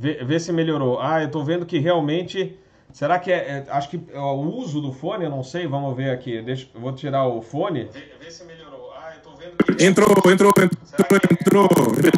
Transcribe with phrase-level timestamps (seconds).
[0.00, 0.98] vê, vê se melhorou.
[0.98, 2.58] Ah, eu tô vendo que realmente.
[2.92, 3.36] Será que é.
[3.36, 5.66] é acho que é o uso do fone, eu não sei.
[5.66, 6.40] Vamos ver aqui.
[6.40, 7.88] Deixa, eu vou tirar o fone.
[7.92, 8.90] Vê, vê se melhorou.
[8.96, 9.84] Ah, eu tô vendo que.
[9.84, 11.68] Entrou, entrou, entrou, entrou.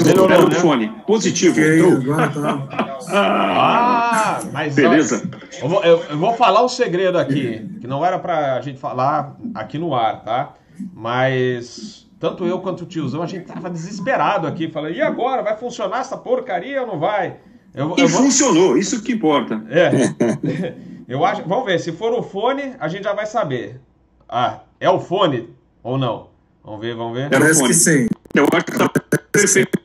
[0.05, 0.55] Melhorou, Era né?
[0.55, 0.89] fone.
[1.07, 2.17] Positivo, entrou.
[2.17, 2.99] Tá.
[3.11, 4.75] ah, mas.
[4.75, 5.29] Beleza.
[5.61, 7.69] eu, vou, eu, eu vou falar um segredo aqui.
[7.81, 10.55] Que não era pra gente falar aqui no ar, tá?
[10.95, 15.43] Mas tanto eu quanto o tiozão, a gente tava desesperado aqui, falando, e agora?
[15.43, 17.39] Vai funcionar essa porcaria ou não vai?
[17.75, 18.23] Eu, e eu vou...
[18.23, 19.63] funcionou, isso que importa.
[19.71, 19.91] É.
[21.09, 21.43] eu acho.
[21.45, 23.81] Vamos ver, se for o fone, a gente já vai saber.
[24.29, 25.49] Ah, é o fone
[25.83, 26.29] ou não?
[26.65, 27.31] Vamos ver, vamos ver.
[27.31, 28.09] Parece que sim.
[28.35, 28.89] Eu acho que tá
[29.33, 29.79] perfeito.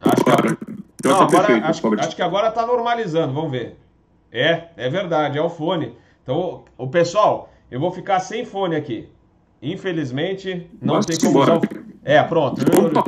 [0.00, 0.58] Acho que, agora...
[0.98, 3.78] Então não, tá agora, perfeito, acho, acho que agora tá normalizando, vamos ver.
[4.30, 5.96] É, é verdade, é o fone.
[6.22, 9.08] Então, o pessoal, eu vou ficar sem fone aqui.
[9.62, 11.60] Infelizmente, não Nossa, tem como usar.
[12.04, 12.60] É, pronto.
[12.70, 13.02] Vamos, pra,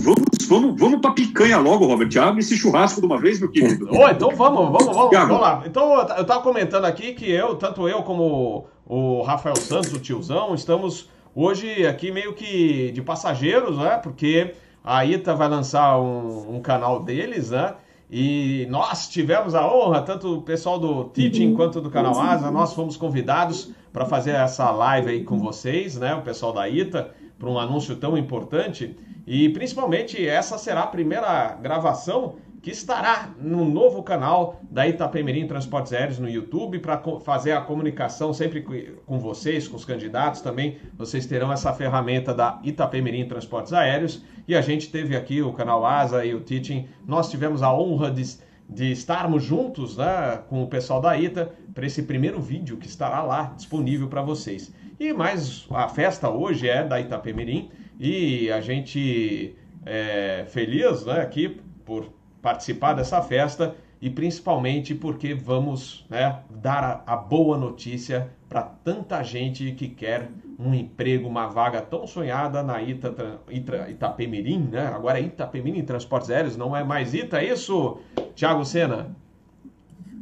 [0.00, 2.10] vamos, vamos, vamos pra picanha logo, Robert.
[2.20, 3.88] Abre esse churrasco de uma vez, meu querido.
[3.92, 5.62] oh, então vamos, vamos, vamos, vamos lá.
[5.66, 10.54] Então, eu tava comentando aqui que eu, tanto eu como o Rafael Santos, o tiozão,
[10.54, 13.98] estamos hoje aqui meio que de passageiros, né?
[14.02, 14.54] Porque
[14.84, 17.74] a Ita vai lançar um, um canal deles, né?
[18.10, 22.72] E nós tivemos a honra, tanto o pessoal do Teaching quanto do canal Asa, nós
[22.72, 26.14] fomos convidados para fazer essa live aí com vocês, né?
[26.14, 28.96] O pessoal da ITA, para um anúncio tão importante.
[29.26, 35.92] E principalmente essa será a primeira gravação que estará no novo canal da Itapemirim Transportes
[35.92, 38.60] Aéreos no YouTube para fazer a comunicação sempre
[39.06, 40.78] com vocês, com os candidatos também.
[40.96, 44.24] Vocês terão essa ferramenta da Itapemirim Transportes Aéreos.
[44.48, 46.88] E a gente teve aqui o canal Asa e o Teaching.
[47.06, 48.24] Nós tivemos a honra de
[48.68, 53.22] de estarmos juntos né, com o pessoal da ITA para esse primeiro vídeo que estará
[53.22, 54.72] lá disponível para vocês.
[54.98, 57.70] E mais a festa hoje é da Itapemirim
[58.00, 59.54] e a gente
[59.84, 62.10] é feliz né, aqui por
[62.40, 69.22] participar dessa festa e principalmente porque vamos né, dar a, a boa notícia para tanta
[69.22, 74.86] gente que quer um emprego, uma vaga tão sonhada na Ita, Ita, Itapemirim, né?
[74.86, 77.98] Agora é Itapemirim Transportes Aéreos, não é mais Ita, é isso,
[78.34, 79.14] Thiago Sena?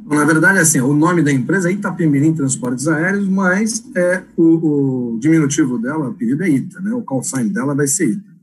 [0.05, 5.19] Na verdade, assim, o nome da empresa é Itapemirim Transportes Aéreos, mas é o, o
[5.19, 6.93] diminutivo dela, o apelido é Ita, né?
[6.93, 8.35] O call sign dela vai ser Ita.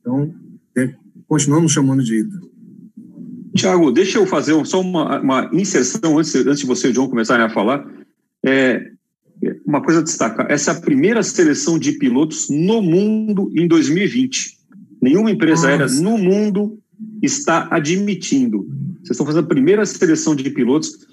[0.00, 0.34] Então,
[0.76, 0.94] é,
[1.28, 2.40] continuamos chamando de Ita.
[3.54, 7.08] Tiago, deixa eu fazer só uma, uma inserção antes, antes de você e o John
[7.08, 7.86] começarem a falar.
[8.42, 8.90] É,
[9.66, 14.56] uma coisa a destacar: essa é a primeira seleção de pilotos no mundo em 2020.
[15.02, 15.68] Nenhuma empresa Nossa.
[15.68, 16.78] aérea no mundo
[17.20, 18.66] está admitindo.
[19.02, 21.06] Vocês estão fazendo a primeira seleção de pilotos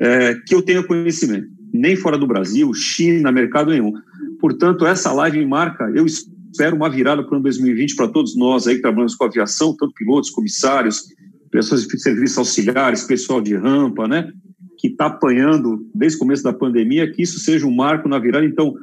[0.00, 3.92] é, que eu tenha conhecimento, nem fora do Brasil, China, mercado nenhum.
[4.40, 8.66] Portanto, essa live marca, eu espero uma virada para o ano 2020 para todos nós
[8.66, 11.08] aí que trabalhamos com aviação, tanto pilotos, comissários,
[11.50, 14.32] pessoas de serviços auxiliares, pessoal de rampa, né?
[14.78, 18.44] Que está apanhando desde o começo da pandemia, que isso seja um marco na virada.
[18.44, 18.74] Então,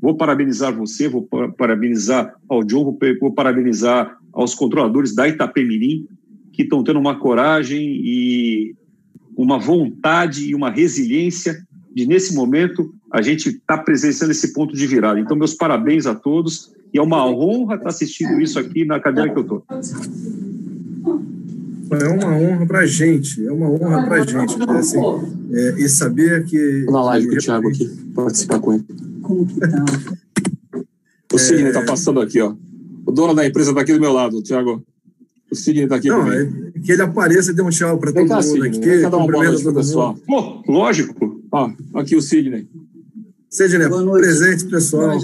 [0.00, 1.26] vou parabenizar você, vou
[1.56, 6.06] parabenizar ao John, vou parabenizar aos controladores da Itapemirim,
[6.52, 8.74] que estão tendo uma coragem e
[9.36, 11.64] uma vontade e uma resiliência
[11.94, 15.18] de, nesse momento, a gente estar tá presenciando esse ponto de virada.
[15.18, 19.32] Então, meus parabéns a todos e é uma honra estar assistindo isso aqui na cadeira
[19.32, 19.64] que eu estou.
[21.90, 24.58] É uma honra para a gente, é uma honra para a gente.
[24.58, 24.66] Né?
[24.78, 24.98] Assim,
[25.52, 26.86] é, e saber que.
[26.90, 28.84] Na live com o Thiago aqui, participar com ele.
[29.22, 29.84] Como que tá?
[31.32, 32.54] O Sidney está passando aqui, ó.
[33.06, 34.82] O dono da empresa está aqui do meu lado, Thiago.
[35.50, 36.08] O Sidney está aqui.
[36.08, 36.46] Não, é,
[36.84, 38.80] que ele apareça e dê um tchau para todo cá, mundo Sidney, aqui.
[38.80, 40.14] Vem cá dar uma boa noite pessoal.
[40.26, 41.42] Pô, lógico.
[41.50, 42.68] Ó, aqui o Sidney.
[43.48, 43.88] Sidney,
[44.20, 45.18] presente, pessoal.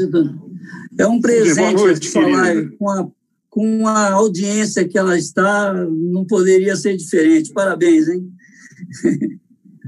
[0.99, 3.07] É um presente noite, falar com a
[3.55, 7.53] com a audiência que ela está, não poderia ser diferente.
[7.53, 8.29] Parabéns, hein?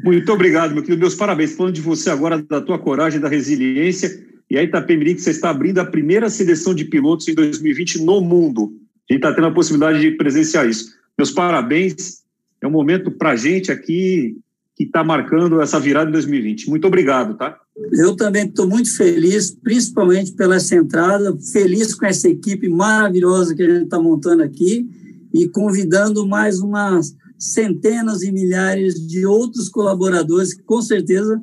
[0.04, 1.00] Muito obrigado, meu querido.
[1.00, 1.50] Meus parabéns.
[1.50, 4.24] Falando de você agora, da tua coragem, da resiliência.
[4.48, 8.20] E aí, Itapemirim, que você está abrindo a primeira seleção de pilotos em 2020 no
[8.20, 8.72] mundo.
[9.08, 10.94] A gente está tendo a possibilidade de presenciar isso.
[11.16, 12.24] Meus parabéns.
[12.60, 14.36] É um momento para a gente aqui
[14.74, 16.68] que está marcando essa virada em 2020.
[16.68, 17.58] Muito obrigado, tá?
[17.92, 23.62] Eu também estou muito feliz, principalmente pela essa entrada, feliz com essa equipe maravilhosa que
[23.62, 24.86] a gente está montando aqui
[25.32, 31.40] e convidando mais umas centenas e milhares de outros colaboradores que com certeza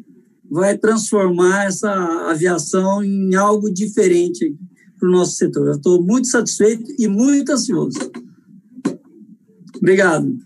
[0.49, 1.91] vai transformar essa
[2.29, 4.55] aviação em algo diferente
[5.03, 5.67] para o nosso setor.
[5.67, 7.99] Eu estou muito satisfeito e muito ansioso.
[9.75, 10.39] Obrigado.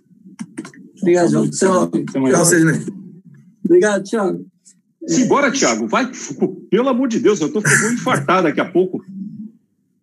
[1.00, 1.48] Obrigado, João.
[1.48, 1.92] Tchau.
[1.92, 2.82] Tchau, Sidney.
[3.64, 4.48] Obrigado, Thiago.
[5.08, 5.88] Simbora, Thiago.
[5.88, 6.12] Vai.
[6.72, 9.06] Pelo amor de Deus, eu estou ficando infartado daqui a pouco.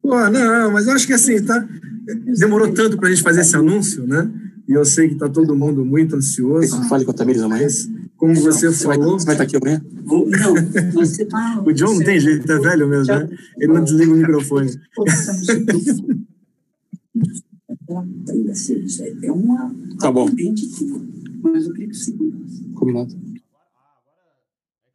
[0.01, 1.67] Pô, não, mas eu acho que assim, tá?
[2.39, 4.31] Demorou tanto para a gente fazer esse anúncio, né?
[4.69, 6.89] e eu sei que está todo mundo muito ansioso.
[6.89, 7.67] Fale com a Tamires amanhã.
[8.25, 9.11] Como você, você falou.
[9.11, 9.85] Vai, você vai estar aqui amanhã?
[10.07, 11.61] Não, você tá.
[11.67, 13.29] o John não tem jeito, é velho mesmo, né?
[13.59, 14.71] Ele não desliga o microfone.
[19.23, 19.75] É uma.
[20.01, 20.29] Tá bom.
[21.43, 22.73] Mas eu queria que.
[22.75, 23.15] Combinado.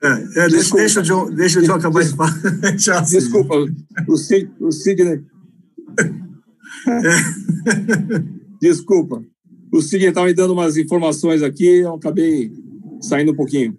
[0.02, 2.36] É, é deixa, deixa, o John, deixa o John acabar de falar.
[3.10, 3.56] Desculpa,
[4.08, 5.24] o, Cid, o Sidney.
[6.88, 7.00] É.
[8.60, 9.24] Desculpa.
[9.72, 12.52] O Sidney estava me dando umas informações aqui, eu acabei
[13.02, 13.78] saindo um pouquinho.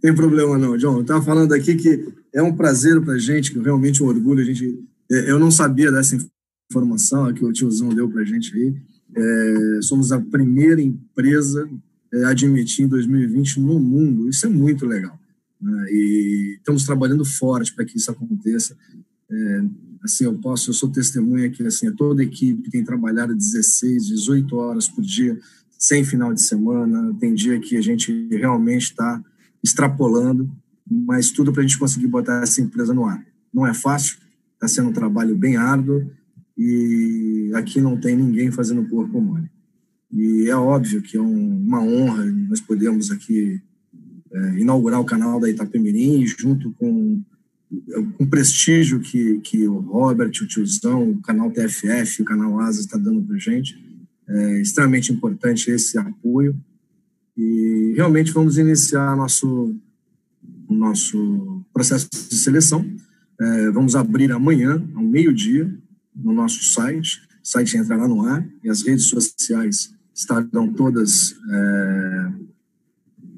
[0.00, 0.96] Tem problema não, John.
[0.96, 4.40] Eu estava falando aqui que é um prazer para a gente, que realmente um orgulho.
[4.40, 6.16] A gente, é, eu não sabia dessa
[6.70, 8.74] informação que o tiozão deu para a gente aí.
[9.14, 11.68] É, somos a primeira empresa
[12.12, 14.28] é, admitir em 2020 no mundo.
[14.28, 15.18] Isso é muito legal.
[15.60, 15.86] Né?
[15.90, 18.76] E estamos trabalhando forte para que isso aconteça.
[19.30, 19.64] É,
[20.02, 24.56] assim, eu posso, eu sou testemunha que assim, toda a equipe tem trabalhado 16, 18
[24.56, 25.38] horas por dia,
[25.82, 27.12] sem final de semana.
[27.18, 29.20] Tem dia que a gente realmente está
[29.64, 30.48] extrapolando,
[30.88, 33.20] mas tudo para a gente conseguir botar essa empresa no ar.
[33.52, 34.16] Não é fácil,
[34.54, 36.08] está sendo um trabalho bem árduo
[36.56, 39.50] e aqui não tem ninguém fazendo corpo mole.
[40.12, 43.60] E é óbvio que é um, uma honra nós podemos aqui
[44.30, 47.20] é, inaugurar o canal da Itapemirim junto com
[48.18, 52.98] com prestígio que, que o Robert, o tiozão, o canal TFF, o canal Asa está
[52.98, 53.82] dando para gente.
[54.32, 56.56] É extremamente importante esse apoio.
[57.36, 59.76] E realmente vamos iniciar nosso,
[60.68, 62.84] nosso processo de seleção.
[63.40, 65.72] É, vamos abrir amanhã, ao meio-dia,
[66.14, 67.20] no nosso site.
[67.42, 72.32] O site entrará no ar e as redes sociais estarão todas é,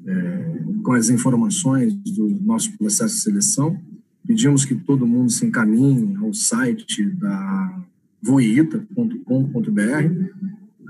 [0.07, 3.81] é, com as informações do nosso processo de seleção.
[4.25, 7.83] Pedimos que todo mundo se encaminhe ao site da
[8.21, 8.85] voita.com.br.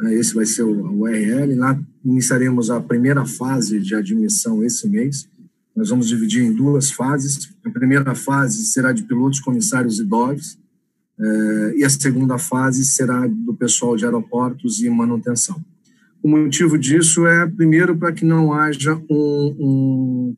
[0.04, 1.56] É, esse vai ser o URL.
[1.56, 5.28] Lá iniciaremos a primeira fase de admissão esse mês.
[5.76, 7.50] Nós vamos dividir em duas fases.
[7.66, 10.58] A primeira fase será de pilotos, comissários e DOVs,
[11.20, 15.64] é, e a segunda fase será do pessoal de aeroportos e manutenção.
[16.22, 20.36] O motivo disso é, primeiro, para que não haja um, um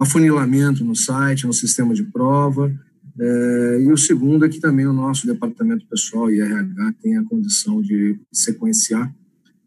[0.00, 2.72] afunilamento no site, no sistema de prova,
[3.18, 7.24] é, e o segundo é que também o nosso departamento pessoal e RH tem a
[7.24, 9.14] condição de sequenciar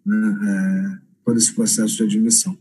[0.06, 2.58] né, é, todo esse processo de admissão.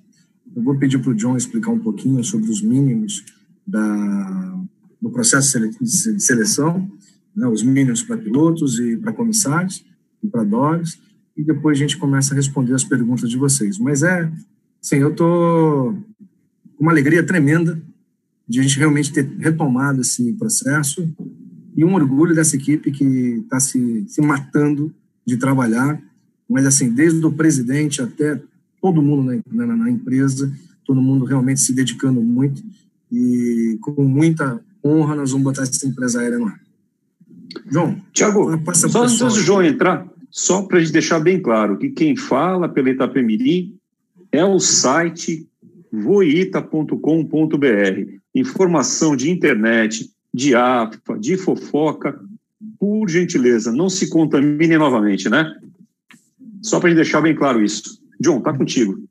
[0.57, 3.23] Eu vou pedir para o John explicar um pouquinho sobre os mínimos
[3.67, 4.61] da,
[5.01, 6.91] do processo de seleção,
[7.37, 9.85] né, os mínimos para pilotos e para comissários
[10.23, 10.99] e para dogs,
[11.37, 13.79] e depois a gente começa a responder as perguntas de vocês.
[13.79, 14.31] Mas é,
[14.81, 15.93] sim, eu estou
[16.77, 17.81] com uma alegria tremenda
[18.49, 21.09] de a gente realmente ter retomado esse processo
[21.77, 24.93] e um orgulho dessa equipe que está se, se matando
[25.25, 26.01] de trabalhar,
[26.49, 28.41] mas assim, desde o presidente até
[28.81, 30.51] todo mundo na, na, na empresa,
[30.85, 32.63] todo mundo realmente se dedicando muito
[33.13, 36.61] e com muita honra nós vamos botar essa empresa aérea no ar.
[37.71, 41.91] João, Tiago, só antes do João entrar, só para a gente deixar bem claro que
[41.91, 43.77] quem fala pela Itapemirim
[44.33, 45.49] é o site
[45.91, 48.18] voita.com.br.
[48.35, 52.21] Informação de internet, de AFA, de fofoca,
[52.79, 55.51] por gentileza, não se contamine novamente, né?
[56.63, 58.01] Só para deixar bem claro isso.
[58.21, 59.08] John, tá contigo.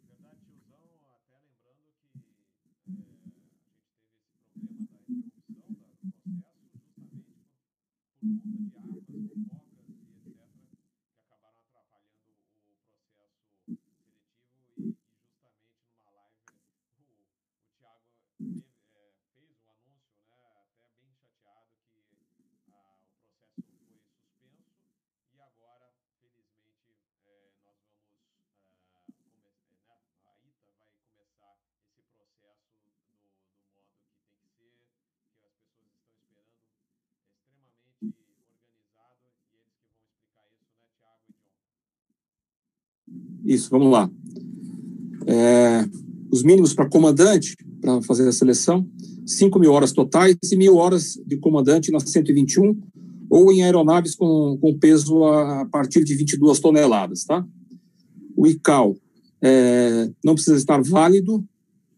[43.48, 44.12] Isso, vamos lá.
[45.25, 45.88] É,
[46.30, 48.86] os mínimos para comandante, para fazer a seleção,
[49.25, 52.77] 5 mil horas totais e mil horas de comandante na 121
[53.30, 57.46] ou em aeronaves com, com peso a, a partir de 22 toneladas, tá?
[58.36, 58.98] O ICAO
[59.42, 61.42] é, não precisa estar válido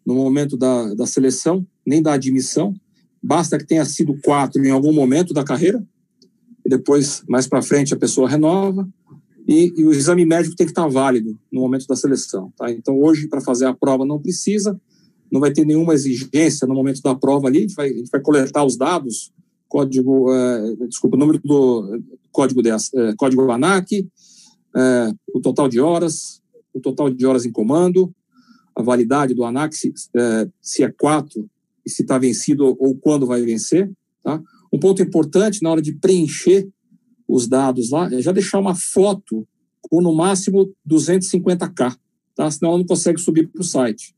[0.06, 2.75] no momento da, da seleção, nem da admissão,
[3.22, 5.84] basta que tenha sido quatro em algum momento da carreira,
[6.63, 8.88] e depois, mais para frente, a pessoa renova
[9.50, 12.53] e, e, o exame médico tem que estar válido no momento da seleção.
[12.56, 12.72] Tá?
[12.72, 14.79] Então, hoje, para fazer a prova, não precisa,
[15.32, 18.12] não vai ter nenhuma exigência no momento da prova ali, a gente vai, a gente
[18.12, 19.32] vai coletar os dados,
[19.68, 22.00] código, é, desculpa, número do
[22.32, 24.08] código, de, é, código ANAC,
[24.75, 26.41] é, o total de horas,
[26.72, 28.13] o total de horas em comando,
[28.75, 31.50] a validade do ANAC, se é, se é quatro
[31.84, 33.91] e se está vencido ou quando vai vencer.
[34.24, 34.39] Tá?
[34.72, 36.68] Um ponto importante na hora de preencher
[37.29, 39.48] os dados lá é já deixar uma foto
[39.81, 41.95] com no máximo 250k,
[42.36, 42.50] tá?
[42.50, 44.15] senão ela não consegue subir para o site.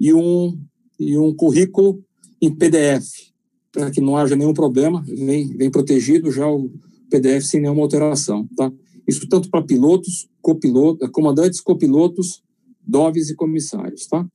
[0.00, 0.58] E um,
[0.98, 2.02] e um currículo
[2.42, 3.30] em PDF,
[3.70, 6.68] para que não haja nenhum problema, vem, vem protegido já o
[7.08, 8.48] PDF sem nenhuma alteração.
[8.56, 8.72] Tá?
[9.06, 12.42] Isso tanto para pilotos, copilotos, comandantes, copilotos,
[12.84, 14.06] DOVs e comissários.
[14.06, 14.26] Tá?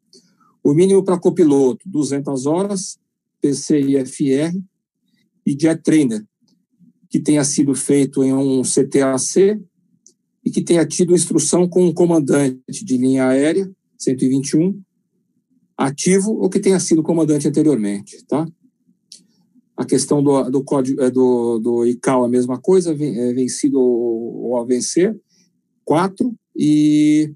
[0.63, 2.97] O mínimo para copiloto, 200 horas,
[3.41, 4.57] PCIFR
[5.45, 6.25] e Jet Trainer,
[7.13, 9.61] que tenha sido feito em um CTAC
[10.43, 14.81] e que tenha tido instrução com um comandante de linha aérea, 121,
[15.77, 18.47] ativo ou que tenha sido comandante anteriormente, tá?
[19.77, 24.57] A questão do, do código é, do, do ICAO a mesma coisa, é, vencido ou
[24.57, 25.15] a vencer,
[25.85, 27.31] quatro, e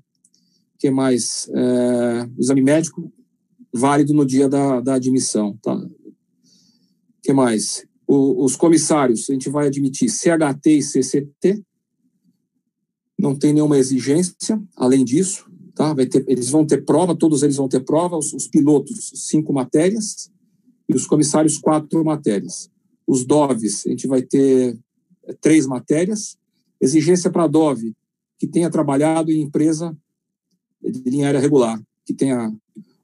[0.80, 1.48] que mais?
[1.54, 3.14] É, exame médico
[3.72, 5.80] válido no dia da, da admissão, tá?
[7.22, 7.87] que mais?
[8.08, 11.64] O, os comissários, a gente vai admitir CHT e CCT,
[13.20, 15.46] não tem nenhuma exigência além disso,
[15.76, 15.94] tá?
[15.96, 20.32] Ter, eles vão ter prova, todos eles vão ter prova, os, os pilotos, cinco matérias,
[20.88, 22.70] e os comissários, quatro matérias.
[23.06, 24.78] Os DOVs, a gente vai ter
[25.26, 26.38] é, três matérias.
[26.80, 27.94] Exigência para DOV,
[28.40, 29.98] que tenha trabalhado em empresa
[30.82, 32.54] de linha aérea regular, que tenha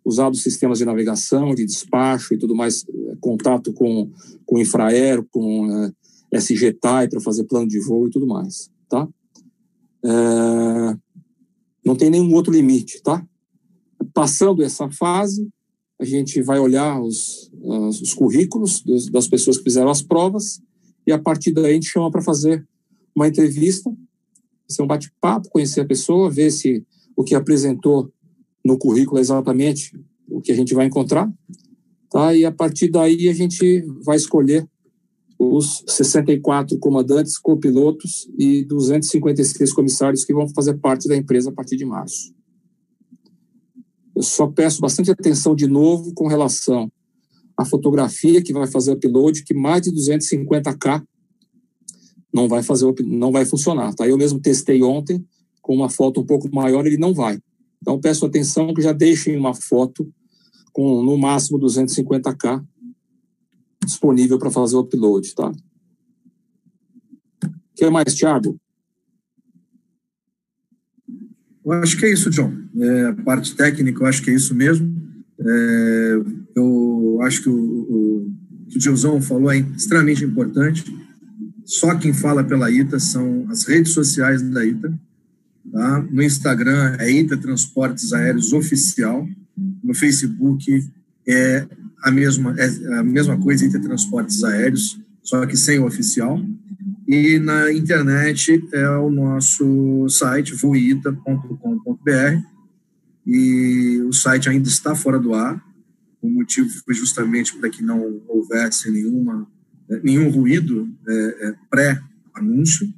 [0.05, 4.09] usado sistemas de navegação, de despacho e tudo mais, é, contato com,
[4.45, 5.93] com infraero, com
[6.31, 9.07] é, SGTAI para fazer plano de voo e tudo mais, tá?
[10.05, 10.97] É,
[11.85, 13.25] não tem nenhum outro limite, tá?
[14.13, 15.47] Passando essa fase,
[15.99, 20.61] a gente vai olhar os, os currículos das pessoas que fizeram as provas
[21.07, 22.65] e a partir daí a gente chama para fazer
[23.15, 23.91] uma entrevista,
[24.67, 28.11] ser um bate-papo, conhecer a pessoa, ver se o que apresentou
[28.63, 29.91] no currículo é exatamente
[30.27, 31.31] o que a gente vai encontrar,
[32.09, 32.33] tá?
[32.33, 34.67] E a partir daí a gente vai escolher
[35.37, 41.75] os 64 comandantes, copilotos e 256 comissários que vão fazer parte da empresa a partir
[41.75, 42.33] de março.
[44.15, 46.91] Eu só peço bastante atenção de novo com relação
[47.57, 51.03] à fotografia que vai fazer o upload, que mais de 250k
[52.33, 54.07] não vai fazer não vai funcionar, tá?
[54.07, 55.23] Eu mesmo testei ontem
[55.61, 57.39] com uma foto um pouco maior, ele não vai.
[57.83, 60.09] Então peço atenção que já deixem uma foto
[60.71, 62.63] com no máximo 250k
[63.83, 65.49] disponível para fazer o upload, tá?
[65.49, 65.55] O
[67.75, 68.57] que mais, Thiago?
[71.65, 72.53] Eu acho que é isso, John.
[72.77, 74.95] É, a parte técnica, eu acho que é isso mesmo.
[75.37, 76.15] É,
[76.55, 78.31] eu acho que o, o,
[78.69, 80.85] que o Gilzão falou é extremamente importante.
[81.65, 84.97] Só quem fala pela ITA são as redes sociais da ITA.
[85.73, 86.05] Tá?
[86.11, 89.27] No Instagram é ITA Transportes Aéreos Oficial.
[89.83, 90.87] No Facebook
[91.27, 91.67] é
[92.03, 96.39] a mesma, é a mesma coisa ITA Transportes Aéreos, só que sem o oficial.
[97.07, 102.41] E na internet é o nosso site, voita.com.br.
[103.25, 105.59] E o site ainda está fora do ar.
[106.21, 109.47] O motivo foi justamente para que não houvesse nenhuma,
[110.03, 112.93] nenhum ruído é, é, pré-anúncio.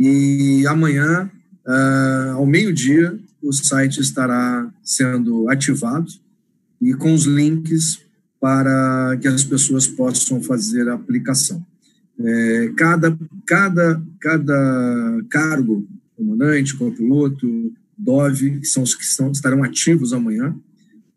[0.00, 1.30] E amanhã,
[1.68, 6.10] ah, ao meio-dia, o site estará sendo ativado
[6.80, 8.00] e com os links
[8.40, 11.64] para que as pessoas possam fazer a aplicação.
[12.18, 20.12] É, cada, cada, cada cargo, comandante, copiloto, DOV, que são os que estão, estarão ativos
[20.12, 20.56] amanhã,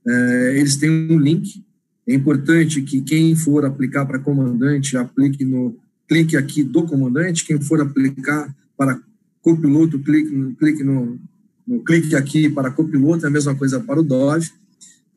[0.06, 1.64] é, eles têm um link.
[2.08, 7.60] É importante que quem for aplicar para comandante, aplique no clique aqui do comandante, quem
[7.62, 9.00] for aplicar para
[9.42, 11.20] copiloto, clique, clique no,
[11.68, 14.44] no clique aqui para copiloto, é a mesma coisa para o DOV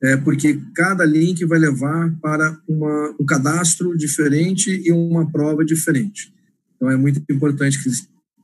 [0.04, 6.30] é, porque cada link vai levar para uma, um cadastro diferente e uma prova diferente.
[6.76, 7.88] Então, é muito importante que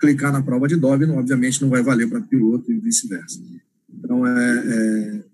[0.01, 3.39] clicar na prova de DOB, obviamente não vai valer para piloto e vice-versa.
[3.93, 5.25] Então, é, é,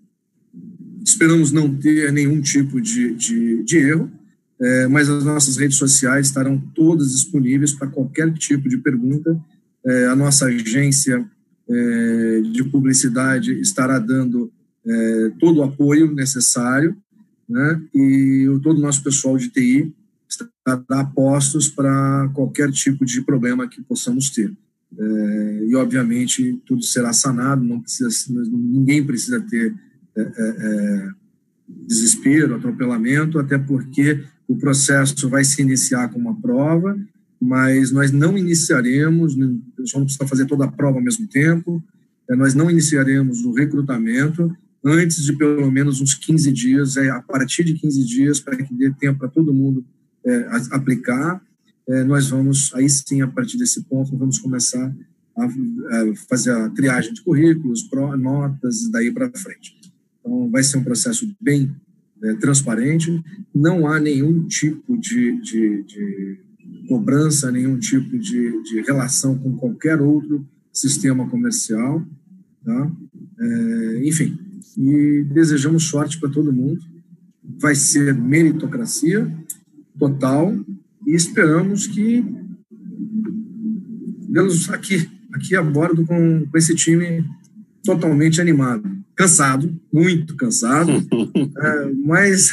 [1.05, 4.11] esperamos não ter nenhum tipo de, de, de erro,
[4.59, 9.39] é, mas as nossas redes sociais estarão todas disponíveis para qualquer tipo de pergunta.
[9.87, 11.25] É, a nossa agência
[11.69, 14.51] é, de publicidade estará dando
[14.85, 16.95] é, todo o apoio necessário,
[17.47, 17.81] né?
[17.95, 19.93] E todo o nosso pessoal de TI
[20.27, 24.51] estará postos para qualquer tipo de problema que possamos ter.
[24.97, 29.73] É, e obviamente tudo será sanado, não precisa, ninguém precisa ter
[30.15, 31.09] é, é, é,
[31.87, 36.97] desespero, atropelamento, até porque o processo vai se iniciar com uma prova
[37.39, 41.83] mas nós não iniciaremos, nós vamos precisar fazer toda a prova ao mesmo tempo,
[42.29, 44.55] é, nós não iniciaremos o recrutamento.
[44.83, 48.73] Antes de pelo menos uns 15 dias, é, a partir de 15 dias, para que
[48.73, 49.85] dê tempo para todo mundo
[50.25, 51.41] é, aplicar,
[51.87, 54.93] é, nós vamos, aí sim, a partir desse ponto, vamos começar
[55.37, 59.75] a, a fazer a triagem de currículos, pro, notas, daí para frente.
[60.19, 61.73] Então, vai ser um processo bem
[62.23, 63.23] é, transparente,
[63.53, 66.39] não há nenhum tipo de, de, de
[66.87, 72.05] cobrança, nenhum tipo de, de, relação com qualquer outro sistema comercial,
[72.63, 72.91] tá?
[73.39, 74.37] É, enfim,
[74.77, 76.79] e desejamos sorte para todo mundo.
[77.59, 79.31] Vai ser meritocracia
[79.97, 80.55] total
[81.05, 82.23] e esperamos que
[84.29, 87.25] vemos aqui, aqui a bordo com, com esse time
[87.83, 88.97] totalmente animado.
[89.15, 90.91] Cansado, muito cansado,
[91.57, 92.51] é, mas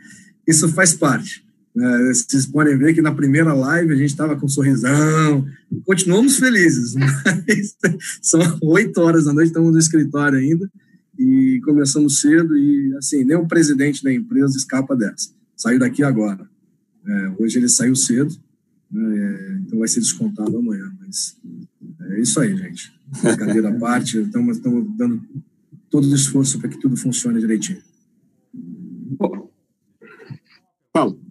[0.46, 1.44] isso faz parte.
[1.80, 5.46] É, vocês podem ver que na primeira live a gente estava com um sorrisão,
[5.86, 6.94] continuamos felizes,
[7.48, 7.76] mas
[8.20, 10.70] são oito horas da noite, estamos no escritório ainda
[11.18, 15.30] e começamos cedo e assim nem o presidente da empresa escapa dessa.
[15.56, 16.46] Saiu daqui agora.
[17.06, 18.34] É, hoje ele saiu cedo,
[18.90, 20.92] né, é, então vai ser descontado amanhã.
[21.00, 21.38] Mas
[22.10, 22.92] é isso aí, gente.
[23.22, 25.22] Brincadeira à parte, estamos, estamos dando
[25.88, 27.82] todo o esforço para que tudo funcione direitinho.
[30.92, 31.29] Paulo.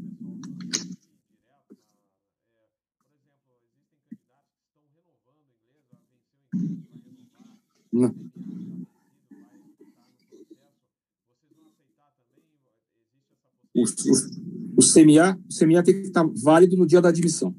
[13.75, 17.55] O, o, o CMA, o CMA tem que estar válido no dia da admissão.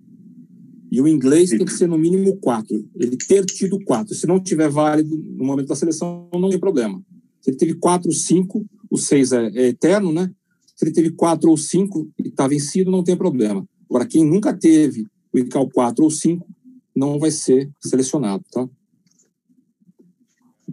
[0.90, 2.84] E o inglês tem que ser no mínimo quatro.
[2.96, 4.14] Ele ter tido quatro.
[4.14, 7.00] Se não tiver válido no momento da seleção, não tem problema.
[7.40, 10.30] Se ele teve quatro ou cinco, o seis é, é eterno, né?
[10.74, 13.64] Se ele teve quatro ou cinco e está vencido, não tem problema.
[13.88, 16.48] Agora, quem nunca teve o ICAO quatro ou cinco,
[16.94, 18.68] não vai ser selecionado, tá?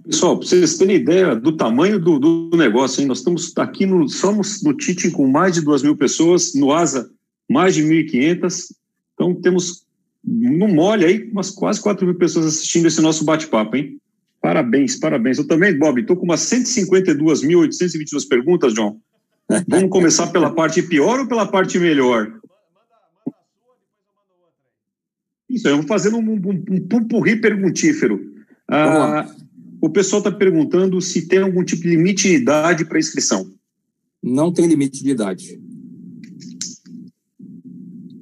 [0.03, 3.07] Pessoal, para vocês terem ideia do tamanho do, do negócio, hein?
[3.07, 7.09] nós estamos aqui no, somos no Teaching com mais de duas mil pessoas, no ASA
[7.49, 8.65] mais de 1.500,
[9.13, 9.85] então temos
[10.23, 13.97] no mole aí umas quase 4 mil pessoas assistindo esse nosso bate-papo, hein?
[14.41, 15.37] Parabéns, parabéns.
[15.37, 18.99] Eu também, Bob, estou com umas 152.822 perguntas, John.
[19.67, 22.33] Vamos começar pela parte pior ou pela parte melhor?
[25.49, 28.19] Isso, eu vou fazer um, um, um pupurri perguntífero.
[28.69, 29.25] Ah,
[29.81, 33.49] o pessoal está perguntando se tem algum tipo de limite de idade para inscrição.
[34.21, 35.59] Não tem limite de idade.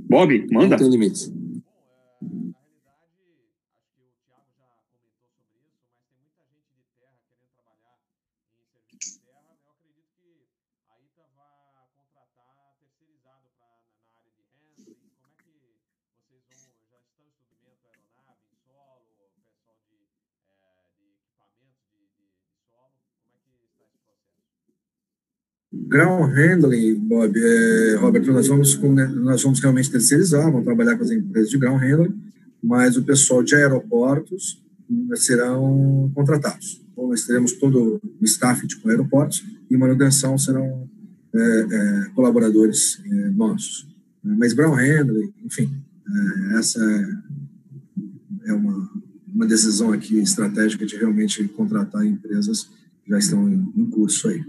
[0.07, 0.69] Bob, manda.
[0.69, 1.31] Não tem limite.
[25.95, 31.11] Ground handling, Bob, é, Roberto, nós vamos, nós vamos realmente terceirizar, vamos trabalhar com as
[31.11, 32.13] empresas de ground handling,
[32.61, 34.61] mas o pessoal de aeroportos
[35.15, 36.83] serão contratados.
[36.91, 40.85] Então, nós teremos todo o staff de aeroportos e manutenção serão
[41.33, 43.01] é, é, colaboradores
[43.33, 43.87] nossos.
[44.21, 45.81] Mas ground handling, enfim,
[46.59, 46.83] essa
[48.43, 48.91] é, é uma,
[49.33, 52.69] uma decisão aqui estratégica de realmente contratar empresas
[53.01, 54.43] que já estão em, em curso aí.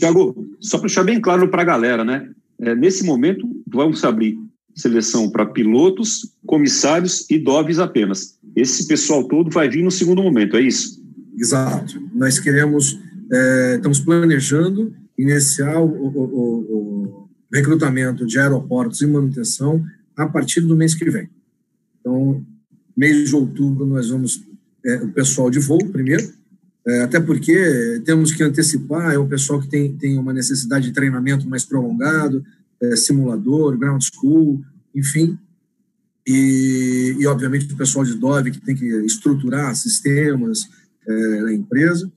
[0.00, 2.30] Tiago, só para deixar bem claro para a galera, né?
[2.58, 4.38] É, nesse momento, vamos abrir
[4.74, 8.38] seleção para pilotos, comissários e DOVs apenas.
[8.56, 11.04] Esse pessoal todo vai vir no segundo momento, é isso?
[11.36, 12.00] Exato.
[12.14, 12.98] Nós queremos,
[13.32, 19.84] é, estamos planejando iniciar o, o, o, recrutamento de aeroportos e manutenção
[20.16, 21.28] a partir do mês que vem.
[22.00, 22.44] Então,
[22.96, 24.42] mês de outubro, nós vamos,
[24.84, 26.32] é, o pessoal de voo primeiro,
[26.86, 30.92] é, até porque temos que antecipar, é um pessoal que tem, tem uma necessidade de
[30.92, 32.44] treinamento mais prolongado,
[32.80, 34.62] é, simulador, ground school,
[34.94, 35.38] enfim.
[36.26, 40.68] E, e, obviamente, o pessoal de Dove que tem que estruturar sistemas
[41.06, 42.10] é, na empresa.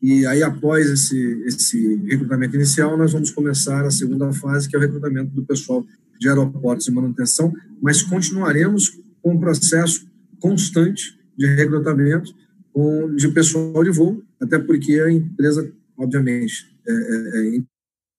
[0.00, 4.78] E aí, após esse, esse recrutamento inicial, nós vamos começar a segunda fase, que é
[4.78, 5.84] o recrutamento do pessoal
[6.20, 10.06] de aeroportos e manutenção, mas continuaremos com um processo
[10.38, 12.34] constante de recrutamento
[12.74, 17.62] com, de pessoal de voo, até porque a empresa, obviamente, é, é, é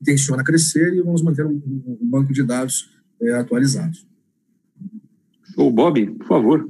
[0.01, 1.61] intenciona crescer e vamos manter um,
[2.01, 2.89] um banco de dados
[3.21, 3.97] é, atualizado.
[5.57, 6.69] O Bob, por favor.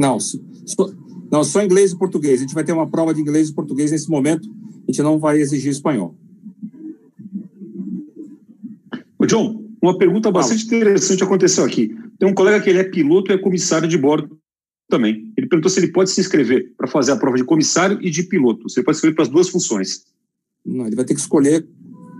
[0.00, 0.90] Não, só,
[1.30, 2.40] não, só inglês e português.
[2.40, 4.48] A gente vai ter uma prova de inglês e português nesse momento.
[4.48, 6.16] A gente não vai exigir espanhol.
[9.18, 11.94] Ô John, uma pergunta bastante interessante aconteceu aqui.
[12.18, 14.40] Tem um colega que ele é piloto e é comissário de bordo
[14.88, 15.30] também.
[15.36, 18.22] Ele perguntou se ele pode se inscrever para fazer a prova de comissário e de
[18.22, 18.70] piloto.
[18.70, 20.06] Você pode escrever para as duas funções.
[20.64, 21.68] Não, ele vai ter que escolher,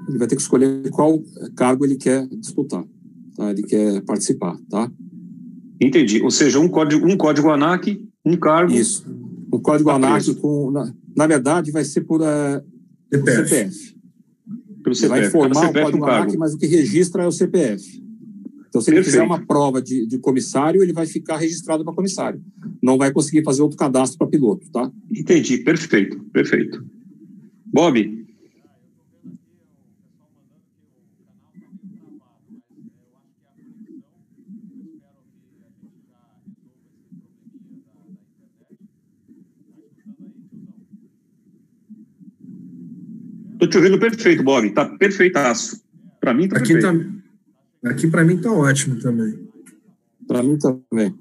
[0.06, 1.18] ele vai ter que escolher qual
[1.56, 2.84] cargo ele quer disputar,
[3.34, 3.50] tá?
[3.50, 4.92] Ele quer participar, tá?
[5.80, 6.22] Entendi.
[6.22, 8.72] Ou seja, um código, um código ANAC, um cargo.
[8.72, 9.04] Isso.
[9.50, 12.62] O código ANAC com, na, na, verdade, vai ser por uh,
[13.10, 13.48] CPF.
[13.48, 13.96] CPF.
[14.82, 15.08] Pelo CPF.
[15.08, 18.00] Vai informar CPF o código um ANAC, mas o que registra é o CPF.
[18.68, 19.04] Então, se ele Perfeito.
[19.16, 22.40] fizer uma prova de, de comissário, ele vai ficar registrado para comissário.
[22.80, 24.90] Não vai conseguir fazer outro cadastro para piloto, tá?
[25.10, 25.58] Entendi.
[25.58, 26.20] Perfeito.
[26.32, 26.84] Perfeito.
[27.66, 28.19] Bob,
[43.60, 44.66] Estou te ouvindo perfeito, Bob.
[44.68, 45.82] Está perfeitaço.
[46.18, 47.22] Para mim está perfeito.
[47.82, 49.38] Tá, aqui para mim está ótimo também.
[50.26, 51.14] Para mim também.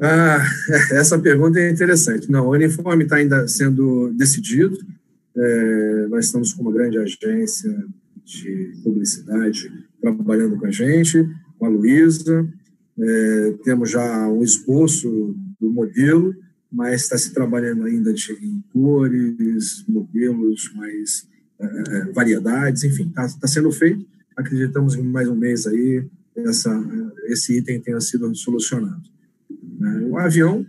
[0.00, 0.44] Ah,
[0.94, 2.30] essa pergunta é interessante.
[2.30, 4.78] Não, o uniforme está ainda sendo decidido.
[5.36, 7.86] É, nós estamos com uma grande agência
[8.24, 11.26] de publicidade trabalhando com a gente,
[11.58, 12.48] com a Luísa.
[12.98, 16.34] É, temos já um esboço do modelo,
[16.70, 21.26] mas está se trabalhando ainda de, em cores, modelos, mais
[21.58, 24.06] é, é variedades, enfim, está tá sendo feito.
[24.36, 26.04] Acreditamos em mais um mês aí
[26.36, 26.70] essa,
[27.26, 29.02] esse item tenha sido solucionado.
[29.50, 30.66] É, o avião,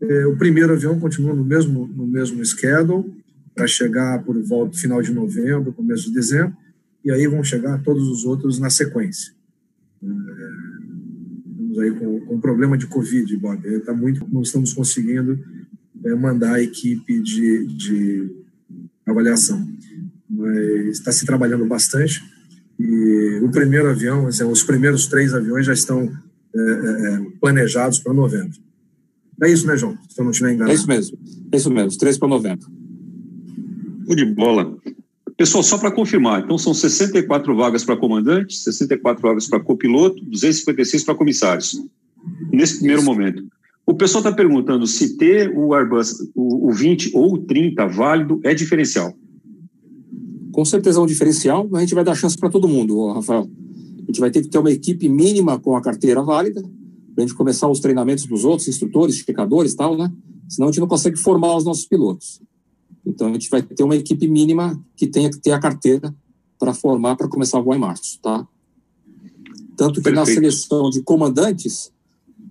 [0.00, 3.23] é, o primeiro avião continua no mesmo, no mesmo schedule,
[3.54, 6.56] para chegar por volta final de novembro, começo de dezembro,
[7.04, 9.32] e aí vão chegar todos os outros na sequência.
[10.02, 10.08] É,
[11.50, 13.66] estamos aí com, com problema de Covid, Bob.
[13.66, 15.38] É, tá muito, não estamos conseguindo
[16.04, 18.30] é, mandar a equipe de, de
[19.06, 19.66] avaliação.
[20.28, 22.22] Mas está se trabalhando bastante.
[22.78, 26.10] E o primeiro avião, assim, os primeiros três aviões já estão
[26.54, 28.58] é, é, é planejados para novembro.
[29.42, 29.96] É isso, né, João?
[30.08, 30.72] Se eu não estiver enganado.
[30.72, 31.18] É isso mesmo.
[31.52, 32.83] É isso mesmo, três para novembro
[34.08, 34.76] de bola.
[35.36, 41.02] Pessoal, só para confirmar, então são 64 vagas para comandante, 64 vagas para copiloto, 256
[41.04, 41.82] para comissários,
[42.52, 43.44] nesse primeiro momento.
[43.86, 48.40] O pessoal está perguntando se ter o Airbus, o, o 20 ou o 30 válido
[48.44, 49.12] é diferencial.
[50.52, 53.50] Com certeza é um diferencial, mas a gente vai dar chance para todo mundo, Rafael.
[54.02, 57.26] A gente vai ter que ter uma equipe mínima com a carteira válida, para a
[57.26, 60.12] gente começar os treinamentos dos outros, instrutores, checadores e tal, né?
[60.48, 62.40] Senão a gente não consegue formar os nossos pilotos.
[63.06, 66.14] Então, a gente vai ter uma equipe mínima que tenha que ter a carteira
[66.58, 68.46] para formar para começar a voar em março, tá?
[69.76, 70.16] Tanto que Perfeito.
[70.16, 71.92] na seleção de comandantes,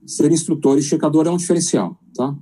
[0.05, 2.35] ser instrutor e checador é um diferencial, tá?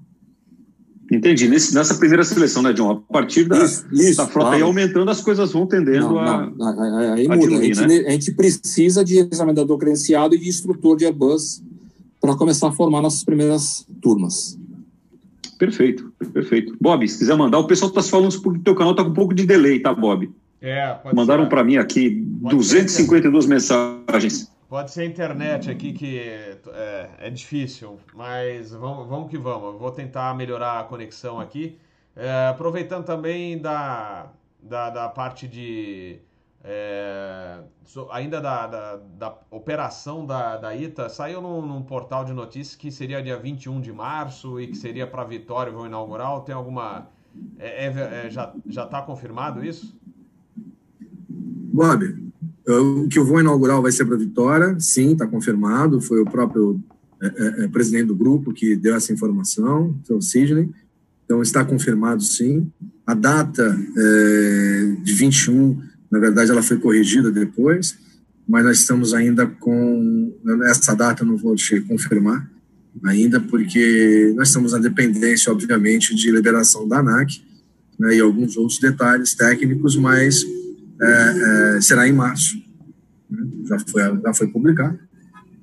[1.12, 1.50] Entendi.
[1.50, 2.92] Nesse, nessa primeira seleção, né, John?
[2.92, 4.56] A partir da, isso, isso, da frota claro.
[4.56, 6.50] aí aumentando, as coisas vão tendendo não, a.
[6.50, 7.48] Não, aí a muda.
[7.48, 8.08] Diluir, a, gente, né?
[8.08, 11.62] a gente precisa de examinador credenciado e de instrutor de Airbus
[12.22, 14.58] para começar a formar nossas primeiras turmas.
[15.62, 16.76] Perfeito, perfeito.
[16.82, 19.14] Bob, se quiser mandar, o pessoal está falando porque o teu canal está com um
[19.14, 20.28] pouco de delay, tá, Bob?
[20.60, 24.52] É, pode Mandaram para mim aqui pode 252 mensagens.
[24.68, 26.58] Pode ser a internet aqui que é,
[27.20, 29.74] é difícil, mas vamos, vamos, que vamos.
[29.74, 31.78] Eu vou tentar melhorar a conexão aqui.
[32.16, 34.32] É, aproveitando também da,
[34.64, 36.18] da, da parte de
[36.64, 37.60] é,
[38.12, 42.92] ainda da, da, da, operação da, da ITA, saiu num, num, portal de notícias que
[42.92, 46.40] seria dia 21 de março e que seria para Vitória, vão inaugurar.
[46.42, 47.08] Tem alguma.
[47.58, 49.96] É, é, é já está confirmado isso?
[51.28, 52.32] Bob,
[52.68, 56.00] o que o voo inaugural vai ser para Vitória, sim, está confirmado.
[56.00, 56.80] Foi o próprio
[57.22, 60.70] é, é, é, presidente do grupo que deu essa informação, o Sidney.
[61.26, 62.72] Então está confirmado, sim.
[63.08, 63.76] A data
[65.02, 67.98] de 21 na verdade, ela foi corrigida depois,
[68.48, 70.36] mas nós estamos ainda com.
[70.66, 72.52] Essa data não vou te confirmar
[73.06, 77.42] ainda, porque nós estamos na dependência, obviamente, de liberação da ANAC
[77.98, 80.44] né, e alguns outros detalhes técnicos, mas
[81.02, 82.58] é, é, será em março.
[83.30, 85.00] Né, já, foi, já foi publicado,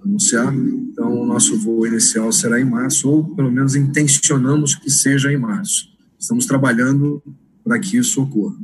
[0.02, 0.56] anunciado.
[0.56, 5.37] Então, o nosso voo inicial será em março, ou pelo menos intencionamos que seja em
[5.37, 5.88] março.
[6.18, 7.22] Estamos trabalhando
[7.62, 8.56] para que isso ocorra.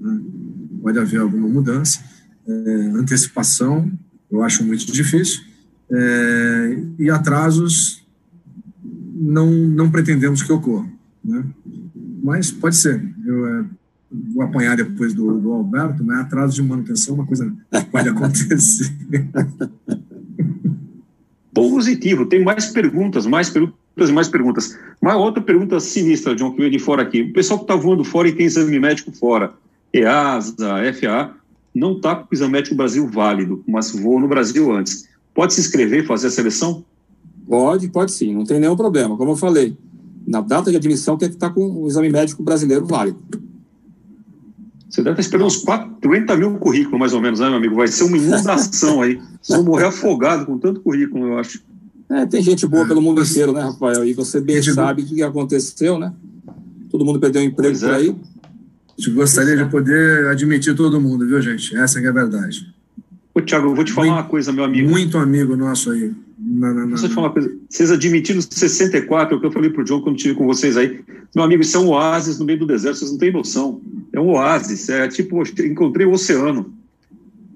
[0.00, 0.20] Né
[0.88, 2.02] pode haver alguma mudança.
[2.46, 2.50] É,
[2.94, 3.90] antecipação,
[4.30, 5.42] eu acho muito difícil.
[5.90, 8.06] É, e atrasos,
[9.14, 10.88] não, não pretendemos que ocorra.
[11.22, 11.44] Né?
[12.22, 13.06] Mas pode ser.
[13.22, 13.64] Eu é,
[14.32, 17.52] vou apanhar depois do, do Alberto, mas atraso de manutenção é uma coisa
[17.92, 18.90] pode acontecer.
[21.52, 22.24] Positivo.
[22.24, 24.78] Tem mais perguntas, mais perguntas e mais perguntas.
[25.02, 27.22] Uma outra pergunta sinistra, John, que veio de fora aqui.
[27.22, 29.52] O pessoal que está voando fora e tem exame médico fora,
[29.92, 31.34] EASA, FA,
[31.74, 35.08] não está com o exame médico Brasil válido, mas voou no Brasil antes.
[35.34, 36.84] Pode se inscrever, fazer a seleção?
[37.46, 39.16] Pode, pode sim, não tem nenhum problema.
[39.16, 39.76] Como eu falei,
[40.26, 43.18] na data de admissão tem que estar com o exame médico brasileiro válido.
[44.88, 47.76] Você deve estar esperando uns 40 mil currículos, mais ou menos, né, meu amigo?
[47.76, 49.20] Vai ser uma inundação aí.
[49.40, 51.62] Vocês vão morrer afogado com tanto currículo, eu acho.
[52.10, 54.04] É, tem gente boa pelo mundo inteiro, né, Rafael?
[54.04, 56.12] E você bem sabe o que aconteceu, né?
[56.90, 57.80] Todo mundo perdeu emprego é.
[57.80, 58.16] por aí.
[58.98, 61.76] A gente gostaria de poder admitir todo mundo, viu, gente?
[61.76, 62.66] Essa é a verdade.
[63.32, 64.90] Ô, Tiago, eu vou te falar muito, uma coisa, meu amigo.
[64.90, 66.12] Muito amigo nosso aí.
[66.36, 66.88] Não, não, não.
[66.88, 67.56] Deixa eu te falar uma coisa.
[67.70, 71.00] Vocês admitiram 64, é o que eu falei pro John quando estive com vocês aí.
[71.32, 73.80] Meu amigo, isso é um oásis no meio do deserto, vocês não têm noção.
[74.12, 76.74] É um oásis, é tipo, encontrei o oceano.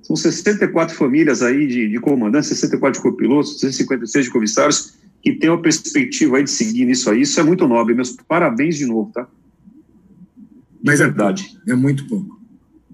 [0.02, 5.50] São 64 famílias aí de, de comandantes, 64 de copilotos, 256 de comissários, que têm
[5.50, 7.22] uma perspectiva aí de seguir nisso aí.
[7.22, 7.94] Isso é muito nobre.
[7.94, 9.26] Meus parabéns de novo, tá?
[10.84, 11.58] Mas é verdade.
[11.68, 12.42] É, muito pouco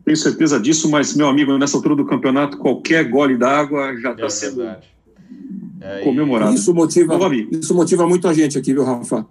[0.09, 4.25] tenho certeza disso, mas, meu amigo, nessa altura do campeonato, qualquer gole d'água já está
[4.25, 6.55] é sendo é, comemorado.
[6.55, 7.19] Isso motiva,
[7.51, 9.27] isso motiva muito a gente aqui, viu, Rafa?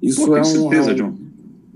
[0.00, 1.18] Isso Pô, é, um, certeza, um,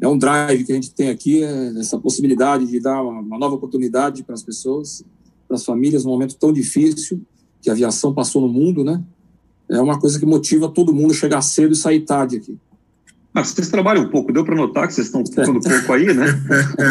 [0.01, 3.38] é um drive que a gente tem aqui, é essa possibilidade de dar uma, uma
[3.38, 5.05] nova oportunidade para as pessoas,
[5.49, 7.20] para as famílias, num momento tão difícil
[7.61, 9.03] que a aviação passou no mundo, né?
[9.68, 12.57] É uma coisa que motiva todo mundo a chegar cedo e sair tarde aqui.
[13.35, 16.27] Ah, vocês trabalham um pouco, deu para notar que vocês estão ficando pouco aí, né?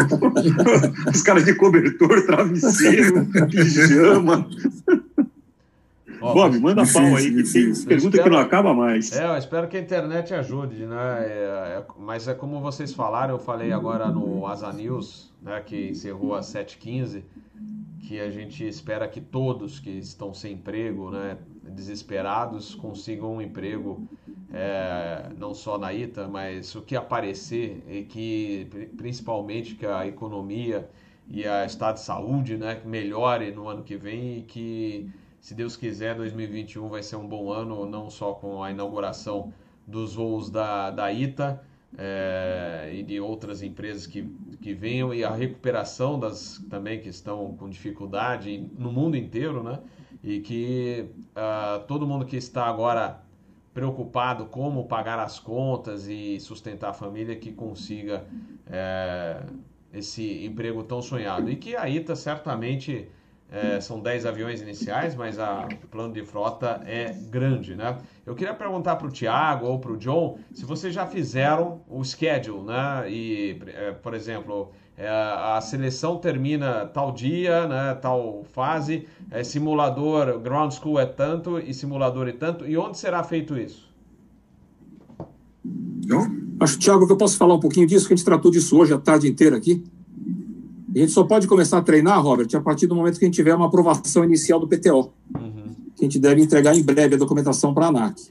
[1.09, 4.45] Os caras de cobertor, travesseiro, pijama.
[6.19, 9.11] Ó, Bob, manda difícil, pau aí, que tem pergunta espero, que não acaba mais.
[9.11, 11.17] É, eu espero que a internet ajude, né?
[11.19, 15.89] É, é, mas é como vocês falaram, eu falei agora no Asa News, né, que
[15.89, 17.23] encerrou às 7h15,
[18.01, 24.05] que a gente espera que todos que estão sem emprego, né, desesperados, consigam um emprego
[24.53, 30.87] é, não só na ITA, mas o que aparecer e que principalmente que a economia
[31.27, 35.09] e a estado de saúde né, melhore no ano que vem e que,
[35.41, 39.51] se Deus quiser, 2021 vai ser um bom ano, não só com a inauguração
[39.87, 41.61] dos voos da, da ITA,
[41.97, 44.23] é, e de outras empresas que,
[44.61, 49.79] que venham e a recuperação das também que estão com dificuldade no mundo inteiro, né?
[50.23, 53.22] E que uh, todo mundo que está agora
[53.73, 58.25] preocupado como pagar as contas e sustentar a família que consiga
[58.67, 59.41] é,
[59.91, 61.49] esse emprego tão sonhado.
[61.49, 63.09] E que a ITA certamente
[63.53, 67.97] é, são 10 aviões iniciais, mas a, o plano de frota é grande, né?
[68.25, 72.03] Eu queria perguntar para o Tiago ou para o John se vocês já fizeram o
[72.03, 73.05] schedule, né?
[73.09, 80.39] E, é, por exemplo, é, a seleção termina tal dia, né, tal fase, é, simulador,
[80.39, 82.67] ground school é tanto e simulador é tanto.
[82.67, 83.91] E onde será feito isso?
[86.59, 88.93] Acho, Tiago, que eu posso falar um pouquinho disso, que a gente tratou disso hoje
[88.93, 89.83] a tarde inteira aqui.
[90.95, 93.35] A gente só pode começar a treinar, Robert, a partir do momento que a gente
[93.35, 95.11] tiver uma aprovação inicial do PTO.
[95.35, 95.73] Uhum.
[95.95, 98.21] Que a gente deve entregar em breve a documentação para a ANAC.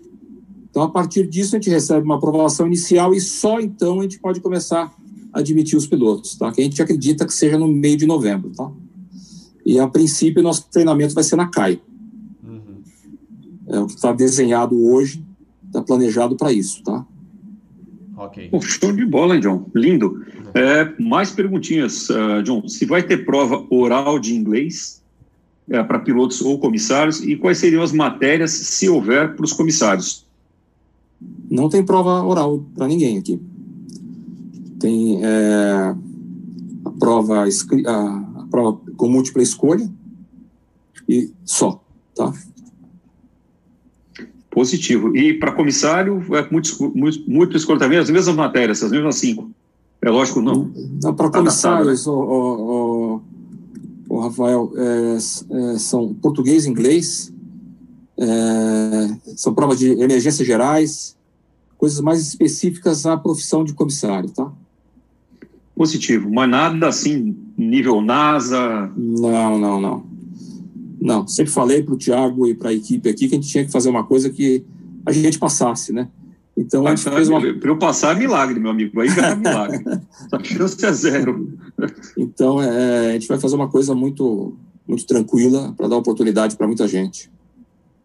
[0.70, 4.20] Então, a partir disso, a gente recebe uma aprovação inicial e só então a gente
[4.20, 4.94] pode começar
[5.32, 6.52] admitir os pilotos, tá?
[6.52, 8.70] Que a gente acredita que seja no meio de novembro, tá?
[9.64, 11.80] E a princípio nosso treinamento vai ser na CAI.
[12.44, 12.82] Uhum.
[13.68, 15.24] É o que está desenhado hoje,
[15.66, 17.06] está planejado para isso, tá?
[18.16, 18.50] Ok.
[18.52, 19.66] Oh, show de bola, hein, John?
[19.74, 20.08] Lindo.
[20.08, 20.22] Uhum.
[20.54, 22.68] É, mais perguntinhas, uh, John.
[22.68, 25.02] Se vai ter prova oral de inglês
[25.70, 30.26] é, para pilotos ou comissários e quais seriam as matérias, se houver, para os comissários?
[31.50, 33.40] Não tem prova oral para ninguém aqui
[34.82, 35.94] tem é,
[36.84, 39.88] a, prova, a, a prova com múltipla escolha
[41.08, 41.80] e só,
[42.14, 42.32] tá?
[44.50, 45.16] Positivo.
[45.16, 49.50] E para comissário, é muito, muito, muito escolha também, as mesmas matérias, as mesmas cinco.
[50.02, 50.70] É lógico, não.
[51.00, 52.12] não para comissários, né?
[52.12, 53.22] o, o,
[54.08, 57.32] o, Rafael, é, é, são português e inglês,
[58.18, 61.16] é, são provas de emergências gerais,
[61.78, 64.52] coisas mais específicas à profissão de comissário, tá?
[65.82, 68.88] Positivo, mas nada assim, nível NASA.
[68.96, 70.06] Não, não, não.
[71.00, 73.64] Não, sempre falei para o Tiago e para a equipe aqui que a gente tinha
[73.64, 74.64] que fazer uma coisa que
[75.04, 76.06] a gente passasse, né?
[76.56, 77.40] Então, a gente fez uma...
[77.40, 79.00] Para eu passar é milagre, meu amigo.
[79.00, 79.82] Aí é milagre.
[80.30, 81.52] a chance é zero.
[82.16, 84.54] Então, é, a gente vai fazer uma coisa muito,
[84.86, 87.28] muito tranquila para dar oportunidade para muita gente.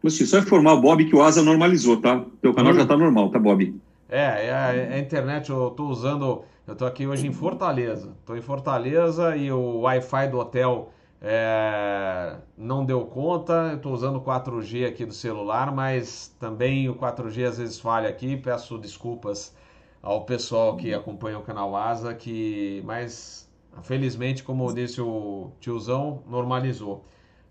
[0.02, 2.24] Você só informar o Bob que o Asa normalizou, tá?
[2.42, 2.76] Teu canal hum.
[2.76, 3.72] já tá normal, tá, Bob?
[4.08, 6.44] É, é a, é a internet eu tô usando.
[6.66, 8.14] Eu tô aqui hoje em Fortaleza.
[8.24, 13.70] Tô em Fortaleza e o Wi-Fi do hotel é, não deu conta.
[13.72, 18.36] Eu tô usando 4G aqui do celular, mas também o 4G às vezes falha aqui.
[18.36, 19.54] Peço desculpas
[20.02, 23.48] ao pessoal que acompanha o canal Asa, que mas
[23.82, 27.04] felizmente, como disse o tiozão, normalizou.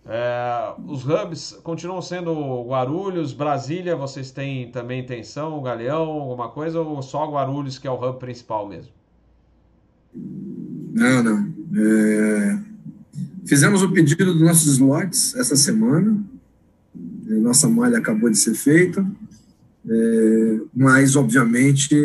[0.10, 7.02] É, os hubs continuam sendo Guarulhos, Brasília, vocês têm também intenção, Galeão, alguma coisa, ou
[7.02, 8.92] só Guarulhos que é o hub principal mesmo?
[10.14, 11.54] Não, não.
[11.76, 12.60] É...
[13.46, 16.18] Fizemos o pedido dos nossos slots essa semana.
[17.26, 19.06] Nossa malha acabou de ser feita.
[19.90, 21.96] É, mas, obviamente,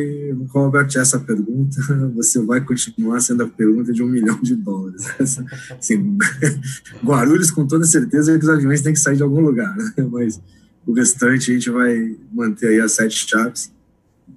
[0.51, 1.81] Robert, essa pergunta
[2.15, 5.05] você vai continuar sendo a pergunta de um milhão de dólares.
[5.71, 6.17] Assim,
[7.05, 9.93] Guarulhos, com toda certeza, que os aviões têm que sair de algum lugar, né?
[10.11, 10.41] mas
[10.87, 13.73] o restante a gente vai manter aí as sete chaves,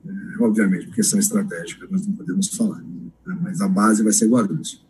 [0.06, 2.80] é, obviamente, porque são estratégicas, nós não podemos falar.
[2.80, 3.38] Né?
[3.44, 4.84] Mas a base vai ser Guarulhos.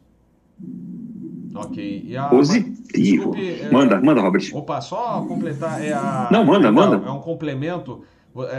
[1.53, 2.15] Ok.
[2.15, 2.29] A...
[2.29, 2.75] Positivo.
[2.93, 4.49] Desculpe, é, manda, manda, Robert.
[4.53, 5.83] Opa, só completar.
[5.83, 6.29] É a...
[6.31, 6.95] Não, manda, manda.
[7.05, 8.14] É um complemento é,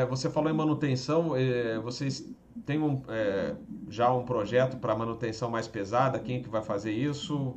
[0.09, 2.25] você falou em manutenção, é, vocês
[2.65, 3.55] têm um, é,
[3.91, 6.19] já um projeto para manutenção mais pesada?
[6.19, 7.55] Quem que vai fazer isso?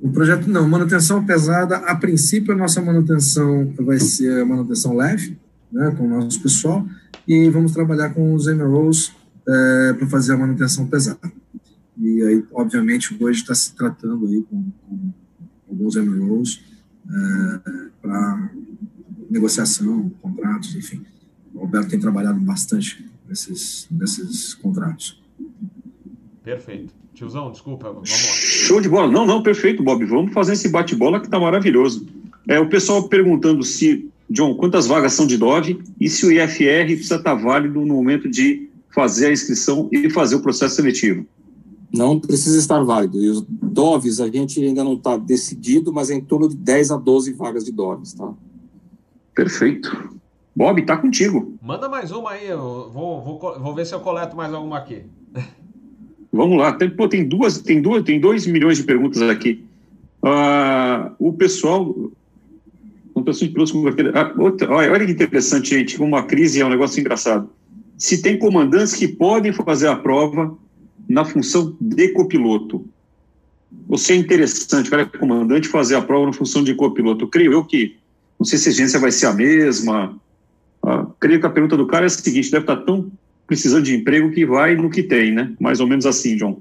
[0.00, 5.38] O projeto não, manutenção pesada, a princípio a nossa manutenção vai ser manutenção leve,
[5.70, 6.86] né, com o nosso pessoal,
[7.28, 9.14] e vamos trabalhar com os MROs
[9.46, 11.30] é, para fazer a manutenção pesada.
[11.98, 15.12] E aí, obviamente, hoje está se tratando aí com, com
[15.68, 16.62] alguns MROs
[17.08, 17.60] é,
[18.00, 18.50] para
[19.36, 21.02] negociação, contratos, enfim.
[21.54, 25.20] O Alberto tem trabalhado bastante nesses, nesses contratos.
[26.42, 26.92] Perfeito.
[27.14, 28.16] Tiozão, desculpa, vamos lá.
[28.16, 29.10] Show de bola.
[29.10, 30.04] Não, não, perfeito, Bob.
[30.04, 32.06] Vamos fazer esse bate-bola que tá maravilhoso.
[32.46, 36.86] É, o pessoal perguntando se, John, quantas vagas são de Dove e se o IFR
[36.86, 41.26] precisa estar tá válido no momento de fazer a inscrição e fazer o processo seletivo.
[41.92, 43.22] Não precisa estar válido.
[43.22, 46.90] E os DOVs a gente ainda não está decidido, mas é em torno de 10
[46.90, 48.32] a 12 vagas de DOVs, tá?
[49.36, 50.16] Perfeito.
[50.56, 51.58] Bob, tá contigo.
[51.60, 55.02] Manda mais uma aí, eu vou, vou, vou ver se eu coleto mais alguma aqui.
[56.32, 59.62] Vamos lá, tem, pô, tem duas, tem duas, tem dois milhões de perguntas aqui.
[60.22, 61.94] Uh, o pessoal,
[63.14, 66.98] de com ah, outra, olha, olha que interessante, gente, como uma crise é um negócio
[66.98, 67.50] engraçado.
[67.98, 70.56] Se tem comandantes que podem fazer a prova
[71.08, 72.86] na função de copiloto.
[73.88, 77.28] Você é interessante, o cara é comandante fazer a prova na função de copiloto.
[77.28, 77.96] creio eu que
[78.38, 80.16] não sei se a exigência vai ser a mesma.
[80.82, 83.10] Ah, creio que a pergunta do cara é a seguinte: deve estar tão
[83.46, 85.54] precisando de emprego que vai no que tem, né?
[85.60, 86.60] Mais ou menos assim, John.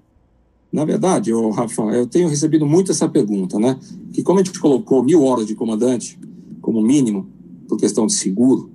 [0.72, 3.80] Na verdade, oh, Rafa, eu tenho recebido muito essa pergunta, né?
[4.14, 6.20] Que como a gente colocou mil horas de comandante
[6.62, 7.28] como mínimo,
[7.68, 8.70] por questão de seguro,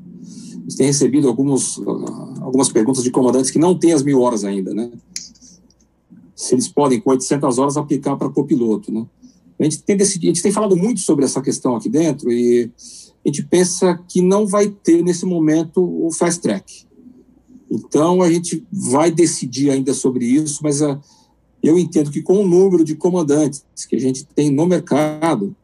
[0.72, 4.44] a tem recebido alguns, uh, algumas perguntas de comandantes que não têm as mil horas
[4.44, 4.90] ainda, né?
[6.34, 9.04] Se eles podem, com 800 horas, aplicar para copiloto, né?
[9.60, 12.70] A gente tem decidido, a gente tem falado muito sobre essa questão aqui dentro e
[13.24, 16.86] a gente pensa que não vai ter nesse momento o fast track.
[17.70, 21.00] Então a gente vai decidir ainda sobre isso, mas a, ah,
[21.62, 25.54] eu entendo que com o número de comandantes que a gente tem no mercado,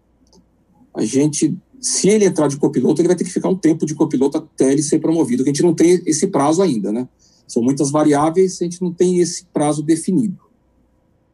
[0.95, 3.95] a gente, se ele entrar de copiloto, ele vai ter que ficar um tempo de
[3.95, 7.09] copiloto até ele ser promovido, que a gente não tem esse prazo ainda, né?
[7.49, 10.46] São muitas variáveis, a gente não tem esse prazo definido.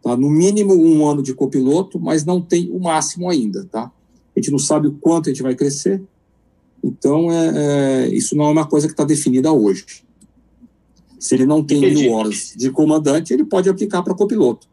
[0.03, 0.17] Tá?
[0.17, 3.65] No mínimo um ano de copiloto, mas não tem o máximo ainda.
[3.65, 3.91] Tá?
[4.35, 6.03] A gente não sabe o quanto a gente vai crescer,
[6.83, 9.85] então é, é isso não é uma coisa que está definida hoje.
[11.19, 12.03] Se ele não tem Entendi.
[12.03, 14.67] mil horas de comandante, ele pode aplicar para copiloto,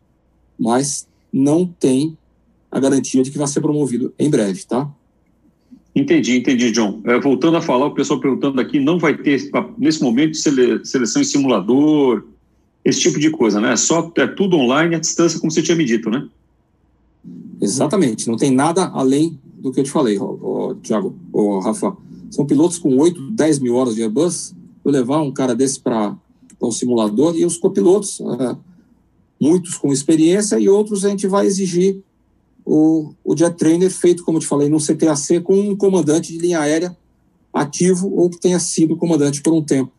[0.57, 2.17] mas não tem
[2.71, 4.91] a garantia de que vai ser promovido em breve, tá?
[5.95, 7.01] Entendi, entendi, John.
[7.03, 11.25] É, voltando a falar, o pessoal perguntando aqui, não vai ter, nesse momento, seleção em
[11.25, 12.23] simulador,
[12.83, 13.75] esse tipo de coisa, né?
[13.75, 16.27] Só é tudo online à distância, como você tinha me dito, né?
[17.61, 18.27] Exatamente.
[18.27, 21.15] Não tem nada além do que eu te falei, ó, Tiago,
[21.59, 21.95] Rafa.
[22.31, 24.53] São pilotos com 8, 10 mil horas de Airbus.
[24.85, 26.15] Eu levar um cara desse para
[26.61, 28.55] um simulador e os copilotos, é,
[29.39, 32.01] muitos com experiência e outros a gente vai exigir
[32.65, 36.37] o, o jet trainer feito, como eu te falei, no CTAC com um comandante de
[36.37, 36.95] linha aérea
[37.53, 39.91] ativo ou que tenha sido comandante por um tempo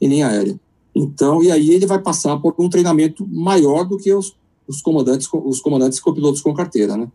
[0.00, 0.58] em linha aérea.
[0.98, 4.36] Então, e aí ele vai passar por um treinamento maior do que os,
[4.66, 7.08] os comandantes, os comandantes e copilotos com carteira, né?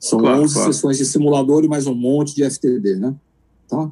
[0.00, 0.72] São claro, 11 claro.
[0.72, 3.14] sessões de simulador e mais um monte de FTD, né?
[3.68, 3.90] Tá?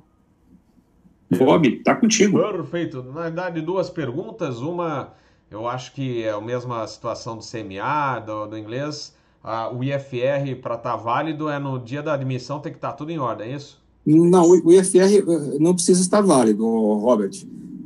[1.38, 2.38] Bob, tá contigo.
[2.38, 3.02] Perfeito.
[3.04, 4.58] Na verdade, duas perguntas.
[4.60, 5.12] Uma,
[5.50, 9.14] eu acho que é a mesma situação do CMA, do, do inglês.
[9.42, 12.90] a, o IFR para estar tá válido é no dia da admissão tem que estar
[12.90, 13.80] tá tudo em ordem, é isso?
[14.04, 17.32] Não, o IFR eh, não precisa estar válido, Robert.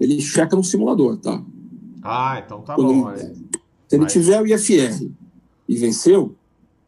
[0.00, 1.42] Ele checa no simulador, tá?
[2.02, 3.12] Ah, então tá Quando bom.
[3.12, 3.34] Ele,
[3.86, 5.06] se ele tiver o IFR
[5.68, 6.34] e venceu,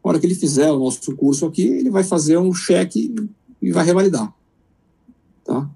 [0.03, 3.13] na hora que ele fizer o nosso curso aqui, ele vai fazer um cheque
[3.61, 4.33] e vai revalidar.
[5.45, 5.69] Tá?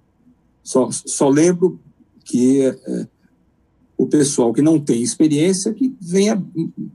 [0.64, 1.80] Só, só lembro
[2.26, 3.08] que é,
[3.98, 6.42] o pessoal que não tem experiência que venha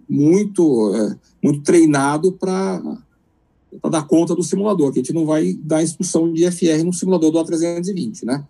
[0.09, 2.81] muito, é, muito treinado para
[3.91, 7.31] dar conta do simulador, que a gente não vai dar instrução de FR no simulador
[7.31, 8.47] do A320, né?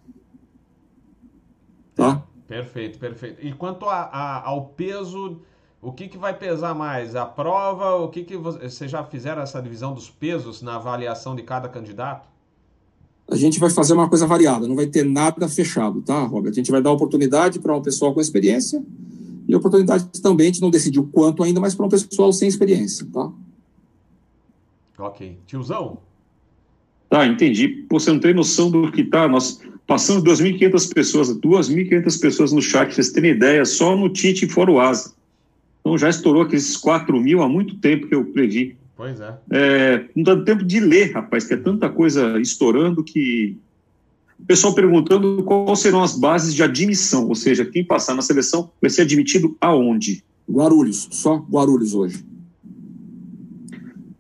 [2.03, 2.23] Tá?
[2.47, 3.47] Perfeito, perfeito.
[3.47, 5.41] E quanto a, a, ao peso,
[5.81, 7.17] o que, que vai pesar mais?
[7.17, 7.97] A prova?
[7.97, 12.33] O que, que você, já fizeram essa divisão dos pesos na avaliação de cada candidato?
[13.31, 16.51] a gente vai fazer uma coisa variada, não vai ter nada fechado, tá, Robert?
[16.51, 18.85] A gente vai dar oportunidade para um pessoal com experiência
[19.49, 23.07] e oportunidade também, a gente não decidiu quanto ainda, mas para um pessoal sem experiência,
[23.13, 23.33] tá?
[24.99, 25.39] Ok.
[25.47, 25.99] Tiozão?
[27.13, 27.69] Tá, entendi.
[27.69, 29.29] Pô, você não tem noção do que tá.
[29.29, 34.49] Nós passamos 2.500 pessoas, 2.500 pessoas no chat, vocês terem ideia, só no TIT e
[34.49, 35.13] fora o ASA.
[35.81, 38.79] Então já estourou aqueles 4 mil há muito tempo que eu previ.
[38.97, 39.35] Pois é.
[39.51, 40.05] é.
[40.17, 43.59] Não dá tempo de ler, rapaz, que é tanta coisa estourando que.
[44.41, 48.71] O pessoal perguntando quais serão as bases de admissão, ou seja, quem passar na seleção
[48.81, 50.25] vai ser admitido aonde?
[50.51, 52.25] Guarulhos, só Guarulhos hoje.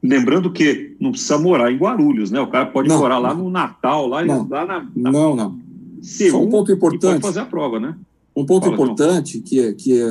[0.03, 2.40] Lembrando que não precisa morar em Guarulhos, né?
[2.40, 5.12] O cara pode não, morar lá no Natal, lá, não, lá na, na.
[5.12, 5.61] Não, não.
[6.03, 7.22] Só um ponto importante.
[7.22, 7.96] fazer a prova, né?
[8.34, 10.05] Um ponto Fala, importante que, é, que é,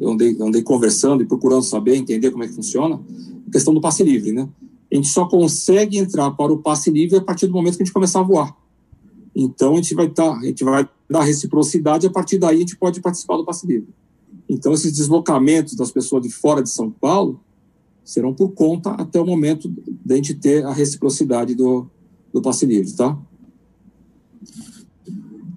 [0.00, 2.98] eu andei, andei conversando e procurando saber, entender como é que funciona,
[3.46, 4.48] a questão do passe livre, né?
[4.90, 7.84] A gente só consegue entrar para o passe livre a partir do momento que a
[7.84, 8.56] gente começar a voar.
[9.34, 12.76] Então a gente vai tá, a gente vai dar reciprocidade a partir daí a gente
[12.76, 13.88] pode participar do passe livre.
[14.48, 17.40] Então esses deslocamentos das pessoas de fora de São Paulo
[18.06, 21.90] serão por conta até o momento de a gente ter a reciprocidade do,
[22.32, 23.18] do passe livre, tá?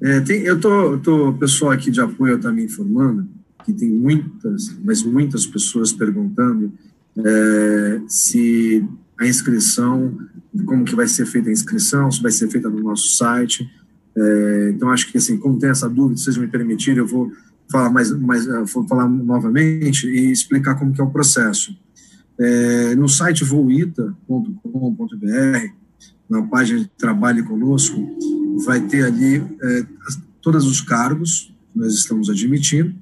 [0.02, 3.28] É, tem, eu tô, tô, pessoal aqui de apoio está me informando
[3.64, 6.74] que tem muitas, mas muitas pessoas perguntando
[7.18, 8.84] é, se
[9.20, 10.18] a inscrição,
[10.66, 13.70] como que vai ser feita a inscrição, se vai ser feita no nosso site.
[14.16, 17.32] É, então, acho que, assim, como tem essa dúvida, vocês me permitirem, eu vou
[17.70, 21.78] falar mais, mais vou falar novamente e explicar como que é o processo.
[22.40, 24.16] É, no site voita.com.br,
[26.30, 27.98] na página de Trabalhe Conosco,
[28.66, 29.86] vai ter ali é,
[30.42, 32.96] todos os cargos que nós estamos admitindo,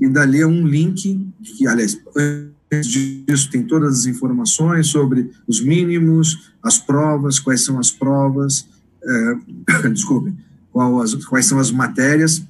[0.00, 1.98] e dali é um link, que, aliás,
[2.70, 8.66] antes disso tem todas as informações sobre os mínimos, as provas, quais são as provas,
[9.02, 10.34] é, desculpe,
[10.72, 12.42] qual as, quais são as matérias,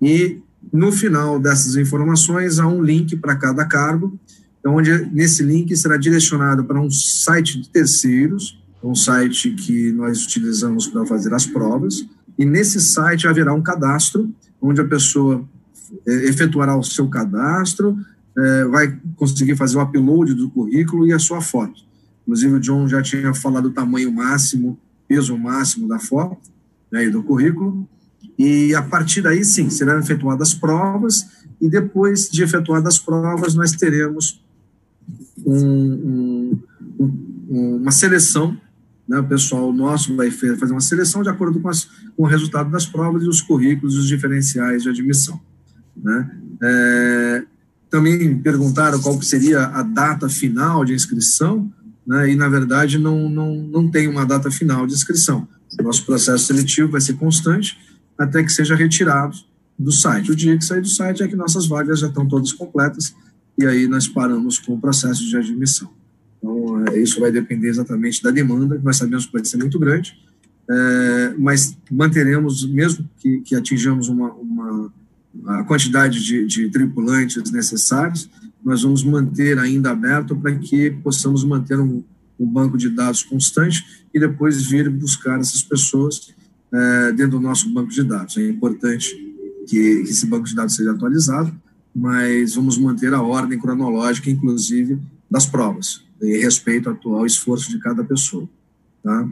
[0.00, 0.38] e
[0.72, 4.18] no final dessas informações há um link para cada cargo,
[4.66, 10.86] onde nesse link será direcionado para um site de terceiros, um site que nós utilizamos
[10.86, 12.04] para fazer as provas,
[12.38, 15.44] e nesse site haverá um cadastro, onde a pessoa
[16.06, 17.96] é, efetuará o seu cadastro,
[18.36, 21.82] é, vai conseguir fazer o upload do currículo e a sua foto.
[22.22, 26.38] Inclusive, o John já tinha falado o tamanho máximo, peso máximo da foto
[26.90, 27.86] né, e do currículo.
[28.38, 31.26] E a partir daí, sim, serão efetuadas provas,
[31.60, 34.41] e depois de efetuadas provas, nós teremos
[35.46, 36.58] um,
[36.98, 38.56] um, uma seleção
[39.08, 41.84] né, o pessoal nosso vai fazer uma seleção de acordo com, as,
[42.16, 45.40] com o resultado das provas e os currículos os diferenciais de admissão.
[45.96, 46.30] Né?
[46.62, 47.44] É,
[47.90, 51.70] também perguntaram qual seria a data final de inscrição,
[52.06, 55.46] né, e na verdade não, não, não tem uma data final de inscrição.
[55.78, 57.78] O nosso processo seletivo vai ser constante
[58.18, 59.36] até que seja retirado
[59.78, 60.30] do site.
[60.30, 63.14] O dia que sair do site é que nossas vagas já estão todas completas
[63.58, 65.90] e aí nós paramos com o processo de admissão.
[66.38, 69.78] Então, é, isso vai depender exatamente da demanda, que nós sabemos que vai ser muito
[69.78, 70.16] grande,
[70.70, 74.92] é, mas manteremos, mesmo que, que atinjamos uma, uma
[75.46, 78.28] a quantidade de, de tripulantes necessários,
[78.64, 82.04] nós vamos manter ainda aberto para que possamos manter um,
[82.38, 86.32] um, banco de dados constante e depois vir buscar essas pessoas
[86.72, 88.36] é, dentro do nosso banco de dados.
[88.36, 89.14] É importante
[89.66, 91.52] que, que esse banco de dados seja atualizado,
[91.94, 94.98] mas vamos manter a ordem cronológica, inclusive,
[95.30, 98.48] das provas em respeito ao atual esforço de cada pessoa.
[99.02, 99.28] Tá?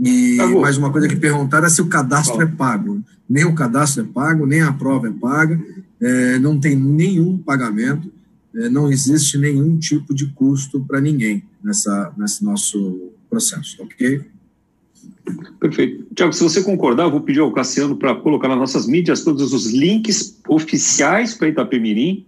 [0.00, 3.02] E tá mais uma coisa que perguntaram é se o cadastro é pago.
[3.28, 5.60] Nem o cadastro é pago, nem a prova é paga,
[6.00, 8.12] é, não tem nenhum pagamento,
[8.54, 14.22] é, não existe nenhum tipo de custo para ninguém nessa, nesse nosso processo, ok?
[15.58, 16.06] Perfeito.
[16.14, 19.52] Tiago, se você concordar, eu vou pedir ao Cassiano para colocar nas nossas mídias todos
[19.52, 22.26] os links oficiais para Itapemirim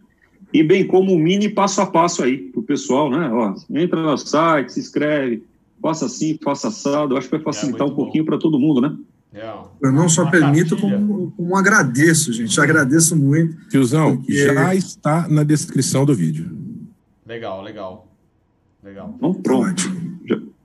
[0.53, 3.31] e bem como um mini passo a passo aí para o pessoal, né?
[3.31, 5.43] Ó, entra no site, se inscreve,
[5.83, 7.15] faça assim, faça assado.
[7.15, 8.97] Eu acho que vai facilitar é um pouquinho para todo mundo, né?
[9.35, 12.59] É, Eu não só permito, como, como, agradeço, gente.
[12.59, 13.69] Agradeço muito.
[13.69, 14.33] Tiozão, porque...
[14.33, 16.51] já está na descrição do vídeo.
[17.27, 18.11] Legal, legal.
[18.83, 19.13] Legal.
[19.17, 19.83] Então, pronto.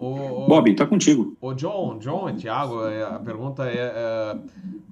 [0.02, 1.38] O, o, Bob, tá contigo.
[1.40, 4.38] O John, John e Thiago, é, a pergunta é, é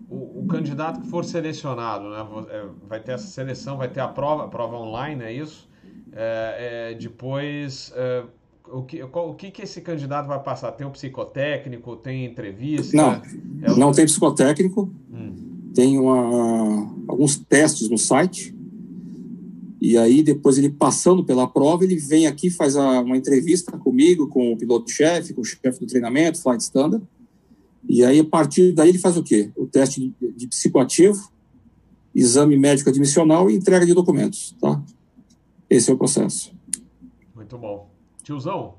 [0.07, 4.07] o, o, candidato que for selecionado, né, é, vai ter essa seleção, vai ter a
[4.07, 5.67] prova, a prova online, é isso?
[6.13, 8.23] É, é, depois, é,
[8.71, 10.73] o, que, o que, que esse candidato vai passar?
[10.73, 12.95] Tem o um psicotécnico, tem entrevista?
[12.95, 13.19] Não,
[13.75, 15.71] não tem psicotécnico, hum.
[15.73, 18.55] tem uma, alguns testes no site,
[19.81, 24.27] e aí depois ele passando pela prova, ele vem aqui, faz a, uma entrevista comigo,
[24.27, 27.03] com o piloto-chefe, com o chefe do treinamento, flight standard,
[27.87, 29.51] e aí, a partir daí, ele faz o quê?
[29.55, 31.31] O teste de, de psicoativo,
[32.13, 34.81] exame médico admissional e entrega de documentos, tá?
[35.69, 36.51] Esse é o processo.
[37.35, 37.89] Muito bom.
[38.23, 38.75] Tiozão?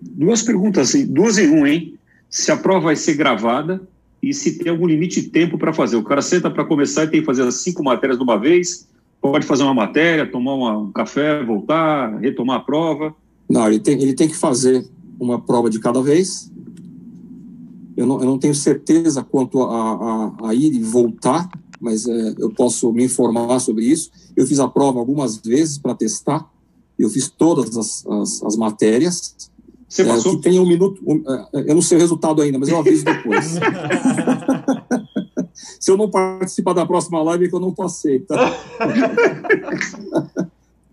[0.00, 1.98] Duas perguntas, assim, duas em um, hein?
[2.30, 3.86] Se a prova vai ser gravada
[4.22, 5.96] e se tem algum limite de tempo para fazer.
[5.96, 8.88] O cara senta para começar e tem que fazer as cinco matérias de uma vez,
[9.20, 13.14] pode fazer uma matéria, tomar uma, um café, voltar, retomar a prova.
[13.48, 14.86] Não, ele tem, ele tem que fazer
[15.18, 16.50] uma prova de cada vez,
[17.98, 21.50] eu não, eu não tenho certeza quanto a, a, a ir e voltar,
[21.80, 24.12] mas é, eu posso me informar sobre isso.
[24.36, 26.48] Eu fiz a prova algumas vezes para testar,
[26.96, 29.34] eu fiz todas as, as, as matérias.
[29.88, 30.34] Você passou?
[30.34, 32.78] É, que tem um minuto, um, é, eu não sei o resultado ainda, mas eu
[32.78, 33.56] aviso depois.
[35.78, 38.36] Se eu não participar da próxima live, é que eu não passei, tá?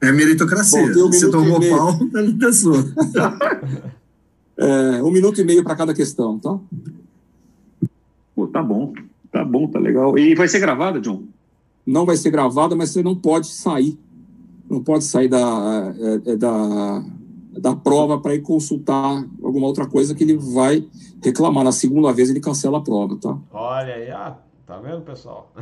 [0.01, 0.93] É meritocracia.
[0.93, 1.93] Bom, um Você tomou pau,
[2.39, 2.77] tá sua.
[4.57, 6.57] É, um minuto e meio para cada questão, tá?
[8.35, 8.93] Pô, tá bom,
[9.31, 10.17] tá bom, tá legal.
[10.17, 11.23] E vai ser gravada, John?
[11.85, 13.97] Não vai ser gravada, mas você não pode sair.
[14.69, 17.03] Não pode sair da, é, é da,
[17.57, 20.85] da prova para ir consultar alguma outra coisa que ele vai
[21.23, 21.63] reclamar.
[21.63, 23.37] Na segunda vez ele cancela a prova, tá?
[23.51, 25.51] Olha aí, ah, tá vendo, pessoal?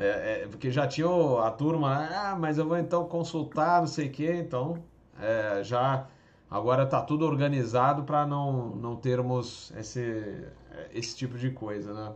[0.00, 1.08] É, é, porque já tinha
[1.42, 4.80] a turma, ah, mas eu vou então consultar, não sei o quê, então
[5.20, 6.06] é, já
[6.50, 10.46] Agora está tudo organizado para não, não termos esse,
[10.94, 12.12] esse tipo de coisa, né?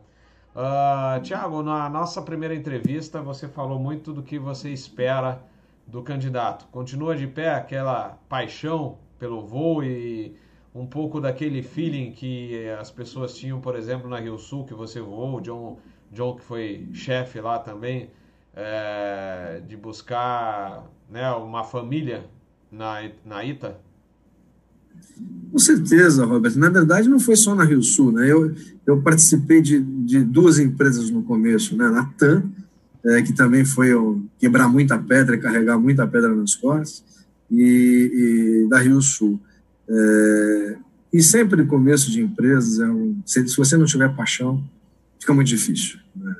[0.55, 5.43] Uh, Tiago, na nossa primeira entrevista você falou muito do que você espera
[5.87, 6.67] do candidato.
[6.73, 10.35] Continua de pé aquela paixão pelo voo e
[10.75, 15.01] um pouco daquele feeling que as pessoas tinham, por exemplo, na Rio Sul, que você
[15.01, 15.79] voou, o John,
[16.11, 18.09] John que foi chefe lá também,
[18.55, 22.25] é, de buscar né, uma família
[22.71, 23.79] na, na ITA?
[25.51, 26.59] Com certeza, Roberto.
[26.59, 28.13] Na verdade, não foi só na Rio Sul.
[28.13, 28.31] Né?
[28.31, 28.55] Eu,
[28.87, 31.89] eu participei de, de duas empresas no começo, né?
[31.89, 32.51] na TAM,
[33.05, 33.91] é, que também foi
[34.39, 37.05] quebrar muita pedra, carregar muita pedra nas costas,
[37.51, 39.39] e, e da Rio Sul.
[39.93, 40.77] É,
[41.13, 44.65] e sempre no começo de empresas, é um, se, se, você não tiver paixão,
[45.21, 45.99] fica muito difícil.
[46.17, 46.35] Né?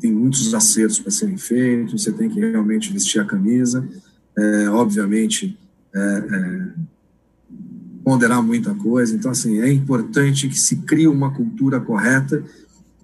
[0.00, 3.86] Tem muitos acertos para serem feitos, você tem que realmente vestir a camisa.
[4.38, 5.58] É, obviamente,
[5.94, 6.72] é, é
[8.04, 9.14] ponderar muita coisa.
[9.14, 12.42] Então, assim, é importante que se crie uma cultura correta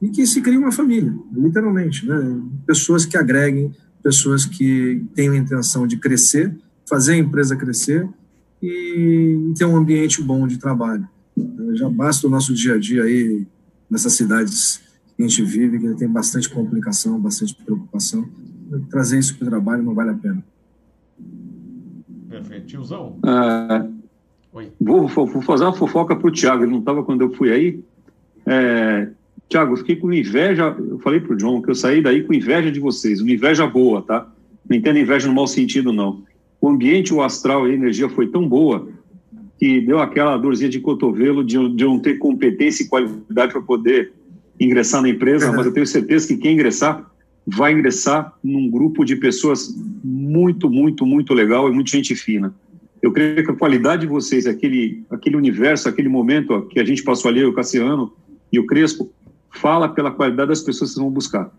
[0.00, 2.40] e que se crie uma família, literalmente, né?
[2.66, 6.54] Pessoas que agreguem, pessoas que tenham a intenção de crescer,
[6.88, 8.08] fazer a empresa crescer
[8.62, 11.06] e ter um ambiente bom de trabalho.
[11.74, 13.46] Já basta o nosso dia a dia aí
[13.90, 14.80] nessas cidades
[15.16, 18.28] que a gente vive, que tem bastante complicação, bastante preocupação.
[18.90, 20.44] Trazer isso para o trabalho não vale a pena.
[22.28, 22.66] Perfeito.
[22.66, 23.18] Tiozão?
[23.18, 23.98] Uh,
[24.80, 27.80] Vou, vou, fazer uma fofoca para o Thiago, ele não estava quando eu fui aí.
[28.46, 29.08] É,
[29.48, 32.32] Thiago, eu fiquei com inveja, eu falei para o John que eu saí daí com
[32.32, 34.26] inveja de vocês, uma inveja boa, tá?
[34.68, 36.22] Não entendo inveja no mau sentido, não.
[36.68, 38.86] O ambiente, o astral e a energia foi tão boa
[39.58, 44.12] que deu aquela dorzinha de cotovelo de, de não ter competência e qualidade para poder
[44.60, 47.10] ingressar na empresa, mas eu tenho certeza que quem ingressar
[47.46, 52.54] vai ingressar num grupo de pessoas muito, muito, muito legal e muito gente fina.
[53.00, 56.84] Eu creio que a qualidade de vocês, aquele, aquele universo, aquele momento ó, que a
[56.84, 58.12] gente passou ali, o Cassiano
[58.52, 59.10] e o Crespo,
[59.50, 61.50] fala pela qualidade das pessoas que vocês vão buscar.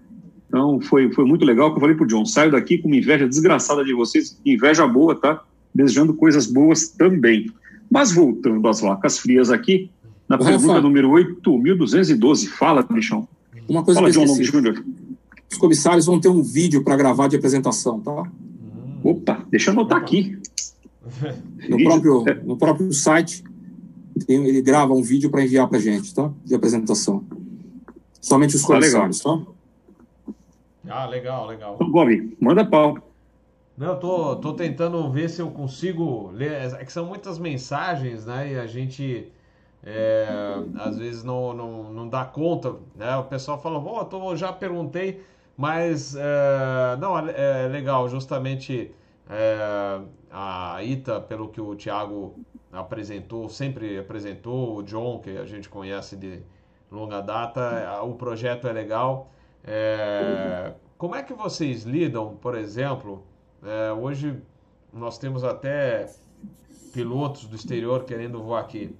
[0.49, 2.97] Então, foi, foi muito legal que eu falei para o John, saio daqui com uma
[2.97, 5.43] inveja desgraçada de vocês, inveja boa, tá?
[5.73, 7.51] Desejando coisas boas também.
[7.89, 9.91] Mas voltando às vacas frias aqui,
[10.27, 13.27] na Rafa, pergunta número 8.212, fala, bichão.
[13.67, 14.83] Uma coisa fala, que eu John Júnior.
[15.51, 18.23] Os comissários vão ter um vídeo para gravar de apresentação, tá?
[19.03, 20.37] Opa, deixa eu anotar aqui.
[21.67, 23.43] No próprio, no próprio site,
[24.27, 26.31] ele grava um vídeo para enviar para a gente, tá?
[26.43, 27.23] De apresentação.
[28.19, 29.41] Somente os comissários, tá?
[30.89, 31.77] Ah, legal, legal.
[31.77, 32.97] Gobi, manda pau.
[33.77, 36.73] Não, eu tô, tô tentando ver se eu consigo ler.
[36.73, 38.53] É que são muitas mensagens, né?
[38.53, 39.31] E a gente
[39.83, 40.27] é,
[40.77, 43.15] às vezes não, não, não dá conta, né?
[43.17, 45.23] O pessoal fala, oh, tô, já perguntei,
[45.55, 48.91] mas é, não, é, é legal, justamente
[49.29, 52.35] é, a Ita, pelo que o Thiago
[52.71, 56.41] apresentou, sempre apresentou, o John, que a gente conhece de
[56.91, 59.31] longa data, o projeto é legal.
[59.63, 63.23] É, como é que vocês lidam, por exemplo,
[63.63, 64.41] é, hoje
[64.91, 66.07] nós temos até
[66.93, 68.95] pilotos do exterior querendo voar aqui.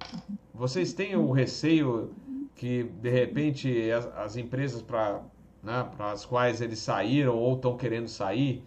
[0.54, 2.12] Vocês têm o receio
[2.54, 5.22] que, de repente, as, as empresas para
[5.62, 8.62] né, as quais eles saíram ou estão querendo sair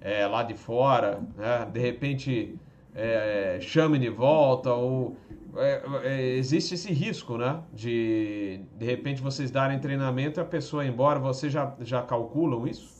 [0.00, 2.58] é, lá de fora, né, de repente
[2.94, 5.16] é, chamem de volta ou
[5.56, 7.60] é, é, existe esse risco, né?
[7.72, 12.66] De de repente vocês darem treinamento e a pessoa ir embora, vocês já, já calculam
[12.66, 12.92] isso?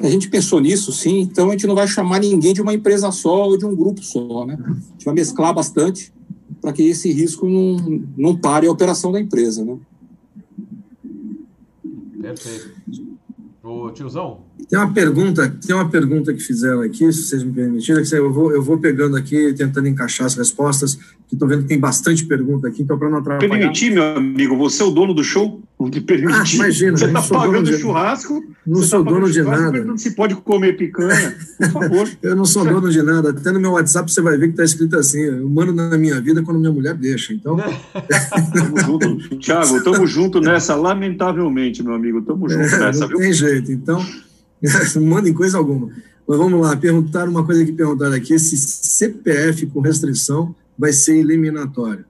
[0.00, 1.20] A gente pensou nisso, sim.
[1.20, 4.02] Então a gente não vai chamar ninguém de uma empresa só ou de um grupo
[4.02, 4.58] só, né?
[4.60, 6.12] A gente vai mesclar bastante
[6.60, 9.78] para que esse risco não, não pare a operação da empresa, né?
[12.20, 12.72] Perfeito.
[13.62, 14.44] Ô, tiozão?
[14.68, 18.32] Tem uma pergunta, tem uma pergunta que fizeram aqui, se vocês me permitirem, que eu
[18.32, 20.94] vou, eu vou pegando aqui, tentando encaixar as respostas,
[21.28, 23.50] que estou vendo que tem bastante pergunta aqui, então para não atrapalhar.
[23.50, 25.62] Permitir, meu amigo, você é o dono do show?
[26.06, 26.26] Permitir.
[26.28, 27.78] Ah, imagina, você está pagando de...
[27.78, 29.96] churrasco, não sou tá dono de nada.
[29.98, 32.08] Se pode comer picanha, por favor.
[32.22, 33.30] eu não sou dono de nada.
[33.30, 36.20] Até no meu WhatsApp você vai ver que está escrito assim: eu mando na minha
[36.20, 37.32] vida quando minha mulher deixa.
[37.32, 37.56] Então.
[38.54, 39.36] tamo junto.
[39.38, 42.22] Tiago, tamo junto nessa, lamentavelmente, meu amigo.
[42.22, 43.18] Tamo junto é, nessa, não viu?
[43.18, 43.72] Tem jeito.
[43.72, 44.04] Então,
[45.00, 45.90] mandem coisa alguma.
[46.26, 51.16] Mas vamos lá, perguntar uma coisa que perguntaram aqui: se CPF com restrição vai ser
[51.16, 52.04] eliminatório.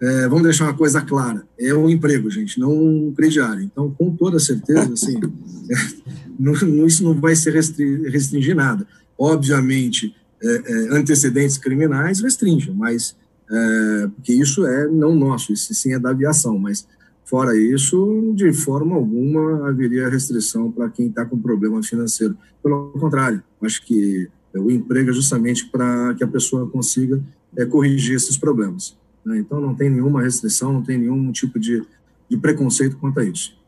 [0.00, 3.62] É, vamos deixar uma coisa clara: é um emprego, gente, não um crediário.
[3.62, 5.18] Então, com toda certeza, assim,
[6.86, 8.86] isso não vai se restringir, restringir nada.
[9.16, 13.16] Obviamente, é, é, antecedentes criminais restringem, mas
[13.50, 16.86] é, porque isso é não nosso, isso sim é da aviação, mas
[17.24, 22.36] fora isso, de forma alguma haveria restrição para quem está com problema financeiro.
[22.62, 27.20] Pelo contrário, acho que o emprego é justamente para que a pessoa consiga
[27.56, 28.96] é, corrigir esses problemas.
[29.24, 29.38] Né?
[29.38, 31.82] Então, não tem nenhuma restrição, não tem nenhum tipo de,
[32.28, 33.58] de preconceito quanto a isso.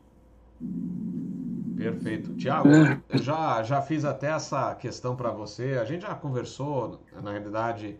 [1.75, 2.33] Perfeito.
[2.35, 3.01] Tiago, é.
[3.09, 5.77] eu já, já fiz até essa questão para você.
[5.81, 7.95] A gente já conversou, na realidade,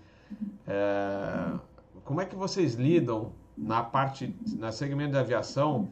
[0.68, 1.54] é,
[2.04, 5.90] como é que vocês lidam na parte, na segmento de aviação,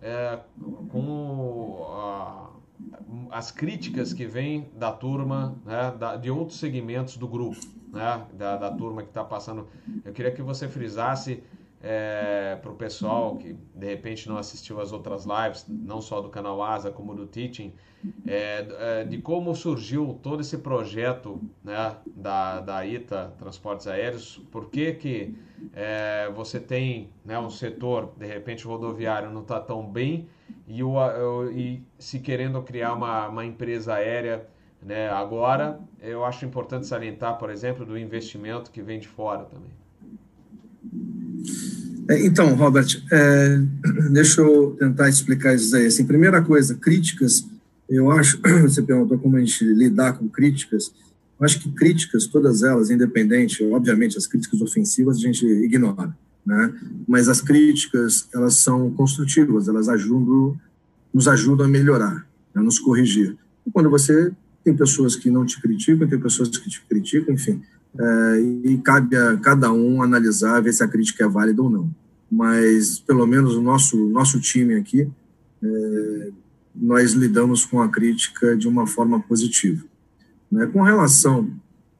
[0.00, 0.38] é,
[0.90, 2.50] com a,
[3.30, 7.58] as críticas que vêm da turma, né, da, de outros segmentos do grupo
[7.92, 9.66] né, da, da turma que está passando.
[10.04, 11.42] Eu queria que você frisasse
[11.80, 16.28] é, para o pessoal que de repente não assistiu às outras lives, não só do
[16.28, 17.72] canal Asa como do Teaching,
[18.26, 24.70] é, é, de como surgiu todo esse projeto né, da, da ITA Transportes Aéreos, por
[24.70, 25.34] que, que
[25.72, 30.28] é, você tem né, um setor, de repente rodoviário não está tão bem
[30.66, 30.96] e, o,
[31.50, 34.46] e se querendo criar uma, uma empresa aérea
[34.84, 35.08] né?
[35.08, 39.70] Agora, eu acho importante salientar, por exemplo, do investimento que vem de fora também.
[42.08, 43.58] É, então, Robert, é,
[44.12, 45.86] deixa eu tentar explicar isso aí.
[45.86, 47.46] Assim, primeira coisa, críticas,
[47.88, 50.92] eu acho, você perguntou como a gente lidar com críticas,
[51.38, 56.74] eu acho que críticas, todas elas, independente, obviamente, as críticas ofensivas a gente ignora, né?
[57.06, 60.58] mas as críticas, elas são construtivas, elas ajudam,
[61.14, 63.36] nos ajudam a melhorar, a nos corrigir.
[63.64, 64.32] E quando você
[64.64, 67.62] tem pessoas que não te criticam, tem pessoas que te criticam, enfim.
[67.98, 71.94] É, e cabe a cada um analisar, ver se a crítica é válida ou não.
[72.30, 75.08] Mas, pelo menos, o nosso, nosso time aqui,
[75.62, 76.30] é,
[76.74, 79.84] nós lidamos com a crítica de uma forma positiva.
[80.50, 80.66] Né?
[80.66, 81.50] Com relação